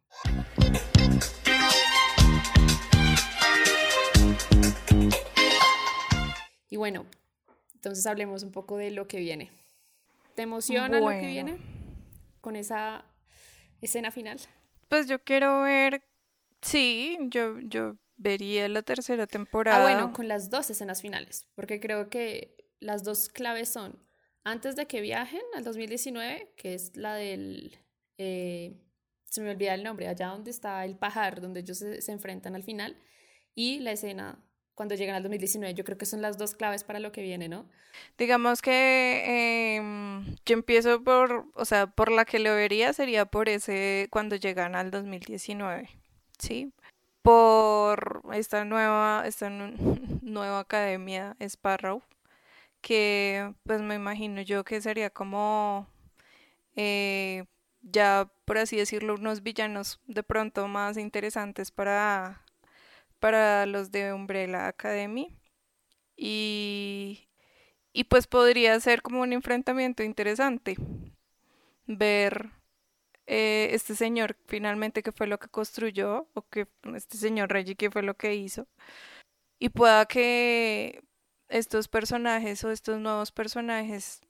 Y 6.70 6.76
bueno, 6.76 7.06
entonces 7.74 8.06
hablemos 8.06 8.42
un 8.42 8.50
poco 8.50 8.76
de 8.76 8.90
lo 8.90 9.06
que 9.06 9.18
viene. 9.18 9.52
¿Te 10.34 10.42
emociona 10.42 10.98
lo 10.98 11.08
que 11.08 11.26
viene 11.26 11.58
con 12.40 12.56
esa 12.56 13.04
escena 13.80 14.10
final? 14.10 14.40
Pues 14.88 15.06
yo 15.06 15.22
quiero 15.22 15.62
ver, 15.62 16.02
sí, 16.62 17.16
yo, 17.28 17.60
yo 17.60 17.96
vería 18.16 18.68
la 18.68 18.82
tercera 18.82 19.26
temporada. 19.26 19.78
Ah, 19.78 19.82
bueno, 19.82 20.12
con 20.12 20.26
las 20.26 20.50
dos 20.50 20.68
escenas 20.70 21.00
finales, 21.00 21.46
porque 21.54 21.78
creo 21.78 22.08
que 22.08 22.63
las 22.84 23.02
dos 23.02 23.28
claves 23.28 23.70
son 23.70 23.98
antes 24.44 24.76
de 24.76 24.86
que 24.86 25.00
viajen 25.00 25.40
al 25.56 25.64
2019, 25.64 26.52
que 26.56 26.74
es 26.74 26.94
la 26.96 27.14
del, 27.14 27.78
eh, 28.18 28.76
se 29.24 29.40
me 29.40 29.50
olvida 29.50 29.74
el 29.74 29.82
nombre, 29.82 30.06
allá 30.06 30.28
donde 30.28 30.50
está 30.50 30.84
el 30.84 30.96
pajar, 30.96 31.40
donde 31.40 31.60
ellos 31.60 31.78
se, 31.78 32.12
enfrentan 32.12 32.54
al 32.54 32.62
final, 32.62 32.96
y 33.54 33.80
la 33.80 33.92
escena 33.92 34.38
cuando 34.74 34.96
llegan 34.96 35.16
al 35.16 35.22
2019. 35.22 35.72
Yo 35.74 35.84
creo 35.84 35.96
que 35.96 36.04
son 36.04 36.20
las 36.20 36.36
dos 36.36 36.54
claves 36.54 36.84
para 36.84 36.98
lo 36.98 37.10
que 37.10 37.22
viene, 37.22 37.48
¿no? 37.48 37.66
Digamos 38.18 38.60
que 38.60 39.76
em, 39.76 40.36
yo 40.44 40.54
empiezo 40.54 41.02
por, 41.02 41.46
o 41.54 41.64
sea, 41.64 41.86
por 41.86 42.12
la 42.12 42.26
que 42.26 42.38
lo 42.38 42.54
vería 42.54 42.92
sería 42.92 43.24
por 43.24 43.48
ese 43.48 44.08
cuando 44.10 44.36
llegan 44.36 44.74
al 44.74 44.90
2019, 44.90 45.88
¿sí? 46.38 46.72
Por 47.22 48.22
esta 48.34 48.66
nueva, 48.66 49.22
esta 49.26 49.48
nueva 50.20 50.60
academia 50.60 51.34
Sparrow, 51.40 52.02
que 52.84 53.54
pues 53.64 53.80
me 53.82 53.94
imagino 53.94 54.42
yo 54.42 54.62
que 54.62 54.80
sería 54.82 55.08
como 55.10 55.88
eh, 56.76 57.46
ya 57.82 58.30
por 58.44 58.58
así 58.58 58.76
decirlo 58.76 59.14
unos 59.14 59.42
villanos 59.42 60.00
de 60.06 60.22
pronto 60.22 60.68
más 60.68 60.98
interesantes 60.98 61.70
para 61.70 62.44
para 63.20 63.66
los 63.66 63.90
de 63.92 64.12
Umbrella 64.12 64.68
Academy. 64.68 65.38
Y 66.16 67.28
y 67.92 68.04
pues 68.04 68.26
podría 68.26 68.78
ser 68.80 69.02
como 69.02 69.22
un 69.22 69.32
enfrentamiento 69.32 70.02
interesante 70.02 70.76
ver 71.86 72.50
eh, 73.26 73.70
este 73.72 73.94
señor 73.96 74.36
finalmente 74.46 75.02
qué 75.02 75.12
fue 75.12 75.26
lo 75.26 75.38
que 75.38 75.48
construyó 75.48 76.28
o 76.34 76.42
que 76.48 76.68
este 76.96 77.18
señor 77.18 77.50
Reggie 77.50 77.76
qué 77.76 77.90
fue 77.90 78.02
lo 78.02 78.14
que 78.16 78.34
hizo. 78.34 78.68
Y 79.58 79.70
pueda 79.70 80.06
que 80.06 81.02
estos 81.54 81.86
personajes 81.86 82.64
o 82.64 82.72
estos 82.72 82.98
nuevos 82.98 83.30
personajes 83.30 84.20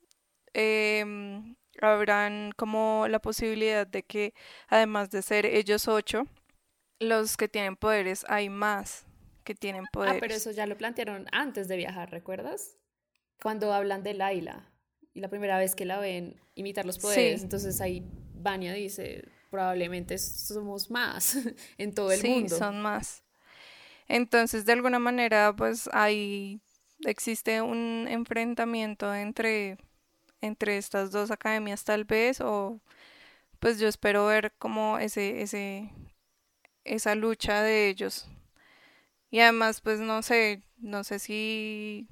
em, 0.53 1.55
habrán 1.81 2.51
como 2.55 3.07
la 3.09 3.19
posibilidad 3.19 3.87
de 3.87 4.03
que 4.03 4.35
además 4.67 5.09
de 5.09 5.23
ser 5.23 5.47
ellos 5.47 5.87
ocho, 5.87 6.27
los 6.99 7.35
que 7.35 7.47
tienen 7.47 7.75
poderes 7.75 8.25
hay 8.29 8.49
más 8.49 9.05
que 9.43 9.55
tienen 9.55 9.85
poderes. 9.91 10.17
Ah, 10.17 10.19
pero 10.21 10.35
eso 10.35 10.51
ya 10.51 10.67
lo 10.67 10.77
plantearon 10.77 11.25
antes 11.31 11.67
de 11.67 11.77
viajar, 11.77 12.11
¿recuerdas? 12.11 12.77
Cuando 13.41 13.73
hablan 13.73 14.03
de 14.03 14.13
Laila 14.13 14.71
y 15.15 15.19
la 15.19 15.27
primera 15.27 15.57
vez 15.57 15.73
que 15.75 15.85
la 15.85 15.99
ven 15.99 16.39
imitar 16.53 16.85
los 16.85 16.99
poderes, 16.99 17.41
entonces 17.41 17.81
ahí 17.81 18.03
Vania 18.35 18.73
dice, 18.73 19.27
probablemente 19.49 20.19
somos 20.19 20.91
más 20.91 21.37
en 21.79 21.91
todo 21.91 22.11
el 22.11 22.23
mundo. 22.23 22.49
Sí, 22.49 22.55
son 22.55 22.81
más. 22.81 23.23
Entonces, 24.07 24.65
de 24.65 24.73
alguna 24.73 24.99
manera, 24.99 25.55
pues 25.55 25.89
hay 25.91 26.61
existe 27.01 27.61
un 27.61 28.07
enfrentamiento 28.09 29.13
entre, 29.13 29.77
entre 30.41 30.77
estas 30.77 31.11
dos 31.11 31.31
academias 31.31 31.83
tal 31.83 32.05
vez 32.05 32.41
o 32.41 32.79
pues 33.59 33.79
yo 33.79 33.87
espero 33.87 34.25
ver 34.27 34.53
como 34.59 34.99
ese, 34.99 35.41
ese, 35.41 35.89
esa 36.83 37.15
lucha 37.15 37.63
de 37.63 37.89
ellos. 37.89 38.27
Y 39.31 39.39
además, 39.39 39.81
pues 39.81 39.99
no 39.99 40.21
sé, 40.21 40.61
no 40.77 41.03
sé 41.03 41.19
si, 41.19 42.07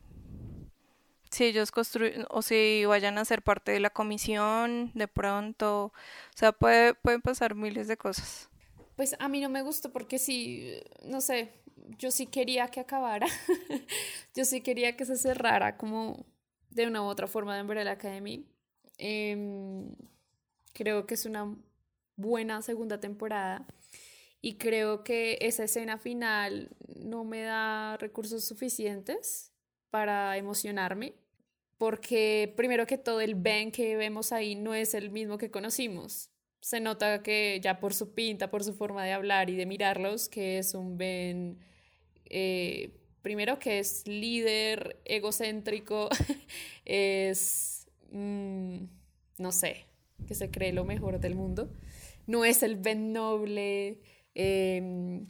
si 1.29 1.45
ellos 1.45 1.71
construyen 1.71 2.25
o 2.29 2.41
si 2.41 2.85
vayan 2.85 3.17
a 3.17 3.25
ser 3.25 3.43
parte 3.43 3.71
de 3.71 3.79
la 3.79 3.91
comisión 3.91 4.91
de 4.93 5.07
pronto. 5.07 5.85
O 5.85 5.93
sea, 6.35 6.51
puede, 6.51 6.95
pueden 6.95 7.21
pasar 7.21 7.55
miles 7.55 7.87
de 7.87 7.97
cosas. 7.97 8.49
Pues 8.95 9.15
a 9.19 9.27
mí 9.27 9.39
no 9.39 9.49
me 9.49 9.61
gustó 9.61 9.91
porque 9.91 10.19
sí, 10.19 10.81
no 11.03 11.21
sé, 11.21 11.51
yo 11.97 12.11
sí 12.11 12.27
quería 12.27 12.67
que 12.67 12.79
acabara. 12.79 13.27
yo 14.35 14.45
sí 14.45 14.61
quería 14.61 14.95
que 14.95 15.05
se 15.05 15.17
cerrara 15.17 15.77
como 15.77 16.25
de 16.69 16.87
una 16.87 17.01
u 17.03 17.05
otra 17.05 17.27
forma 17.27 17.55
de 17.55 17.61
Umbrella 17.61 17.91
Academy. 17.91 18.45
Em, 18.97 19.95
creo 20.73 21.05
que 21.05 21.15
es 21.15 21.25
una 21.25 21.55
buena 22.15 22.61
segunda 22.61 22.99
temporada 22.99 23.65
y 24.41 24.57
creo 24.57 25.03
que 25.03 25.37
esa 25.41 25.63
escena 25.63 25.97
final 25.97 26.69
no 26.95 27.23
me 27.23 27.41
da 27.41 27.97
recursos 27.97 28.45
suficientes 28.45 29.51
para 29.89 30.37
emocionarme 30.37 31.15
porque 31.83 32.53
primero 32.55 32.87
que 32.87 32.97
todo 32.97 33.19
el 33.19 33.35
Ben 33.35 33.69
que 33.69 33.97
vemos 33.97 34.31
ahí 34.31 34.55
no 34.55 34.73
es 34.73 34.93
el 34.93 35.09
mismo 35.09 35.37
que 35.37 35.51
conocimos. 35.51 36.29
Se 36.61 36.79
nota 36.79 37.21
que 37.21 37.59
ya 37.61 37.81
por 37.81 37.93
su 37.93 38.13
pinta, 38.13 38.49
por 38.49 38.63
su 38.63 38.73
forma 38.73 39.03
de 39.03 39.11
hablar 39.11 39.49
y 39.49 39.55
de 39.57 39.65
mirarlos, 39.65 40.29
que 40.29 40.59
es 40.59 40.75
un 40.75 40.97
Ben, 40.97 41.59
eh, 42.29 42.91
primero 43.23 43.57
que 43.57 43.79
es 43.79 44.07
líder, 44.07 45.01
egocéntrico, 45.05 46.09
es, 46.85 47.87
mm, 48.11 48.77
no 49.39 49.51
sé, 49.51 49.87
que 50.27 50.35
se 50.35 50.51
cree 50.51 50.73
lo 50.73 50.85
mejor 50.85 51.19
del 51.19 51.35
mundo. 51.35 51.71
No 52.27 52.45
es 52.45 52.63
el 52.63 52.75
Ben 52.75 53.11
noble, 53.13 54.01
em, 54.35 55.27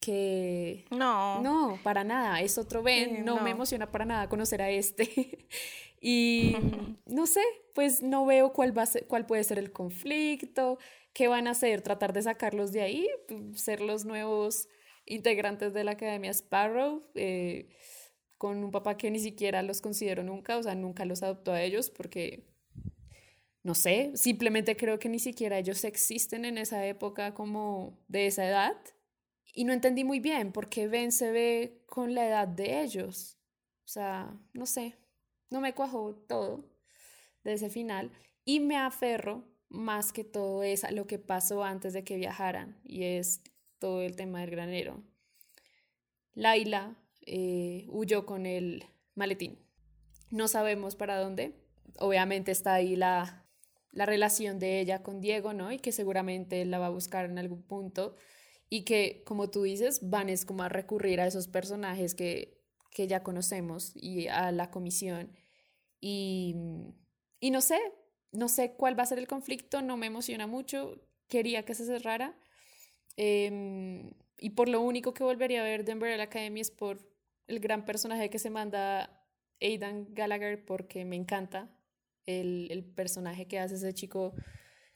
que... 0.00 0.84
No. 0.90 1.42
No, 1.42 1.78
para 1.82 2.04
nada, 2.04 2.40
es 2.40 2.56
otro 2.58 2.82
Ben, 2.82 3.24
no, 3.24 3.40
me 3.40 3.50
emociona 3.50 3.90
para 3.90 4.04
nada 4.04 4.28
conocer 4.28 4.62
a 4.62 4.70
este. 4.70 5.46
y 6.00 6.54
no 7.06 7.26
sé, 7.26 7.42
pues 7.74 8.02
no 8.02 8.26
veo 8.26 8.52
cuál, 8.52 8.76
va 8.76 8.82
a 8.82 8.86
ser, 8.86 9.06
cuál 9.06 9.26
puede 9.26 9.44
ser 9.44 9.58
el 9.58 9.72
conflicto, 9.72 10.78
qué 11.12 11.26
van 11.26 11.46
a 11.46 11.52
hacer, 11.52 11.82
tratar 11.82 12.12
de 12.12 12.22
sacarlos 12.22 12.72
de 12.72 12.82
ahí, 12.82 13.08
ser 13.54 13.80
los 13.80 14.04
nuevos 14.04 14.68
integrantes 15.08 15.72
de 15.74 15.84
la 15.84 15.92
Academia 15.92 16.30
Sparrow, 16.30 17.02
eh, 17.14 17.68
con 18.36 18.62
un 18.62 18.70
papá 18.70 18.96
que 18.96 19.10
ni 19.10 19.18
siquiera 19.18 19.62
los 19.62 19.80
considero 19.80 20.22
nunca, 20.22 20.56
o 20.56 20.62
sea, 20.62 20.74
nunca 20.74 21.04
los 21.04 21.22
adoptó 21.22 21.52
a 21.52 21.62
ellos 21.62 21.90
porque 21.90 22.48
no 23.68 23.74
sé, 23.74 24.12
simplemente 24.14 24.76
creo 24.76 24.98
que 24.98 25.10
ni 25.10 25.18
siquiera 25.18 25.58
ellos 25.58 25.84
existen 25.84 26.44
en 26.44 26.56
esa 26.56 26.86
época 26.86 27.34
como 27.34 27.98
de 28.08 28.26
esa 28.26 28.46
edad. 28.46 28.76
Y 29.52 29.64
no 29.64 29.74
entendí 29.74 30.04
muy 30.04 30.20
bien 30.20 30.52
por 30.52 30.70
qué 30.70 30.88
Ben 30.88 31.12
se 31.12 31.32
ve 31.32 31.82
con 31.86 32.14
la 32.14 32.26
edad 32.26 32.48
de 32.48 32.80
ellos. 32.80 33.38
O 33.84 33.88
sea, 33.88 34.34
no 34.54 34.64
sé, 34.64 34.96
no 35.50 35.60
me 35.60 35.74
cuajó 35.74 36.14
todo 36.14 36.64
de 37.44 37.54
ese 37.54 37.68
final. 37.68 38.10
Y 38.44 38.60
me 38.60 38.76
aferro 38.76 39.44
más 39.68 40.12
que 40.12 40.24
todo 40.24 40.62
es 40.62 40.84
a 40.84 40.90
lo 40.90 41.06
que 41.06 41.18
pasó 41.18 41.62
antes 41.62 41.92
de 41.92 42.04
que 42.04 42.16
viajaran. 42.16 42.80
Y 42.84 43.04
es 43.04 43.42
todo 43.78 44.02
el 44.02 44.16
tema 44.16 44.40
del 44.40 44.50
granero. 44.50 45.02
Laila 46.34 46.96
eh, 47.26 47.86
huyó 47.88 48.26
con 48.26 48.46
el 48.46 48.84
maletín. 49.14 49.58
No 50.30 50.48
sabemos 50.48 50.96
para 50.96 51.18
dónde. 51.18 51.54
Obviamente 51.98 52.52
está 52.52 52.74
ahí 52.74 52.96
la, 52.96 53.46
la 53.92 54.06
relación 54.06 54.58
de 54.58 54.80
ella 54.80 55.02
con 55.02 55.20
Diego, 55.20 55.52
¿no? 55.52 55.72
Y 55.72 55.78
que 55.78 55.92
seguramente 55.92 56.62
él 56.62 56.70
la 56.70 56.78
va 56.78 56.86
a 56.86 56.90
buscar 56.90 57.24
en 57.24 57.38
algún 57.38 57.62
punto 57.62 58.16
y 58.70 58.84
que, 58.84 59.22
como 59.24 59.50
tú 59.50 59.62
dices, 59.62 60.08
van 60.08 60.28
es 60.28 60.44
como 60.44 60.62
a 60.62 60.68
recurrir 60.68 61.20
a 61.20 61.26
esos 61.26 61.48
personajes 61.48 62.14
que, 62.14 62.62
que 62.90 63.06
ya 63.06 63.22
conocemos 63.22 63.92
y 63.94 64.28
a 64.28 64.52
la 64.52 64.70
comisión. 64.70 65.32
Y, 66.00 66.54
y 67.40 67.50
no 67.50 67.60
sé, 67.60 67.80
no 68.32 68.48
sé 68.48 68.72
cuál 68.72 68.98
va 68.98 69.04
a 69.04 69.06
ser 69.06 69.18
el 69.18 69.26
conflicto, 69.26 69.82
no 69.82 69.96
me 69.96 70.06
emociona 70.06 70.46
mucho, 70.46 71.00
quería 71.28 71.64
que 71.64 71.74
se 71.74 71.86
cerrara. 71.86 72.38
Em, 73.20 74.12
y 74.38 74.50
por 74.50 74.68
lo 74.68 74.80
único 74.80 75.12
que 75.12 75.24
volvería 75.24 75.60
a 75.60 75.64
ver 75.64 75.84
de 75.84 75.92
Umbrella 75.92 76.22
Academy 76.22 76.60
es 76.60 76.70
por 76.70 77.00
el 77.48 77.58
gran 77.58 77.84
personaje 77.84 78.30
que 78.30 78.38
se 78.38 78.48
manda 78.48 79.26
Aidan 79.60 80.14
Gallagher, 80.14 80.64
porque 80.64 81.04
me 81.04 81.16
encanta 81.16 81.68
el, 82.26 82.68
el 82.70 82.84
personaje 82.84 83.48
que 83.48 83.58
hace 83.58 83.74
ese 83.74 83.92
chico 83.92 84.34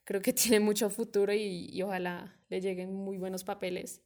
creo 0.04 0.22
que 0.22 0.32
tiene 0.32 0.60
mucho 0.60 0.88
futuro 0.90 1.32
y, 1.32 1.80
ojalá 1.82 2.36
le 2.48 2.60
lleguen 2.60 2.94
muy 2.94 3.18
buenos 3.18 3.44
papeles, 3.44 4.02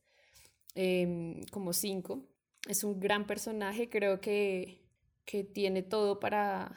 em, 0.75 1.43
como 1.51 1.73
cinco. 1.73 2.27
Es 2.69 2.85
un 2.85 2.99
gran 2.99 3.27
personaje, 3.27 3.89
creo 3.89 4.21
que, 4.21 4.83
que 5.25 5.45
tiene 5.45 5.83
todo 5.83 6.21
para 6.21 6.75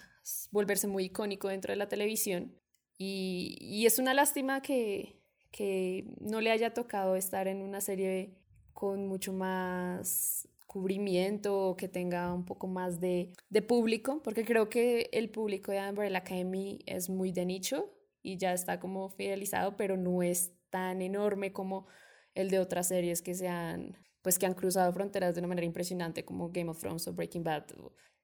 volverse 0.52 0.88
muy 0.88 1.06
icónico 1.06 1.48
dentro 1.48 1.72
de 1.72 1.78
la 1.78 1.88
televisión. 1.88 2.54
Y, 2.98 3.58
y 3.62 3.86
es 3.86 3.98
una 3.98 4.14
lástima 4.14 4.62
que, 4.62 5.18
que 5.52 6.06
no 6.20 6.41
le 6.41 6.52
haya 6.52 6.74
tocado 6.74 7.16
estar 7.16 7.47
en 7.47 7.62
una 7.62 7.82
serie 7.82 8.36
con 8.74 9.08
mucho 9.08 9.34
más 9.34 10.47
cubrimiento 10.68 11.70
o 11.70 11.76
que 11.76 11.88
tenga 11.88 12.32
un 12.34 12.45
poco 12.45 12.68
más 12.68 13.00
de, 13.00 13.34
de, 13.50 13.62
público, 13.64 14.22
porque 14.24 14.45
creo 14.45 14.70
que 14.70 15.10
el 15.12 15.30
público 15.30 15.72
de 15.72 15.80
Umbrella 15.89 16.20
Academy 16.20 16.80
es 16.86 17.10
muy 17.10 17.32
de 17.32 17.45
nicho 17.45 17.91
y 18.22 18.38
ya 18.38 18.54
está 18.54 18.80
como 18.80 19.10
fidelizado, 19.10 19.76
pero 19.76 19.97
no 19.97 20.22
es 20.22 20.54
tan 20.70 21.02
enorme 21.02 21.52
como 21.52 21.88
el 22.36 22.52
de 22.52 22.60
otras 22.60 22.88
series 22.88 23.22
que 23.22 23.34
se 23.34 23.47
han, 23.47 23.97
pues 24.22 24.38
que 24.38 24.45
han 24.45 24.54
cruzado 24.54 24.93
fronteras 24.93 25.34
de 25.34 25.41
una 25.41 25.47
manera 25.47 25.66
impresionante 25.66 26.24
como 26.24 26.52
Game 26.52 26.70
of 26.70 26.80
Thrones 26.80 27.08
o 27.08 27.14
Breaking 27.14 27.43
Bad. 27.43 27.66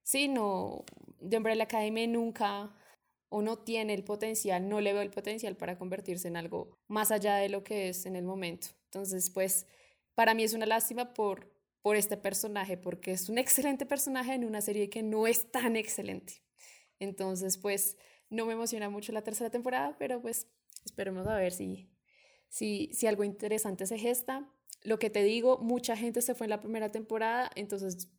Sí, 0.04 0.28
no, 0.28 0.86
The 1.28 1.38
Umbrella 1.38 1.64
Academy 1.64 2.06
nunca 2.06 2.72
o 3.30 3.42
no 3.42 3.58
tiene 3.58 3.94
el 3.94 4.04
potencial, 4.04 4.70
no 4.70 4.82
le 4.82 4.94
veo 4.94 5.02
el 5.02 5.12
potencial 5.12 5.58
para 5.58 5.78
convertirse 5.78 6.28
en 6.28 6.38
algo 6.38 6.78
más 6.88 7.12
allá 7.12 7.36
de 7.36 7.50
lo 7.50 7.64
que 7.64 7.90
es 7.90 8.06
en 8.06 8.16
el 8.16 8.24
momento. 8.24 8.68
Entonces, 8.86 9.30
pues, 9.30 9.68
para 10.14 10.34
mí 10.34 10.44
es 10.44 10.54
una 10.54 10.66
lástima 10.66 11.14
por, 11.14 11.52
por 11.82 11.96
este 11.96 12.18
personaje, 12.18 12.78
porque 12.78 13.12
es 13.12 13.30
un 13.30 13.38
excelente 13.38 13.86
personaje 13.86 14.34
en 14.34 14.46
una 14.46 14.62
serie 14.62 14.90
que 14.90 15.04
no 15.04 15.28
es 15.28 15.52
tan 15.52 15.76
excelente. 15.76 16.44
Entonces, 17.00 17.58
pues, 17.58 17.98
no 18.30 18.46
me 18.46 18.54
emociona 18.54 18.90
mucho 18.90 19.12
la 19.12 19.24
tercera 19.24 19.50
temporada, 19.50 19.96
pero 19.98 20.22
pues 20.22 20.48
esperemos 20.84 21.28
a 21.28 21.36
ver 21.36 21.52
si, 21.52 21.90
si, 22.50 22.90
si 22.94 23.08
algo 23.08 23.24
interesante 23.24 23.86
se 23.86 23.98
gesta. 23.98 24.50
Lo 24.82 25.00
que 25.00 25.10
te 25.10 25.24
digo, 25.24 25.58
mucha 25.60 25.96
gente 25.96 26.22
se 26.22 26.36
fue 26.36 26.46
en 26.46 26.52
la 26.52 26.60
primera 26.60 26.92
temporada, 26.92 27.50
entonces 27.56 28.10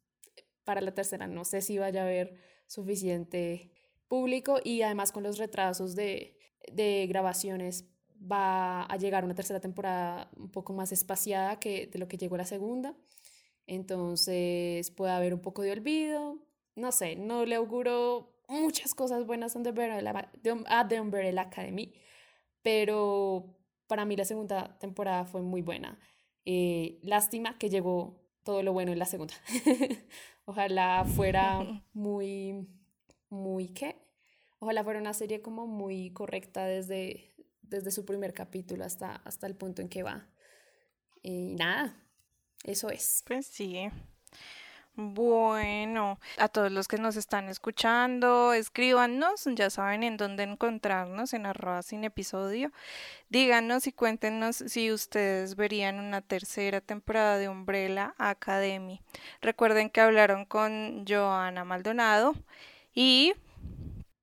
para 0.64 0.80
la 0.80 0.92
tercera 0.94 1.28
no 1.28 1.44
sé 1.44 1.60
si 1.62 1.78
vaya 1.78 2.02
a 2.02 2.04
haber 2.04 2.40
suficiente 2.66 3.75
público 4.08 4.58
y 4.62 4.82
además 4.82 5.12
con 5.12 5.22
los 5.22 5.38
retrasos 5.38 5.94
de, 5.94 6.38
de 6.72 7.06
grabaciones 7.08 7.88
va 8.20 8.84
a 8.84 8.96
llegar 8.96 9.24
una 9.24 9.34
tercera 9.34 9.60
temporada 9.60 10.30
un 10.36 10.50
poco 10.50 10.72
más 10.72 10.92
espaciada 10.92 11.58
que 11.58 11.86
de 11.86 11.98
lo 11.98 12.08
que 12.08 12.16
llegó 12.16 12.36
la 12.36 12.46
segunda. 12.46 12.94
Entonces 13.66 14.90
puede 14.90 15.12
haber 15.12 15.34
un 15.34 15.40
poco 15.40 15.62
de 15.62 15.72
olvido. 15.72 16.38
No 16.74 16.92
sé, 16.92 17.16
no 17.16 17.44
le 17.44 17.56
auguro 17.56 18.32
muchas 18.48 18.94
cosas 18.94 19.26
buenas 19.26 19.56
a 19.56 20.88
The 20.88 21.00
Umbrella 21.00 21.42
Academy, 21.42 21.92
pero 22.62 23.56
para 23.86 24.04
mí 24.04 24.16
la 24.16 24.24
segunda 24.24 24.78
temporada 24.78 25.24
fue 25.24 25.42
muy 25.42 25.62
buena. 25.62 25.98
Eh, 26.44 27.00
lástima 27.02 27.58
que 27.58 27.70
llegó 27.70 28.20
todo 28.44 28.62
lo 28.62 28.72
bueno 28.72 28.92
en 28.92 28.98
la 28.98 29.06
segunda. 29.06 29.34
Ojalá 30.44 31.04
fuera 31.04 31.82
muy, 31.92 32.68
muy, 33.28 33.68
¿qué? 33.68 33.96
Ojalá 34.58 34.82
fuera 34.84 35.00
una 35.00 35.14
serie 35.14 35.42
como 35.42 35.66
muy 35.66 36.10
correcta 36.12 36.64
desde, 36.64 37.34
desde 37.62 37.90
su 37.90 38.04
primer 38.04 38.32
capítulo 38.32 38.84
hasta, 38.84 39.16
hasta 39.16 39.46
el 39.46 39.54
punto 39.54 39.82
en 39.82 39.88
que 39.88 40.02
va. 40.02 40.28
Y 41.22 41.54
nada, 41.54 42.02
eso 42.64 42.88
es. 42.90 43.22
Pues 43.26 43.46
sí. 43.46 43.90
Bueno, 44.98 46.18
a 46.38 46.48
todos 46.48 46.72
los 46.72 46.88
que 46.88 46.96
nos 46.96 47.16
están 47.16 47.50
escuchando, 47.50 48.54
escríbanos, 48.54 49.44
ya 49.54 49.68
saben 49.68 50.02
en 50.02 50.16
dónde 50.16 50.42
encontrarnos, 50.44 51.34
en 51.34 51.44
arroba 51.44 51.82
sin 51.82 52.02
episodio. 52.04 52.72
Díganos 53.28 53.86
y 53.86 53.92
cuéntenos 53.92 54.56
si 54.56 54.90
ustedes 54.90 55.54
verían 55.54 55.98
una 56.00 56.22
tercera 56.22 56.80
temporada 56.80 57.36
de 57.36 57.50
Umbrella 57.50 58.14
Academy. 58.16 59.02
Recuerden 59.42 59.90
que 59.90 60.00
hablaron 60.00 60.46
con 60.46 61.04
Joana 61.06 61.66
Maldonado 61.66 62.34
y 62.96 63.32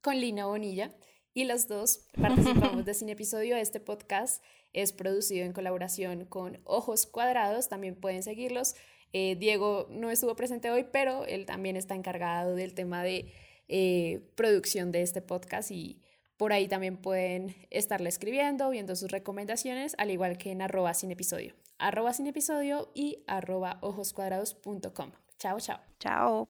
con 0.02 0.20
Lina 0.20 0.48
Bonilla 0.48 0.92
y 1.34 1.46
los 1.46 1.70
dos 1.70 2.10
participamos 2.22 2.84
de 2.84 2.94
Sin 2.94 3.08
Episodio. 3.08 3.56
Este 3.56 3.80
podcast 3.80 4.44
es 4.74 4.92
producido 4.92 5.46
en 5.46 5.54
colaboración 5.54 6.26
con 6.26 6.60
Ojos 6.66 7.06
Cuadrados, 7.06 7.70
también 7.70 7.96
pueden 7.96 8.22
seguirlos 8.24 8.76
eh, 9.14 9.36
Diego 9.36 9.88
no 9.92 10.10
estuvo 10.10 10.36
presente 10.36 10.72
hoy, 10.72 10.88
pero 10.92 11.26
él 11.26 11.46
también 11.46 11.78
está 11.78 11.94
encargado 11.94 12.56
del 12.56 12.74
tema 12.74 13.04
de 13.04 13.32
eh, 13.68 14.22
producción 14.36 14.92
de 14.92 15.04
este 15.04 15.22
podcast 15.22 15.70
y 15.72 16.02
por 16.36 16.52
ahí 16.52 16.68
también 16.68 16.98
pueden 16.98 17.56
estarle 17.70 18.10
escribiendo, 18.10 18.72
viendo 18.72 18.96
sus 18.96 19.12
recomendaciones, 19.12 19.96
al 20.00 20.10
igual 20.10 20.38
que 20.40 20.52
en 20.52 20.64
arroba 20.64 20.96
sin 20.96 21.12
episodio. 21.12 21.54
Arroba 21.78 22.12
sin 22.14 22.26
episodio 22.26 22.92
y 22.96 23.24
arroba 23.28 23.78
ojoscuadrados.com. 23.82 25.12
Chao, 25.38 25.60
chao. 25.60 25.80
Chao. 26.00 26.48